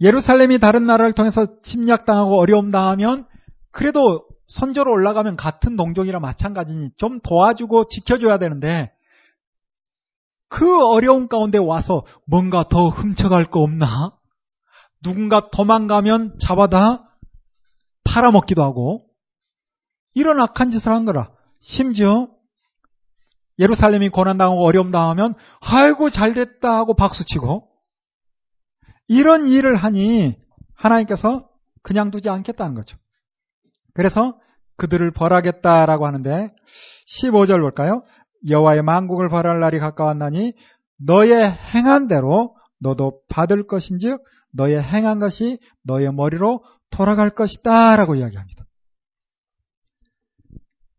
예루살렘이 0.00 0.58
다른 0.58 0.86
나라를 0.86 1.12
통해서 1.12 1.58
침략당하고 1.60 2.38
어려움 2.38 2.70
당하면 2.70 3.26
그래도 3.70 4.26
선조로 4.48 4.92
올라가면 4.92 5.36
같은 5.36 5.76
동족이라 5.76 6.20
마찬가지니 6.20 6.90
좀 6.96 7.20
도와주고 7.20 7.88
지켜줘야 7.88 8.38
되는데 8.38 8.92
그 10.48 10.86
어려움 10.86 11.28
가운데 11.28 11.58
와서 11.58 12.04
뭔가 12.26 12.62
더 12.68 12.88
훔쳐갈 12.88 13.46
거 13.46 13.60
없나? 13.60 14.16
누군가 15.02 15.50
도망가면 15.50 16.38
잡아다 16.40 17.10
팔아먹기도 18.04 18.62
하고 18.62 19.05
이런 20.16 20.40
악한 20.40 20.70
짓을 20.70 20.92
한 20.92 21.04
거라. 21.04 21.30
심지어 21.60 22.28
예루살렘이 23.58 24.08
고난당하고 24.08 24.64
어려움 24.64 24.90
당하면 24.90 25.34
아이고 25.60 26.08
잘됐다 26.08 26.74
하고 26.74 26.94
박수치고 26.94 27.68
이런 29.08 29.46
일을 29.46 29.76
하니 29.76 30.36
하나님께서 30.74 31.48
그냥 31.82 32.10
두지 32.10 32.30
않겠다는 32.30 32.74
거죠. 32.74 32.96
그래서 33.92 34.38
그들을 34.78 35.10
벌하겠다라고 35.10 36.06
하는데 36.06 36.50
15절 37.06 37.60
볼까요? 37.60 38.02
여호와의 38.48 38.82
만국을 38.82 39.28
벌할 39.28 39.60
날이 39.60 39.78
가까웠나니 39.78 40.54
너의 40.98 41.50
행한 41.50 42.08
대로 42.08 42.56
너도 42.80 43.20
받을 43.28 43.66
것인즉 43.66 44.24
너의 44.54 44.82
행한 44.82 45.18
것이 45.18 45.58
너의 45.84 46.12
머리로 46.12 46.64
돌아갈 46.90 47.28
것이다라고 47.30 48.14
이야기합니다. 48.14 48.65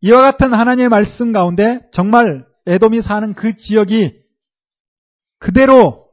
이와 0.00 0.20
같은 0.22 0.54
하나님의 0.54 0.88
말씀 0.88 1.32
가운데 1.32 1.88
정말 1.92 2.46
에돔이 2.66 3.02
사는 3.02 3.34
그 3.34 3.56
지역이 3.56 4.22
그대로 5.38 6.08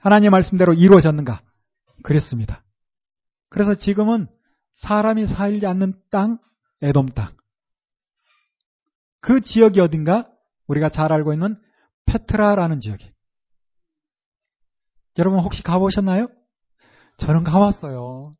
하나님의 0.00 0.30
말씀대로 0.30 0.72
이루어졌는가? 0.72 1.42
그랬습니다. 2.02 2.64
그래서 3.48 3.74
지금은 3.74 4.28
사람이 4.74 5.26
살지 5.26 5.66
않는 5.66 5.94
땅, 6.10 6.38
에돔 6.82 7.08
땅. 7.10 7.34
그 9.20 9.40
지역이 9.40 9.80
어딘가? 9.80 10.30
우리가 10.68 10.88
잘 10.88 11.12
알고 11.12 11.32
있는 11.32 11.60
페트라라는 12.06 12.78
지역이. 12.80 13.10
여러분 15.18 15.40
혹시 15.40 15.62
가보셨나요? 15.62 16.28
저는 17.18 17.44
가봤어요. 17.44 18.32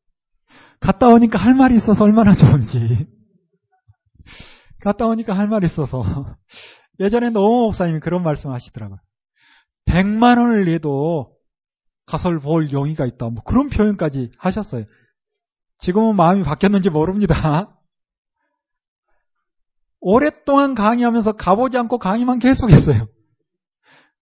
갔다 0.78 1.08
오니까 1.08 1.38
할 1.38 1.54
말이 1.54 1.74
있어서 1.76 2.04
얼마나 2.04 2.34
좋은지. 2.34 3.06
갔다 4.80 5.06
오니까 5.06 5.36
할 5.36 5.48
말이 5.48 5.66
있어서. 5.66 6.02
예전에 7.00 7.30
노 7.30 7.66
목사님이 7.66 8.00
그런 8.00 8.22
말씀 8.22 8.52
하시더라고요. 8.52 8.98
100만 9.86 10.38
원을 10.38 10.64
내도 10.64 11.36
가설 12.06 12.38
볼 12.38 12.72
용의가 12.72 13.06
있다. 13.06 13.28
뭐 13.28 13.42
그런 13.44 13.68
표현까지 13.68 14.30
하셨어요. 14.38 14.84
지금은 15.78 16.16
마음이 16.16 16.42
바뀌었는지 16.42 16.90
모릅니다. 16.90 17.76
오랫동안 20.00 20.74
강의하면서 20.74 21.32
가보지 21.32 21.76
않고 21.78 21.98
강의만 21.98 22.38
계속했어요. 22.38 23.08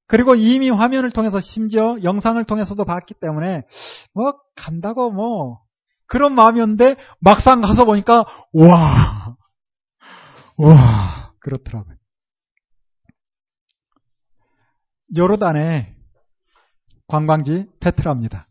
그리고 0.07 0.35
이미 0.35 0.71
화면을 0.71 1.11
통해서 1.11 1.41
심지어 1.41 1.97
영상을 2.03 2.43
통해서도 2.45 2.85
봤기 2.85 3.15
때문에 3.21 3.63
뭐 4.13 4.35
간다고 4.55 5.11
뭐 5.11 5.61
그런 6.07 6.35
마음이었는데 6.35 6.97
막상 7.21 7.61
가서 7.61 7.85
보니까 7.85 8.25
와, 8.53 9.37
와 10.57 11.33
그렇더라고요. 11.41 11.97
요르단의 15.17 15.95
관광지 17.07 17.67
페트라입니다. 17.81 18.49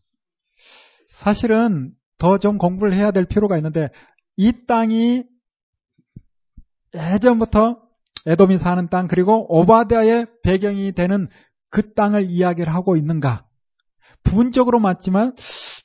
사실은 1.09 1.93
더 2.17 2.37
좀 2.37 2.57
공부를 2.57 2.93
해야 2.93 3.11
될 3.11 3.25
필요가 3.25 3.57
있는데 3.57 3.89
이 4.37 4.65
땅이 4.65 5.23
예전부터 6.95 7.81
에돔이 8.25 8.57
사는 8.59 8.87
땅 8.89 9.07
그리고 9.07 9.45
오바댜의 9.53 10.27
배경이 10.43 10.93
되는 10.93 11.27
그 11.69 11.93
땅을 11.93 12.29
이야기를 12.29 12.73
하고 12.73 12.95
있는가? 12.95 13.45
부분적으로 14.23 14.79
맞지만 14.79 15.35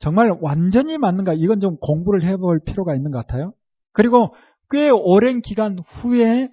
정말 0.01 0.31
완전히 0.41 0.97
맞는가? 0.97 1.33
이건 1.35 1.59
좀 1.59 1.77
공부를 1.79 2.23
해볼 2.23 2.61
필요가 2.65 2.95
있는 2.95 3.11
것 3.11 3.19
같아요. 3.19 3.53
그리고 3.93 4.33
꽤 4.71 4.91
오랜 4.91 5.41
기간 5.41 5.79
후에 5.87 6.51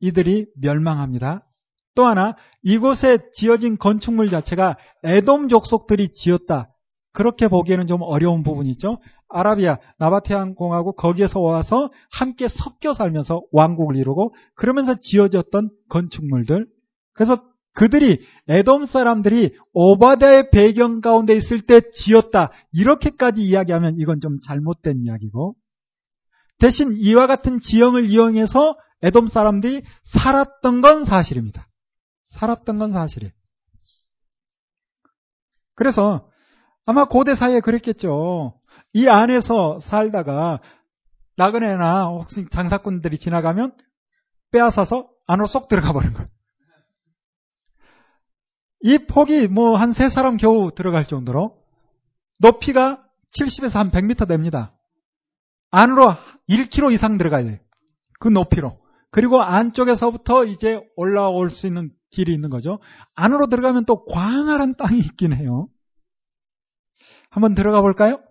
이들이 0.00 0.46
멸망합니다. 0.60 1.46
또 1.94 2.06
하나 2.06 2.34
이곳에 2.62 3.18
지어진 3.32 3.76
건축물 3.76 4.28
자체가 4.28 4.76
에돔 5.02 5.48
족속들이 5.48 6.10
지었다. 6.12 6.68
그렇게 7.12 7.48
보기에는 7.48 7.86
좀 7.86 8.00
어려운 8.02 8.42
부분이 8.42 8.70
있죠. 8.70 8.98
아라비아, 9.28 9.78
나바테안 9.98 10.54
공화국 10.54 10.96
거기에서 10.96 11.40
와서 11.40 11.90
함께 12.10 12.48
섞여 12.48 12.94
살면서 12.94 13.42
왕국을 13.52 13.96
이루고 13.96 14.34
그러면서 14.54 14.94
지어졌던 14.98 15.70
건축물들. 15.88 16.66
그래서 17.12 17.42
그들이 17.74 18.20
에돔 18.48 18.84
사람들이 18.84 19.54
오바다의 19.72 20.50
배경 20.50 21.00
가운데 21.00 21.34
있을 21.34 21.62
때 21.62 21.80
지었다. 21.94 22.50
이렇게까지 22.72 23.42
이야기하면 23.42 23.96
이건 23.98 24.20
좀 24.20 24.38
잘못된 24.40 25.02
이야기고 25.04 25.54
대신 26.62 26.92
이와 26.96 27.26
같은 27.26 27.58
지형을 27.58 28.08
이용해서 28.08 28.78
에돔 29.02 29.26
사람들이 29.26 29.82
살았던 30.04 30.80
건 30.80 31.04
사실입니다. 31.04 31.66
살았던 32.26 32.78
건 32.78 32.92
사실이에요. 32.92 33.32
그래서 35.74 36.30
아마 36.86 37.06
고대 37.06 37.34
사이에 37.34 37.58
그랬겠죠. 37.58 38.56
이 38.92 39.08
안에서 39.08 39.80
살다가 39.80 40.60
나그네나 41.36 42.04
혹시 42.04 42.46
장사꾼들이 42.48 43.18
지나가면 43.18 43.76
빼앗아서 44.52 45.08
안으로 45.26 45.48
쏙 45.48 45.66
들어가 45.66 45.92
버린 45.92 46.12
거예요. 46.12 46.28
이 48.82 48.98
폭이 48.98 49.48
뭐 49.48 49.76
한 49.76 49.92
세 49.92 50.08
사람 50.08 50.36
겨우 50.36 50.70
들어갈 50.70 51.06
정도로 51.06 51.56
높이가 52.38 53.04
70에서 53.36 53.74
한 53.74 53.90
100m 53.90 54.28
됩니다. 54.28 54.76
안으로 55.72 56.14
1km 56.48 56.92
이상 56.92 57.16
들어가야 57.16 57.44
돼요. 57.44 57.58
그 58.20 58.28
높이로. 58.28 58.80
그리고 59.10 59.42
안쪽에서부터 59.42 60.44
이제 60.44 60.80
올라올 60.96 61.50
수 61.50 61.66
있는 61.66 61.90
길이 62.10 62.32
있는 62.32 62.50
거죠. 62.50 62.78
안으로 63.14 63.48
들어가면 63.48 63.84
또 63.86 64.04
광활한 64.04 64.76
땅이 64.76 64.98
있긴 65.00 65.32
해요. 65.32 65.68
한번 67.30 67.54
들어가 67.54 67.80
볼까요? 67.80 68.22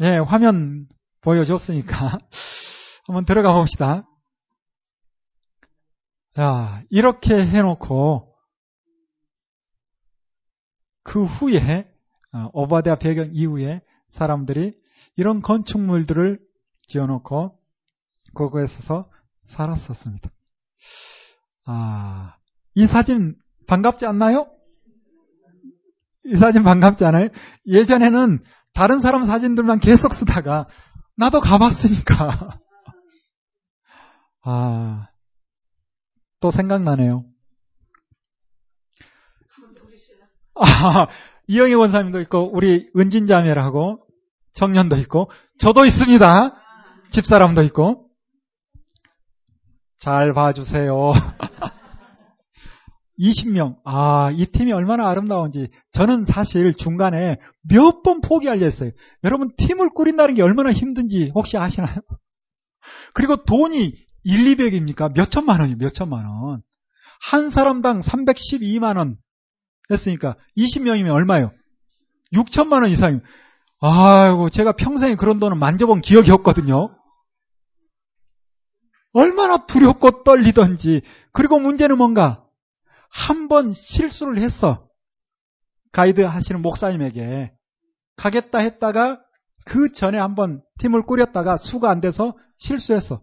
예, 0.00 0.18
화면 0.18 0.86
보여줬으니까 1.22 2.18
한번 3.08 3.24
들어가 3.24 3.52
봅시다. 3.52 4.06
자, 6.34 6.82
이렇게 6.90 7.34
해놓고 7.34 8.34
그 11.04 11.24
후에 11.24 11.88
어, 12.32 12.48
오바데아 12.52 12.96
배경 12.96 13.28
이후에 13.32 13.82
사람들이 14.10 14.74
이런 15.16 15.42
건축물들을 15.42 16.40
지어놓고 16.88 17.58
그거에서 18.34 19.10
살았었습니다. 19.46 20.30
아, 21.66 22.36
이 22.74 22.86
사진 22.86 23.36
반갑지 23.66 24.06
않나요? 24.06 24.50
이 26.24 26.36
사진 26.36 26.62
반갑지 26.62 27.04
않아요? 27.04 27.28
예전에는 27.66 28.42
다른 28.74 29.00
사람 29.00 29.24
사진들만 29.24 29.78
계속 29.80 30.14
쓰다가 30.14 30.66
나도 31.16 31.40
가봤으니까 31.40 32.58
아, 34.42 35.08
또 36.40 36.50
생각나네요. 36.50 37.24
아, 40.56 41.08
이영희 41.46 41.74
원사님도 41.74 42.20
있고 42.22 42.50
우리 42.54 42.90
은진자매라고 42.96 44.03
청년도 44.54 44.96
있고 44.98 45.30
저도 45.58 45.84
있습니다. 45.84 46.54
집사람도 47.10 47.62
있고 47.64 48.08
잘 49.98 50.32
봐주세요. 50.32 51.12
20명. 53.18 53.76
아, 53.84 54.30
이 54.32 54.46
팀이 54.46 54.72
얼마나 54.72 55.08
아름다운지. 55.08 55.68
저는 55.92 56.24
사실 56.26 56.74
중간에 56.74 57.36
몇 57.62 58.02
번 58.02 58.20
포기하려 58.20 58.64
했어요. 58.64 58.90
여러분, 59.22 59.52
팀을 59.56 59.88
꾸린다는 59.94 60.34
게 60.34 60.42
얼마나 60.42 60.72
힘든지 60.72 61.30
혹시 61.34 61.56
아시나요? 61.56 61.94
그리고 63.14 63.36
돈이 63.44 63.94
1, 64.24 64.56
200입니까? 64.56 65.14
몇 65.14 65.30
천만 65.30 65.60
원이요, 65.60 65.76
몇 65.78 65.94
천만 65.94 66.26
원. 66.26 66.62
한 67.30 67.50
사람당 67.50 68.00
312만 68.00 68.96
원 68.98 69.16
했으니까 69.90 70.36
20명이면 70.58 71.12
얼마예요? 71.12 71.52
6천만 72.34 72.82
원 72.82 72.90
이상이요. 72.90 73.20
아이고, 73.86 74.48
제가 74.48 74.72
평생에 74.72 75.14
그런 75.14 75.38
돈을 75.38 75.58
만져본 75.58 76.00
기억이 76.00 76.30
없거든요. 76.30 76.88
얼마나 79.12 79.66
두렵고 79.66 80.22
떨리던지. 80.24 81.02
그리고 81.32 81.58
문제는 81.58 81.98
뭔가? 81.98 82.42
한 83.10 83.46
번 83.48 83.72
실수를 83.72 84.38
했어. 84.38 84.88
가이드 85.92 86.22
하시는 86.22 86.62
목사님에게 86.62 87.52
가겠다 88.16 88.58
했다가 88.58 89.20
그 89.66 89.92
전에 89.92 90.18
한번 90.18 90.62
팀을 90.78 91.02
꾸렸다가 91.02 91.56
수가 91.56 91.90
안 91.90 92.00
돼서 92.00 92.36
실수했어. 92.56 93.20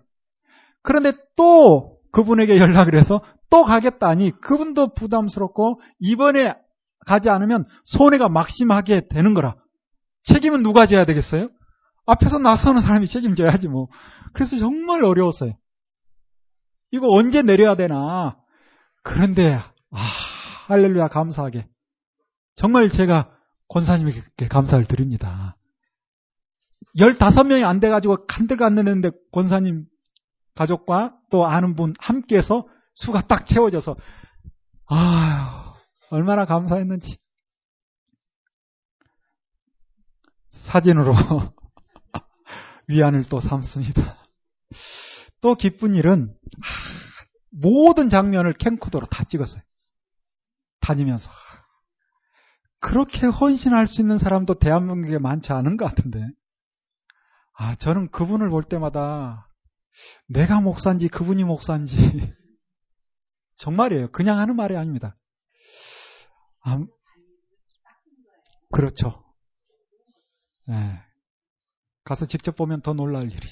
그런데 0.83 1.13
또 1.35 1.97
그분에게 2.11 2.57
연락을 2.57 2.95
해서 2.95 3.21
또 3.49 3.63
가겠다니 3.63 4.39
그분도 4.41 4.93
부담스럽고 4.93 5.81
이번에 5.99 6.53
가지 7.07 7.29
않으면 7.29 7.65
손해가 7.83 8.29
막심하게 8.29 9.07
되는 9.09 9.33
거라. 9.33 9.55
책임은 10.23 10.63
누가 10.63 10.85
져야 10.85 11.05
되겠어요? 11.05 11.49
앞에서 12.05 12.39
나서는 12.39 12.81
사람이 12.81 13.07
책임져야지 13.07 13.67
뭐. 13.67 13.87
그래서 14.33 14.57
정말 14.57 15.03
어려웠어요. 15.03 15.53
이거 16.91 17.07
언제 17.09 17.41
내려야 17.41 17.75
되나. 17.75 18.37
그런데 19.03 19.55
아 19.55 19.97
할렐루야 20.67 21.07
감사하게 21.07 21.67
정말 22.55 22.89
제가 22.89 23.31
권사님에게 23.69 24.47
감사를 24.49 24.85
드립니다. 24.85 25.57
15명이 26.97 27.63
안 27.63 27.79
돼가지고 27.79 28.25
간들간들했는데 28.25 29.11
권사님 29.31 29.85
가족과 30.55 31.15
또 31.29 31.45
아는 31.47 31.75
분 31.75 31.93
함께해서 31.99 32.67
수가 32.93 33.21
딱 33.21 33.45
채워져서 33.45 33.95
아 34.89 35.73
얼마나 36.09 36.45
감사했는지 36.45 37.17
사진으로 40.71 41.13
위안을 42.87 43.25
또 43.29 43.41
삼습니다. 43.41 44.17
또 45.41 45.55
기쁜 45.55 45.93
일은 45.93 46.33
모든 47.49 48.07
장면을 48.07 48.53
캠코더로 48.53 49.07
다 49.07 49.25
찍었어요. 49.25 49.61
다니면서 50.79 51.29
그렇게 52.79 53.27
헌신할 53.27 53.85
수 53.87 54.01
있는 54.01 54.17
사람도 54.17 54.55
대한민국에 54.55 55.19
많지 55.19 55.51
않은 55.51 55.75
것 55.75 55.85
같은데 55.85 56.25
아 57.53 57.75
저는 57.75 58.09
그분을 58.09 58.49
볼 58.49 58.63
때마다 58.63 59.49
내가 60.27 60.61
목사인지 60.61 61.09
그분이 61.09 61.43
목사인지 61.43 61.95
정말이에요. 63.57 64.11
그냥 64.11 64.39
하는 64.39 64.55
말이 64.55 64.77
아닙니다. 64.77 65.13
아, 66.63 66.79
그렇죠. 68.71 69.30
네. 70.67 70.99
가서 72.03 72.25
직접 72.25 72.55
보면 72.55 72.81
더 72.81 72.93
놀랄 72.93 73.31
일이. 73.31 73.47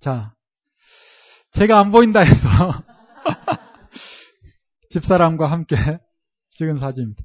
자, 0.00 0.34
제가 1.52 1.80
안 1.80 1.90
보인다 1.90 2.20
해서 2.20 2.48
집사람과 4.90 5.50
함께 5.50 5.76
찍은 6.50 6.78
사진입니다. 6.78 7.22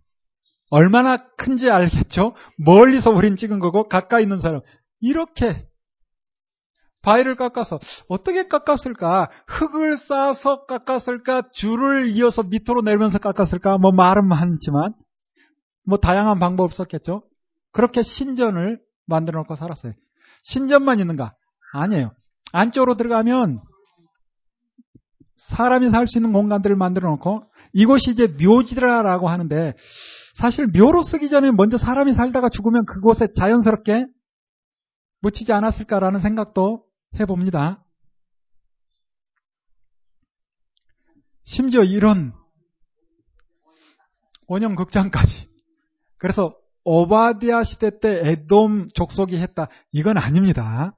얼마나 0.70 1.28
큰지 1.36 1.70
알겠죠? 1.70 2.34
멀리서 2.58 3.12
우린 3.12 3.36
찍은 3.36 3.60
거고 3.60 3.88
가까이 3.88 4.24
있는 4.24 4.40
사람 4.40 4.62
이렇게 5.00 5.68
바위를 7.02 7.36
깎아서 7.36 7.80
어떻게 8.08 8.48
깎았을까? 8.48 9.30
흙을 9.48 9.98
쌓아서 9.98 10.66
깎았을까? 10.66 11.50
줄을 11.52 12.08
이어서 12.10 12.44
밑으로 12.44 12.82
내리면서 12.84 13.18
깎았을까? 13.18 13.80
뭐 13.80 13.92
말은 13.92 14.28
많지만 14.28 14.94
뭐 15.86 15.98
다양한 15.98 16.40
방법 16.40 16.74
썼겠죠. 16.74 17.24
그렇게 17.72 18.04
신전을 18.04 18.80
만들어 19.06 19.42
놓고 19.42 19.56
살았어요. 19.56 19.94
신전만 20.44 21.00
있는가? 21.00 21.34
아니에요. 21.74 22.14
안쪽으로 22.52 22.98
들어가면 22.98 23.62
사람이 25.38 25.90
살 25.90 26.08
수 26.08 26.18
있는 26.18 26.34
공간들을 26.34 26.76
만들어 26.76 27.10
놓고 27.12 27.44
이곳이 27.74 28.12
이제 28.12 28.28
묘지라라고 28.28 29.30
하는데 29.30 29.74
사실 30.36 30.68
묘로 30.68 31.02
쓰기 31.02 31.30
전에 31.30 31.52
먼저 31.52 31.78
사람이 31.78 32.14
살다가 32.14 32.50
죽으면 32.50 32.86
그곳에 32.86 33.28
자연스럽게 33.36 34.06
묻히지 35.22 35.54
않았을까라는 35.54 36.20
생각도 36.20 36.86
해봅니다. 37.20 37.84
심지어 41.44 41.84
이런 41.84 42.34
원형 44.48 44.76
극장까지. 44.76 45.50
그래서 46.18 46.52
오바디아 46.84 47.64
시대 47.64 48.00
때 48.00 48.22
에돔 48.24 48.88
족속이 48.94 49.38
했다. 49.38 49.68
이건 49.92 50.18
아닙니다. 50.18 50.96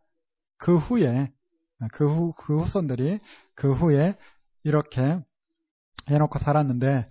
그 0.57 0.77
후에 0.77 1.31
그 1.91 2.07
후, 2.07 2.33
그 2.37 2.59
후손들이 2.61 3.19
그 3.55 3.73
후에 3.73 4.15
이렇게 4.63 5.19
해놓고 6.09 6.39
살았는데 6.39 7.05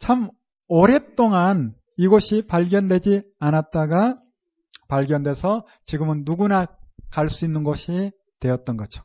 참 0.00 0.30
오랫동안 0.68 1.74
이곳이 1.96 2.46
발견되지 2.46 3.22
않았다가 3.38 4.18
발견돼서 4.88 5.66
지금은 5.84 6.22
누구나 6.24 6.66
갈 7.10 7.28
수 7.28 7.44
있는 7.44 7.62
곳이 7.64 8.10
되었던 8.40 8.76
거죠. 8.76 9.02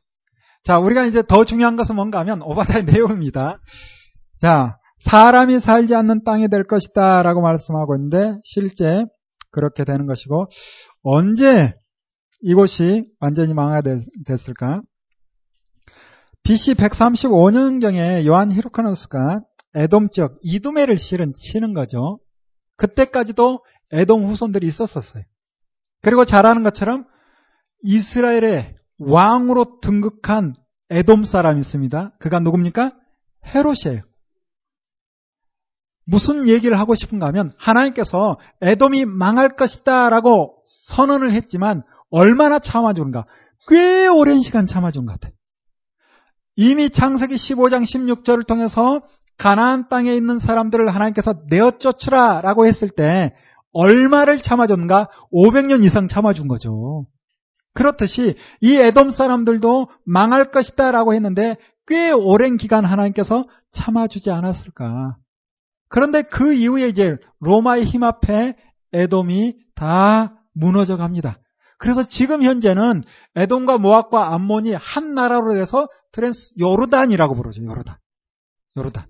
자, 0.64 0.80
우리가 0.80 1.06
이제 1.06 1.24
더 1.28 1.46
중요한 1.46 1.76
것은 1.76 1.96
뭔가 1.96 2.20
하면 2.20 2.42
오바다의 2.42 2.86
내용입니다. 2.86 3.60
자, 4.40 4.80
사람이 5.00 5.60
살지 5.60 5.96
않는 5.96 6.24
땅이 6.24 6.50
될 6.50 6.64
것이다 6.64 7.24
라고 7.24 7.42
말씀하고 7.42 7.96
있는데 7.96 8.40
실제 8.44 9.06
그렇게 9.52 9.84
되는 9.84 10.06
것이고 10.06 10.48
언제 11.04 11.74
이곳이 12.42 13.06
완전히 13.20 13.54
망하 13.54 13.82
됐을까? 14.26 14.82
BC 16.44 16.76
135년경에 16.76 18.26
요한 18.26 18.52
히르카누스가 18.52 19.42
에돔 19.76 20.10
지역 20.10 20.38
이두메를 20.42 20.98
실은 20.98 21.34
치는 21.34 21.74
거죠. 21.74 22.20
그때까지도 22.78 23.64
에돔 23.92 24.26
후손들이 24.26 24.68
있었었어요. 24.68 25.24
그리고 26.02 26.26
잘 26.26 26.46
아는 26.46 26.64
것처럼 26.64 27.06
이스라엘의 27.84 28.76
왕으로 29.00 29.80
등극한 29.82 30.54
에돔 30.90 31.26
사람이 31.26 31.60
있습니다. 31.60 32.16
그가 32.20 32.40
누굽니까? 32.40 32.94
헤롯이에요. 33.46 34.07
무슨 36.08 36.48
얘기를 36.48 36.80
하고 36.80 36.96
싶은가 36.96 37.28
하면 37.28 37.52
하나님께서 37.58 38.38
에돔이 38.62 39.06
망할 39.06 39.50
것이다 39.50 40.10
라고 40.10 40.56
선언을 40.88 41.34
했지만 41.34 41.84
얼마나 42.10 42.60
참아주는가. 42.60 43.26
꽤 43.68 44.08
오랜 44.08 44.42
시간 44.42 44.66
참아준 44.66 45.06
것 45.06 45.14
같아요. 45.14 45.34
이미 46.56 46.90
창세기 46.90 47.36
15장 47.36 47.84
16절을 47.84 48.48
통해서 48.48 49.02
가나안 49.38 49.90
땅에 49.90 50.16
있는 50.16 50.40
사람들을 50.40 50.96
하나님께서 50.96 51.36
내어 51.50 51.72
쫓으라 51.78 52.42
라고 52.42 52.66
했을 52.66 52.90
때 52.90 53.36
얼마를 53.74 54.42
참아줬는가? 54.42 55.10
500년 55.32 55.84
이상 55.84 56.08
참아준 56.08 56.48
거죠. 56.48 57.06
그렇듯이 57.74 58.36
이 58.62 58.76
에돔 58.76 59.12
사람들도 59.12 59.90
망할 60.06 60.46
것이다 60.46 60.92
라고 60.92 61.14
했는데 61.14 61.58
꽤 61.86 62.12
오랜 62.12 62.58
기간 62.58 62.86
하나님께서 62.86 63.46
참아주지 63.72 64.32
않았을까. 64.32 65.18
그런데 65.90 66.22
그 66.22 66.54
이후에 66.54 66.88
이제 66.88 67.18
로마의 67.40 67.86
힘 67.86 68.04
앞에 68.04 68.56
에돔이 68.94 69.56
다 69.76 70.42
무너져 70.54 70.98
갑니다. 70.98 71.40
그래서 71.78 72.08
지금 72.08 72.44
현재는 72.44 73.04
에돔과 73.36 73.78
모압과 73.78 74.34
암몬이 74.34 74.74
한 74.74 75.14
나라로 75.14 75.54
돼서 75.54 75.88
트랜스 76.12 76.56
요르단이라고 76.60 77.36
부르죠. 77.36 77.64
요르단. 77.64 77.98
요르단. 78.78 79.06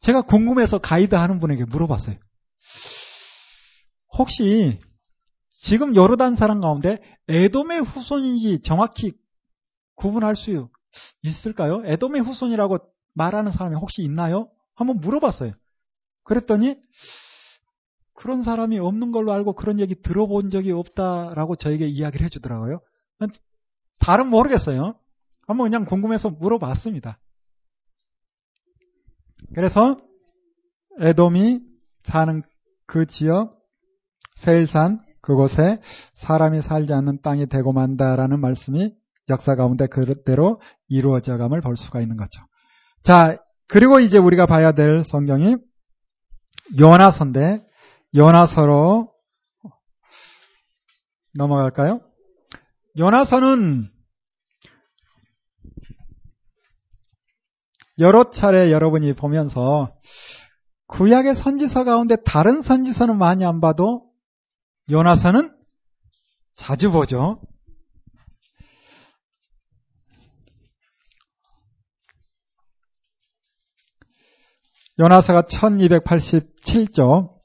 제가 0.00 0.22
궁금해서 0.22 0.78
가이드 0.78 1.14
하는 1.14 1.38
분에게 1.38 1.64
물어봤어요. 1.64 2.16
혹시 4.18 4.80
지금 5.50 5.94
요르단 5.94 6.36
사람 6.36 6.60
가운데 6.60 6.98
에돔의 7.28 7.80
후손인지 7.82 8.60
정확히 8.62 9.12
구분할 9.94 10.36
수 10.36 10.68
있을까요? 11.22 11.82
에돔의 11.84 12.22
후손이라고 12.22 12.78
말하는 13.14 13.52
사람이 13.52 13.76
혹시 13.76 14.02
있나요? 14.02 14.48
한번 14.76 15.00
물어봤어요. 15.00 15.52
그랬더니 16.22 16.80
그런 18.14 18.42
사람이 18.42 18.78
없는 18.78 19.10
걸로 19.12 19.32
알고 19.32 19.54
그런 19.54 19.80
얘기 19.80 19.94
들어본 20.00 20.50
적이 20.50 20.72
없다라고 20.72 21.56
저에게 21.56 21.86
이야기를 21.86 22.24
해주더라고요. 22.26 22.80
다른 23.98 24.28
모르겠어요. 24.28 24.94
한번 25.46 25.70
그냥 25.70 25.84
궁금해서 25.84 26.30
물어봤습니다. 26.30 27.18
그래서 29.54 30.00
에돔이 30.98 31.60
사는 32.04 32.42
그 32.86 33.06
지역 33.06 33.58
세일산 34.36 35.04
그곳에 35.20 35.80
사람이 36.14 36.62
살지 36.62 36.92
않는 36.92 37.20
땅이 37.22 37.46
되고 37.46 37.72
만다라는 37.72 38.40
말씀이 38.40 38.94
역사 39.28 39.56
가운데 39.56 39.86
그대로 39.86 40.60
이루어져 40.88 41.36
감을 41.36 41.60
볼 41.60 41.76
수가 41.76 42.00
있는 42.00 42.16
거죠. 42.16 42.40
자, 43.02 43.36
그리고 43.68 44.00
이제 44.00 44.18
우리가 44.18 44.46
봐야 44.46 44.72
될 44.72 45.04
성경이 45.04 45.56
요나서인데 46.78 47.64
요나서로 48.14 49.12
넘어갈까요? 51.34 52.00
요나서는 52.98 53.90
여러 57.98 58.30
차례 58.30 58.70
여러분이 58.70 59.14
보면서 59.14 59.94
구약의 60.88 61.34
선지서 61.34 61.84
가운데 61.84 62.16
다른 62.24 62.62
선지서는 62.62 63.18
많이 63.18 63.44
안 63.44 63.60
봐도 63.60 64.10
요나서는 64.90 65.54
자주 66.54 66.90
보죠. 66.90 67.40
요나서가 74.98 75.42
1287조 75.42 77.36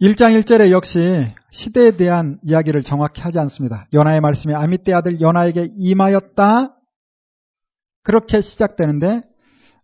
1장 0.00 0.40
1절에 0.40 0.70
역시 0.70 1.26
시대에 1.50 1.90
대한 1.90 2.38
이야기를 2.42 2.82
정확히 2.82 3.20
하지 3.20 3.38
않습니다. 3.38 3.86
요나의 3.92 4.22
말씀이 4.22 4.54
아미떼 4.54 4.94
아들 4.94 5.20
요나에게 5.20 5.72
임하였다. 5.76 6.74
그렇게 8.02 8.40
시작되는데 8.40 9.22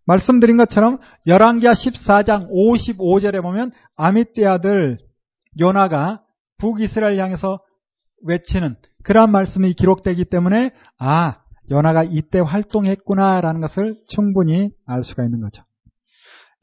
말씀드린 0.06 0.56
것처럼 0.56 0.98
열왕기하 1.26 1.74
14장 1.74 2.48
55절에 2.50 3.42
보면 3.42 3.72
아미떼 3.96 4.46
아들 4.46 4.96
요나가 5.60 6.22
북이스라엘 6.56 7.18
향해서 7.18 7.60
외치는 8.22 8.76
그러한 9.02 9.30
말씀이 9.30 9.74
기록되기 9.74 10.24
때문에 10.24 10.70
아 10.98 11.40
요나가 11.70 12.04
이때 12.04 12.38
활동했구나라는 12.38 13.60
것을 13.60 13.96
충분히 14.08 14.70
알 14.86 15.04
수가 15.04 15.24
있는 15.24 15.42
거죠. 15.42 15.62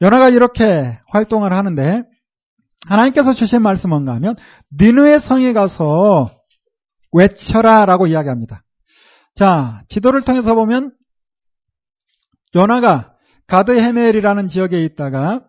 요나가 0.02 0.28
이렇게 0.28 0.98
활동을 1.08 1.52
하는데 1.52 2.02
하나님께서 2.86 3.32
주신 3.34 3.62
말씀 3.62 3.90
뭔가 3.90 4.14
하면 4.14 4.36
니누의 4.78 5.20
성에 5.20 5.52
가서 5.52 6.30
외쳐라라고 7.12 8.06
이야기합니다. 8.06 8.62
자, 9.34 9.82
지도를 9.88 10.22
통해서 10.22 10.54
보면 10.54 10.92
요나가 12.54 13.14
가드 13.46 13.78
헤멜이라는 13.78 14.46
지역에 14.46 14.84
있다가 14.84 15.44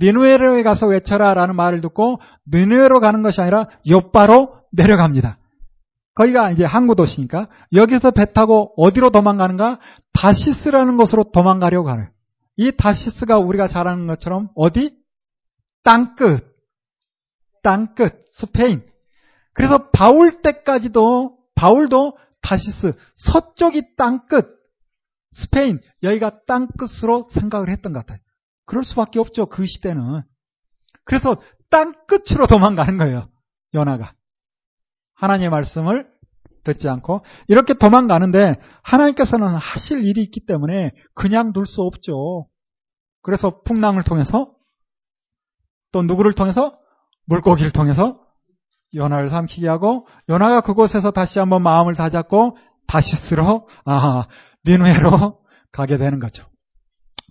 니누에로에 0.00 0.62
가서 0.62 0.86
외쳐라라는 0.86 1.56
말을 1.56 1.80
듣고 1.80 2.20
니누에로 2.52 3.00
가는 3.00 3.22
것이 3.22 3.40
아니라 3.40 3.66
요바로 3.90 4.62
내려갑니다. 4.72 5.38
거기가 6.14 6.50
이제 6.50 6.64
항구 6.64 6.94
도시니까 6.94 7.48
여기서 7.72 8.10
배 8.10 8.32
타고 8.32 8.72
어디로 8.76 9.10
도망가는가? 9.10 9.78
다시스라는 10.12 10.96
곳으로 10.96 11.30
도망가려고 11.32 11.90
하는. 11.90 12.08
이 12.58 12.72
다시스가 12.72 13.38
우리가 13.38 13.68
잘 13.68 13.86
아는 13.86 14.08
것처럼 14.08 14.50
어디? 14.56 14.98
땅끝. 15.84 16.44
땅끝. 17.62 18.26
스페인. 18.32 18.84
그래서 19.54 19.90
바울 19.90 20.42
때까지도 20.42 21.38
바울도 21.54 22.18
다시스 22.42 22.94
서쪽이 23.14 23.94
땅끝. 23.96 24.58
스페인 25.32 25.80
여기가 26.02 26.44
땅끝으로 26.46 27.28
생각을 27.30 27.68
했던 27.68 27.92
것 27.92 28.00
같아요. 28.00 28.18
그럴 28.66 28.82
수밖에 28.82 29.20
없죠. 29.20 29.46
그 29.46 29.64
시대는. 29.64 30.22
그래서 31.04 31.40
땅끝으로 31.70 32.48
도망가는 32.48 32.98
거예요. 32.98 33.30
연하가. 33.72 34.14
하나님의 35.14 35.50
말씀을 35.50 36.10
듣지 36.72 36.88
않고 36.88 37.22
이렇게 37.48 37.74
도망가는데 37.74 38.54
하나님께서는 38.82 39.46
하실 39.48 40.04
일이 40.04 40.22
있기 40.22 40.46
때문에 40.46 40.92
그냥 41.14 41.52
둘 41.52 41.66
수 41.66 41.82
없죠. 41.82 42.46
그래서 43.22 43.62
풍랑을 43.62 44.02
통해서 44.04 44.52
또 45.92 46.02
누구를 46.02 46.32
통해서 46.32 46.78
물고기를 47.26 47.70
통해서 47.72 48.20
연하를 48.94 49.28
삼키게 49.28 49.68
하고 49.68 50.06
연하가 50.28 50.60
그곳에서 50.60 51.10
다시 51.10 51.38
한번 51.38 51.62
마음을 51.62 51.94
다잡고 51.94 52.56
다시 52.86 53.16
쓰러 53.16 53.66
아 53.84 54.26
니누에로 54.66 55.40
가게 55.72 55.98
되는 55.98 56.18
거죠. 56.18 56.46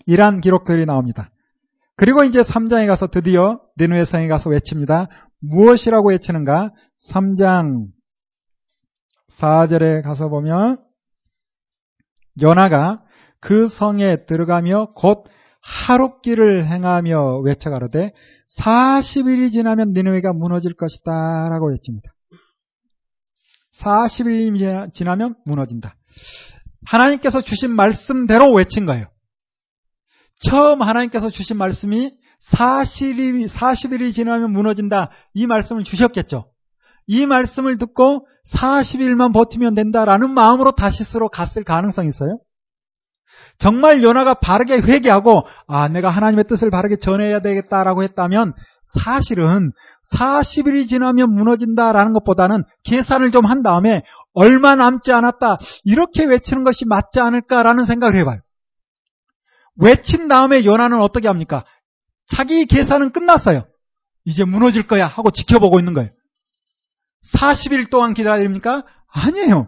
이러한 0.06 0.42
기록들이 0.42 0.86
나옵니다. 0.86 1.30
그리고 1.96 2.24
이제 2.24 2.42
3장에 2.42 2.86
가서 2.88 3.08
드디어 3.08 3.60
니누의 3.80 4.06
성에 4.06 4.28
가서 4.28 4.52
외칩니다. 4.52 5.08
무엇이라고 5.42 6.10
외치는가? 6.10 6.72
3장 7.12 7.88
4절에 9.40 10.04
가서 10.04 10.30
보면 10.30 10.84
요나가 12.42 13.04
그 13.40 13.68
성에 13.68 14.26
들어가며 14.26 14.90
곧 14.96 15.26
하룻길을 15.62 16.66
행하며 16.66 17.40
외쳐가로되 17.40 18.14
40일이 18.60 19.52
지나면 19.52 19.94
니누이가 19.94 20.34
무너질 20.34 20.74
것이다 20.74 21.50
라고 21.50 21.70
외칩니다. 21.70 22.14
40일이 23.80 24.94
지나면 24.94 25.36
무너진다. 25.46 25.96
하나님께서 26.86 27.42
주신 27.42 27.72
말씀대로 27.72 28.54
외친 28.54 28.86
거예요. 28.86 29.08
처음 30.40 30.82
하나님께서 30.82 31.30
주신 31.30 31.58
말씀이 31.58 32.16
40일이, 32.52 33.48
40일이 33.48 34.14
지나면 34.14 34.52
무너진다. 34.52 35.10
이 35.34 35.48
말씀을 35.48 35.84
주셨겠죠. 35.84 36.52
이 37.08 37.26
말씀을 37.26 37.78
듣고 37.78 38.28
40일만 38.54 39.34
버티면 39.34 39.74
된다라는 39.76 40.34
마음으로 40.34 40.72
다시스로 40.72 41.30
갔을 41.30 41.64
가능성이 41.64 42.10
있어요. 42.10 42.40
정말 43.60 44.04
요나가 44.04 44.36
바르게 44.36 44.80
회개하고 44.80 45.44
아 45.68 45.88
내가 45.88 46.10
하나님의 46.10 46.46
뜻을 46.46 46.70
바르게 46.70 46.98
전해야 46.98 47.40
되겠다라고 47.42 48.04
했다면 48.04 48.54
사실은 48.86 49.72
40일이 50.16 50.88
지나면 50.88 51.34
무너진다라는 51.34 52.14
것보다는 52.14 52.64
계산을 52.84 53.32
좀 53.32 53.46
한 53.46 53.64
다음에 53.64 54.02
얼마 54.34 54.76
남지 54.76 55.12
않았다 55.12 55.58
이렇게 55.84 56.26
외치는 56.26 56.64
것이 56.64 56.86
맞지 56.86 57.20
않을까라는 57.20 57.86
생각을 57.86 58.16
해봐요. 58.18 58.40
외친 59.80 60.28
다음에 60.28 60.64
요나는 60.66 61.00
어떻게 61.02 61.28
합니까? 61.28 61.64
자기 62.28 62.66
계산은 62.66 63.12
끝났어요. 63.12 63.66
이제 64.26 64.44
무너질 64.44 64.86
거야 64.86 65.08
하고 65.08 65.32
지켜보고 65.32 65.80
있는 65.80 65.94
거예요. 65.94 66.10
40일 67.36 67.90
동안 67.90 68.14
기다립니까? 68.14 68.86
아니에요. 69.08 69.68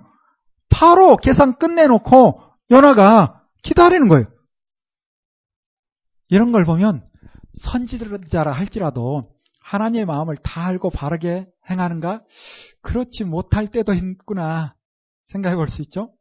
바로 0.69 1.17
계산 1.17 1.57
끝내놓고 1.57 2.41
요나가 2.71 3.43
기다리는 3.63 4.07
거예요. 4.07 4.25
이런 6.29 6.51
걸 6.51 6.63
보면 6.63 7.07
선지자라 7.53 8.51
할지라도 8.51 9.35
하나님의 9.61 10.05
마음을 10.05 10.37
다 10.37 10.65
알고 10.67 10.91
바르게 10.91 11.47
행하는가? 11.69 12.23
그렇지 12.81 13.23
못할 13.23 13.67
때도 13.67 13.93
있구나 13.93 14.75
생각해 15.25 15.55
볼 15.55 15.67
수 15.67 15.81
있죠. 15.83 16.13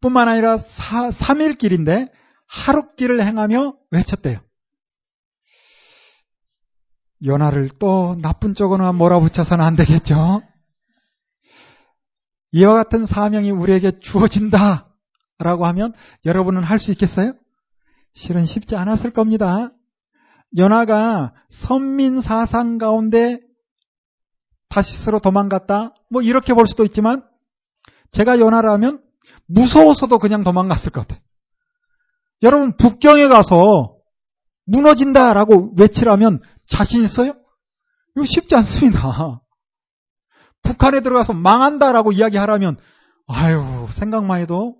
뿐만 0.00 0.28
아니라 0.28 0.58
3일 0.58 1.56
길인데 1.56 2.08
하루 2.46 2.94
길을 2.94 3.24
행하며 3.24 3.76
외쳤대요. 3.90 4.40
연하를 7.24 7.70
또 7.78 8.16
나쁜 8.20 8.54
쪽으로 8.54 8.92
몰아붙여서는 8.92 9.64
안 9.64 9.76
되겠죠. 9.76 10.42
이와 12.52 12.74
같은 12.74 13.06
사명이 13.06 13.50
우리에게 13.50 13.98
주어진다. 14.00 14.88
라고 15.38 15.66
하면 15.66 15.92
여러분은 16.24 16.62
할 16.62 16.78
수 16.78 16.92
있겠어요? 16.92 17.34
실은 18.12 18.44
쉽지 18.44 18.76
않았을 18.76 19.10
겁니다. 19.10 19.72
연하가 20.56 21.34
선민 21.48 22.20
사상 22.20 22.78
가운데 22.78 23.40
다시스로 24.68 25.18
도망갔다. 25.18 25.92
뭐 26.10 26.22
이렇게 26.22 26.54
볼 26.54 26.68
수도 26.68 26.84
있지만 26.84 27.24
제가 28.12 28.38
연하라면 28.38 29.02
무서워서도 29.46 30.20
그냥 30.20 30.44
도망갔을 30.44 30.92
것 30.92 31.00
같아요. 31.00 31.20
여러분 32.42 32.76
북경에 32.76 33.26
가서 33.26 33.93
무너진다라고 34.66 35.74
외치라면 35.76 36.40
자신 36.66 37.04
있어요? 37.04 37.34
이거 38.16 38.24
쉽지 38.24 38.54
않습니다. 38.56 39.42
북한에 40.62 41.00
들어가서 41.00 41.34
망한다라고 41.34 42.12
이야기하라면 42.12 42.78
아유 43.26 43.86
생각만 43.92 44.40
해도 44.40 44.76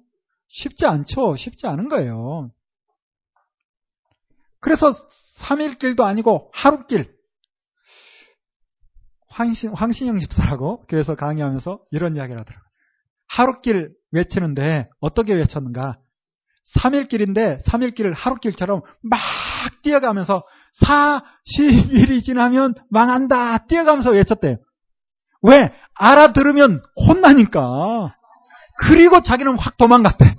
쉽지 0.48 0.86
않죠. 0.86 1.36
쉽지 1.36 1.66
않은 1.66 1.89
거예요. 1.89 2.51
그래서 4.61 4.93
3일 5.39 5.78
길도 5.78 6.05
아니고 6.05 6.51
하루 6.55 6.86
길 6.86 7.15
황신, 9.28 9.74
황신영 9.74 10.19
집사라고 10.19 10.86
교회에서 10.86 11.16
강의하면서 11.16 11.81
이런 11.90 12.16
이야기를 12.16 12.40
하더라고요. 12.40 12.65
하루 13.27 13.61
길 13.61 13.94
외치는데 14.12 14.89
어떻게 15.01 15.35
외쳤는가? 15.35 15.98
3일 16.77 17.09
길인데 17.09 17.59
3일 17.59 17.94
길을 17.94 18.15
하루 18.15 18.36
길처럼 18.36 18.82
막 19.02 19.20
뛰어가면서 19.82 20.45
40일이 20.82 22.23
지나면 22.23 22.74
망한다 22.91 23.66
뛰어가면서 23.66 24.11
외쳤대요. 24.11 24.57
왜? 25.43 25.73
알아들으면 25.95 26.82
혼나니까. 27.09 28.15
그리고 28.78 29.20
자기는 29.20 29.57
확 29.59 29.77
도망갔대. 29.77 30.36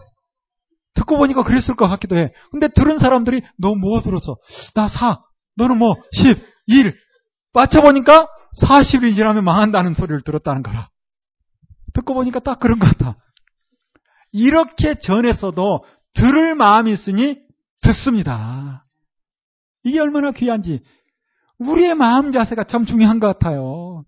듣고 0.96 1.18
보니까 1.18 1.44
그랬을 1.44 1.76
것 1.76 1.88
같기도 1.88 2.18
해. 2.18 2.32
근데 2.52 2.68
들은 2.68 2.98
사람들이 2.98 3.42
너 3.58 3.76
뭐 3.76 4.02
들었어? 4.02 4.38
나 4.74 4.88
4. 4.88 5.22
너는 5.58 5.78
뭐 5.78 5.96
10, 6.14 6.44
1. 6.68 6.94
맞춰보니까 7.54 8.28
40일이 8.62 9.16
지나면 9.16 9.44
망한다는 9.44 9.94
소리를 9.94 10.22
들었다는 10.22 10.64
거라. 10.64 10.90
듣고 11.94 12.14
보니까 12.14 12.40
딱 12.40 12.60
그런 12.60 12.80
것 12.80 12.88
같아. 12.88 13.18
이렇게 14.32 14.96
전했어도 14.96 15.86
들을 16.14 16.56
마음이 16.56 16.92
있으니 16.92 17.38
듣습니다. 17.82 18.85
이게 19.86 20.00
얼마나 20.00 20.32
귀한지. 20.32 20.82
우리의 21.60 21.96
마음 21.96 22.32
자세가 22.32 22.66
참 22.66 22.86
중요한 22.86 23.20
것 23.20 23.28
같아요. 23.28 24.04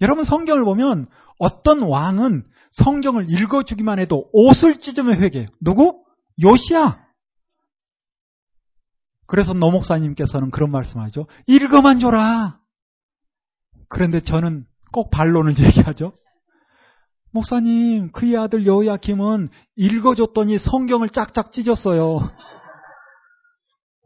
여러분 0.00 0.24
성경을 0.24 0.64
보면 0.64 1.06
어떤 1.38 1.82
왕은 1.82 2.44
성경을 2.70 3.26
읽어주기만 3.28 3.98
해도 3.98 4.28
옷을 4.32 4.78
찢으며 4.78 5.14
회개해요. 5.14 5.48
누구? 5.60 6.04
요시야. 6.42 7.02
그래서 9.26 9.54
노 9.54 9.70
목사님께서는 9.70 10.50
그런 10.50 10.70
말씀하죠. 10.70 11.26
읽어만 11.46 11.98
줘라. 11.98 12.60
그런데 13.88 14.20
저는 14.20 14.66
꼭 14.92 15.10
반론을 15.10 15.54
제기하죠. 15.56 16.12
목사님, 17.30 18.12
그의 18.12 18.36
아들 18.36 18.66
여호야킴은 18.66 19.48
읽어줬더니 19.76 20.58
성경을 20.58 21.08
짝짝 21.08 21.52
찢었어요. 21.52 22.20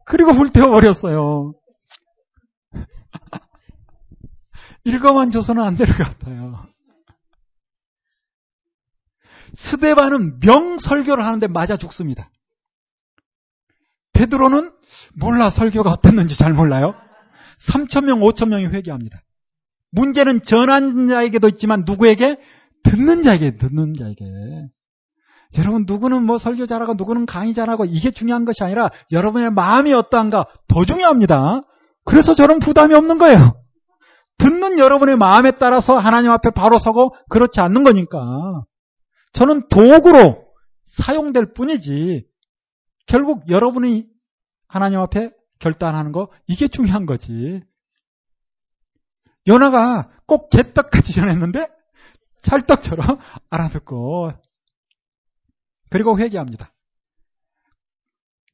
그리고 0.09 0.33
불태워버렸어요. 0.33 1.53
읽어만 4.85 5.31
줘서는 5.31 5.63
안 5.63 5.77
될 5.77 5.87
것 5.87 6.05
같아요. 6.05 6.67
스데반은 9.55 10.41
명설교를 10.41 11.25
하는데 11.25 11.47
맞아 11.49 11.77
죽습니다. 11.77 12.31
베드로는 14.13 14.73
몰라 15.15 15.51
설교가 15.51 15.91
어땠는지 15.91 16.37
잘 16.37 16.53
몰라요. 16.53 16.95
3천명 17.69 18.21
5천명이 18.21 18.71
회개합니다. 18.73 19.21
문제는 19.93 20.43
전한 20.43 21.09
자에게도 21.09 21.49
있지만 21.49 21.85
누구에게? 21.87 22.37
듣는 22.85 23.23
자에게, 23.23 23.57
듣는 23.57 23.95
자에게. 23.95 24.25
여러분, 25.57 25.85
누구는 25.87 26.25
뭐 26.25 26.37
설교 26.37 26.67
잘하고 26.67 26.95
누구는 26.95 27.25
강의 27.25 27.55
잘하고 27.55 27.87
이게 27.87 28.11
중요한 28.11 28.45
것이 28.45 28.63
아니라 28.63 28.91
여러분의 29.13 29.51
마음이 29.51 29.95
어떠한가 29.95 30.45
더 30.69 30.85
중요합니다. 30.85 31.63
그래서 32.05 32.35
저런 32.35 32.59
부담이 32.59 32.95
없는 32.95 33.19
거예요. 33.19 33.55
듣는 34.39 34.79
여러분의 34.79 35.17
마음에 35.17 35.53
따라서 35.53 35.99
하나님 35.99 36.31
앞에 36.31 36.51
바로 36.51 36.79
서고 36.79 37.15
그렇지 37.29 37.61
않는 37.61 37.83
거니까. 37.83 38.19
저는 39.33 39.69
도구로 39.69 40.45
사용될 40.87 41.53
뿐이지 41.55 42.27
결국 43.07 43.49
여러분이 43.49 44.07
하나님 44.69 45.01
앞에 45.01 45.31
결단하는 45.59 46.13
거 46.13 46.29
이게 46.47 46.69
중요한 46.69 47.05
거지. 47.07 47.63
요나가 49.47 50.11
꼭 50.27 50.51
개떡같이 50.51 51.15
전했는데 51.15 51.67
찰떡처럼 52.43 53.19
알아듣고 53.51 54.33
그리고 55.91 56.19
회개합니다. 56.19 56.73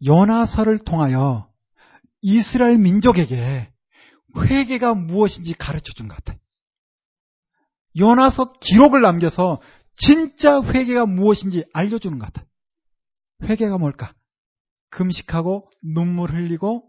요나서를 0.04 0.78
통하여 0.78 1.50
이스라엘 2.22 2.78
민족에게 2.78 3.72
회개가 4.36 4.94
무엇인지 4.94 5.54
가르쳐 5.54 5.92
준 5.92 6.08
것 6.08 6.16
같아요. 6.16 6.38
요나서 7.96 8.52
기록을 8.60 9.00
남겨서 9.02 9.60
진짜 9.96 10.60
회개가 10.62 11.06
무엇인지 11.06 11.64
알려주는 11.72 12.18
것 12.18 12.26
같아요. 12.26 12.46
회개가 13.44 13.78
뭘까? 13.78 14.14
금식하고 14.90 15.70
눈물 15.82 16.32
흘리고 16.32 16.84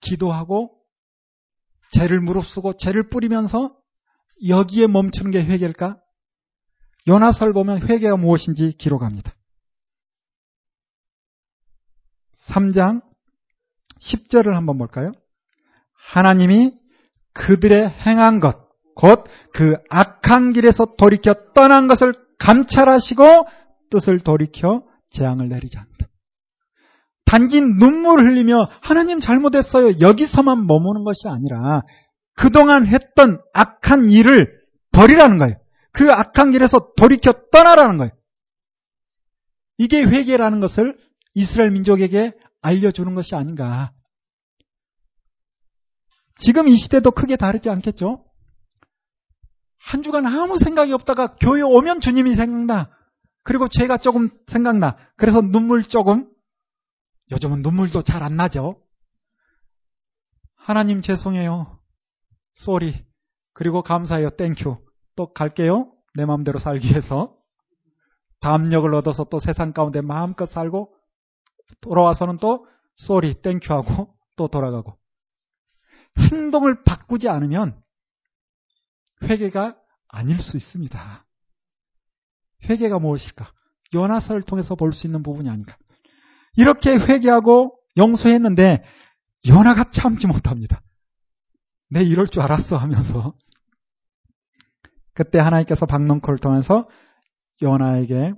기도하고 0.00 0.76
죄를 1.90 2.20
무릅쓰고 2.20 2.74
죄를 2.76 3.08
뿌리면서 3.08 3.76
여기에 4.46 4.86
멈추는 4.88 5.30
게 5.30 5.42
회개일까? 5.42 6.00
요나서를 7.08 7.52
보면 7.52 7.88
회개가 7.88 8.16
무엇인지 8.16 8.72
기록합니다. 8.78 9.33
3장 12.48 13.02
10절을 14.00 14.52
한번 14.52 14.78
볼까요? 14.78 15.12
하나님이 15.94 16.72
그들의 17.32 17.88
행한 17.88 18.40
것, 18.40 18.68
곧 18.94 19.24
그 19.54 19.76
악한 19.88 20.52
길에서 20.52 20.84
돌이켜 20.98 21.32
떠난 21.54 21.86
것을 21.86 22.12
감찰하시고 22.38 23.46
뜻을 23.90 24.18
돌이켜 24.18 24.82
재앙을 25.10 25.48
내리지 25.48 25.78
않는다. 25.78 26.08
단지 27.24 27.60
눈물 27.60 28.26
흘리며 28.26 28.68
하나님 28.82 29.20
잘못했어요. 29.20 30.00
여기서만 30.00 30.66
머무는 30.66 31.04
것이 31.04 31.28
아니라 31.28 31.82
그동안 32.34 32.86
했던 32.86 33.40
악한 33.52 34.08
일을 34.08 34.60
버리라는 34.92 35.38
거예요. 35.38 35.54
그 35.92 36.10
악한 36.10 36.50
길에서 36.50 36.90
돌이켜 36.96 37.32
떠나라는 37.52 37.96
거예요. 37.98 38.10
이게 39.78 40.02
회개라는 40.02 40.58
것을 40.58 40.96
이스라엘 41.34 41.70
민족에게 41.72 42.32
알려주는 42.62 43.14
것이 43.14 43.34
아닌가. 43.34 43.92
지금 46.36 46.68
이 46.68 46.76
시대도 46.76 47.12
크게 47.12 47.36
다르지 47.36 47.68
않겠죠? 47.70 48.24
한 49.78 50.02
주간 50.02 50.26
아무 50.26 50.58
생각이 50.58 50.92
없다가 50.92 51.36
교회 51.36 51.60
오면 51.60 52.00
주님이 52.00 52.34
생각나. 52.34 52.90
그리고 53.42 53.68
죄가 53.68 53.98
조금 53.98 54.30
생각나. 54.46 54.96
그래서 55.16 55.42
눈물 55.42 55.82
조금. 55.84 56.30
요즘은 57.30 57.62
눈물도 57.62 58.02
잘 58.02 58.22
안 58.22 58.36
나죠? 58.36 58.80
하나님 60.56 61.02
죄송해요. 61.02 61.78
Sorry. 62.54 63.04
그리고 63.52 63.82
감사해요. 63.82 64.30
Thank 64.30 64.57
you. 64.57 64.78
또 65.16 65.32
갈게요. 65.32 65.92
내 66.14 66.24
마음대로 66.24 66.58
살기 66.58 66.88
위해서. 66.88 67.36
담력을 68.40 68.92
얻어서 68.94 69.24
또 69.24 69.38
세상 69.38 69.72
가운데 69.72 70.00
마음껏 70.00 70.46
살고 70.46 70.93
돌아와서는 71.80 72.38
또 72.38 72.66
sorry, 72.96 73.34
thank 73.34 73.58
you 73.58 73.72
하고 73.72 74.14
또 74.36 74.48
돌아가고. 74.48 74.98
행동을 76.30 76.84
바꾸지 76.84 77.28
않으면 77.28 77.80
회개가 79.22 79.76
아닐 80.08 80.40
수 80.40 80.56
있습니다. 80.56 81.26
회개가 82.68 82.98
무엇일까? 82.98 83.52
요나서를 83.94 84.42
통해서 84.42 84.74
볼 84.74 84.92
수 84.92 85.06
있는 85.06 85.22
부분이 85.22 85.48
아닌가. 85.48 85.76
이렇게 86.56 86.94
회개하고 86.94 87.76
용서했는데 87.96 88.84
요나가 89.48 89.84
참지 89.84 90.26
못합니다. 90.26 90.80
내 91.90 92.02
이럴 92.02 92.26
줄 92.28 92.42
알았어 92.42 92.76
하면서 92.76 93.34
그때 95.14 95.38
하나님께서 95.38 95.86
박농코를 95.86 96.38
통해서 96.38 96.86
요나에게 97.62 98.32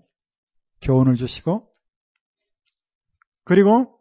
교훈을 0.82 1.16
주시고 1.16 1.68
그리고 3.46 3.96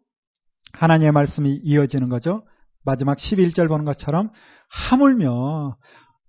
하나님의 0.74 1.14
말씀이 1.14 1.62
이어지는 1.64 2.10
거죠. 2.10 2.46
마지막 2.84 3.18
11절 3.18 3.70
보는 3.70 3.86
것처럼 3.86 4.32
하물며 4.70 5.78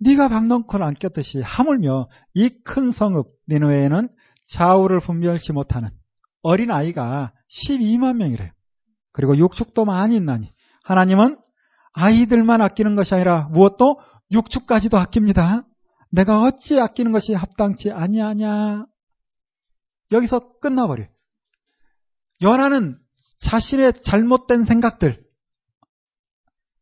네가 0.01 0.29
박넝쿨을 0.29 0.85
안 0.85 0.95
꼈듯이 0.95 1.41
하물며 1.41 2.09
이 2.35 2.51
큰 2.63 2.91
성읍 2.93 3.27
니누에는 3.49 4.09
좌우를 4.45 5.01
분별치 5.01 5.53
못하는 5.53 5.91
어린 6.43 6.71
아이가 6.71 7.33
12만 7.51 8.17
명이래요. 8.17 8.51
그리고 9.13 9.37
육축도 9.37 9.87
많이 9.87 10.15
있나니 10.17 10.53
하나님은 10.85 11.39
아이들만 11.95 12.61
아끼는 12.61 12.97
것이 12.97 13.15
아니라 13.15 13.49
무엇도 13.49 13.99
육축까지도 14.31 14.99
아낍니다. 14.99 15.67
내가 16.11 16.43
어찌 16.43 16.79
아끼는 16.79 17.13
것이 17.13 17.33
합당치 17.33 17.91
아니하냐. 17.91 18.85
여기서 20.13 20.59
끝나버려요. 20.61 21.09
연하는 22.43 22.99
자신의 23.37 23.95
잘못된 24.03 24.65
생각들, 24.65 25.25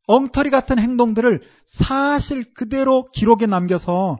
엉터리 0.07 0.51
같은 0.51 0.79
행동들을 0.79 1.43
사실 1.67 2.53
그대로 2.55 3.11
기록에 3.13 3.47
남겨서 3.47 4.19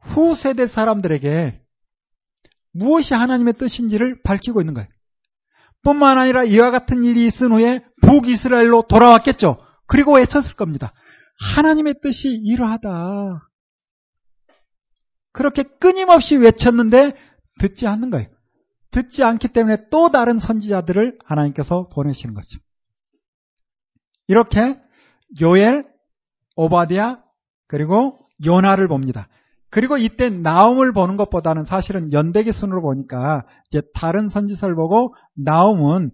후세대 0.00 0.66
사람들에게 0.66 1.60
무엇이 2.72 3.14
하나님의 3.14 3.54
뜻인지를 3.54 4.22
밝히고 4.22 4.60
있는 4.60 4.74
거예요. 4.74 4.88
뿐만 5.82 6.18
아니라 6.18 6.44
이와 6.44 6.70
같은 6.70 7.04
일이 7.04 7.26
있은 7.26 7.52
후에 7.52 7.84
북이스라엘로 8.02 8.82
돌아왔겠죠. 8.88 9.58
그리고 9.86 10.14
외쳤을 10.14 10.54
겁니다. 10.54 10.92
하나님의 11.54 11.96
뜻이 12.02 12.28
이러하다. 12.28 13.48
그렇게 15.32 15.64
끊임없이 15.80 16.36
외쳤는데 16.36 17.16
듣지 17.58 17.86
않는 17.86 18.10
거예요. 18.10 18.28
듣지 18.92 19.24
않기 19.24 19.48
때문에 19.48 19.88
또 19.90 20.10
다른 20.10 20.38
선지자들을 20.38 21.18
하나님께서 21.24 21.88
보내시는 21.88 22.34
거죠. 22.34 22.60
이렇게 24.28 24.78
요엘, 25.40 25.84
오바디아, 26.56 27.22
그리고 27.66 28.16
요나를 28.44 28.86
봅니다. 28.88 29.28
그리고 29.70 29.96
이때 29.96 30.28
나움을 30.28 30.92
보는 30.92 31.16
것보다는 31.16 31.64
사실은 31.64 32.12
연대기 32.12 32.52
순으로 32.52 32.82
보니까 32.82 33.46
이제 33.68 33.80
다른 33.94 34.28
선지서를 34.28 34.74
보고 34.74 35.14
나움은 35.34 36.10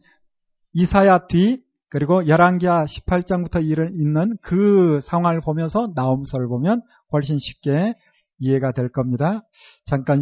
이사야 0.75 1.27
뒤 1.27 1.65
그리고 1.91 2.29
열왕기하 2.29 2.85
18장부터 2.85 3.63
있는 3.65 4.37
그 4.43 5.01
상황을 5.03 5.41
보면서 5.41 5.91
나움서를 5.95 6.47
보면 6.47 6.83
훨씬 7.13 7.39
쉽게 7.39 7.95
이해가 8.39 8.73
될 8.73 8.91
겁니다. 8.91 9.43
잠깐 9.85 10.17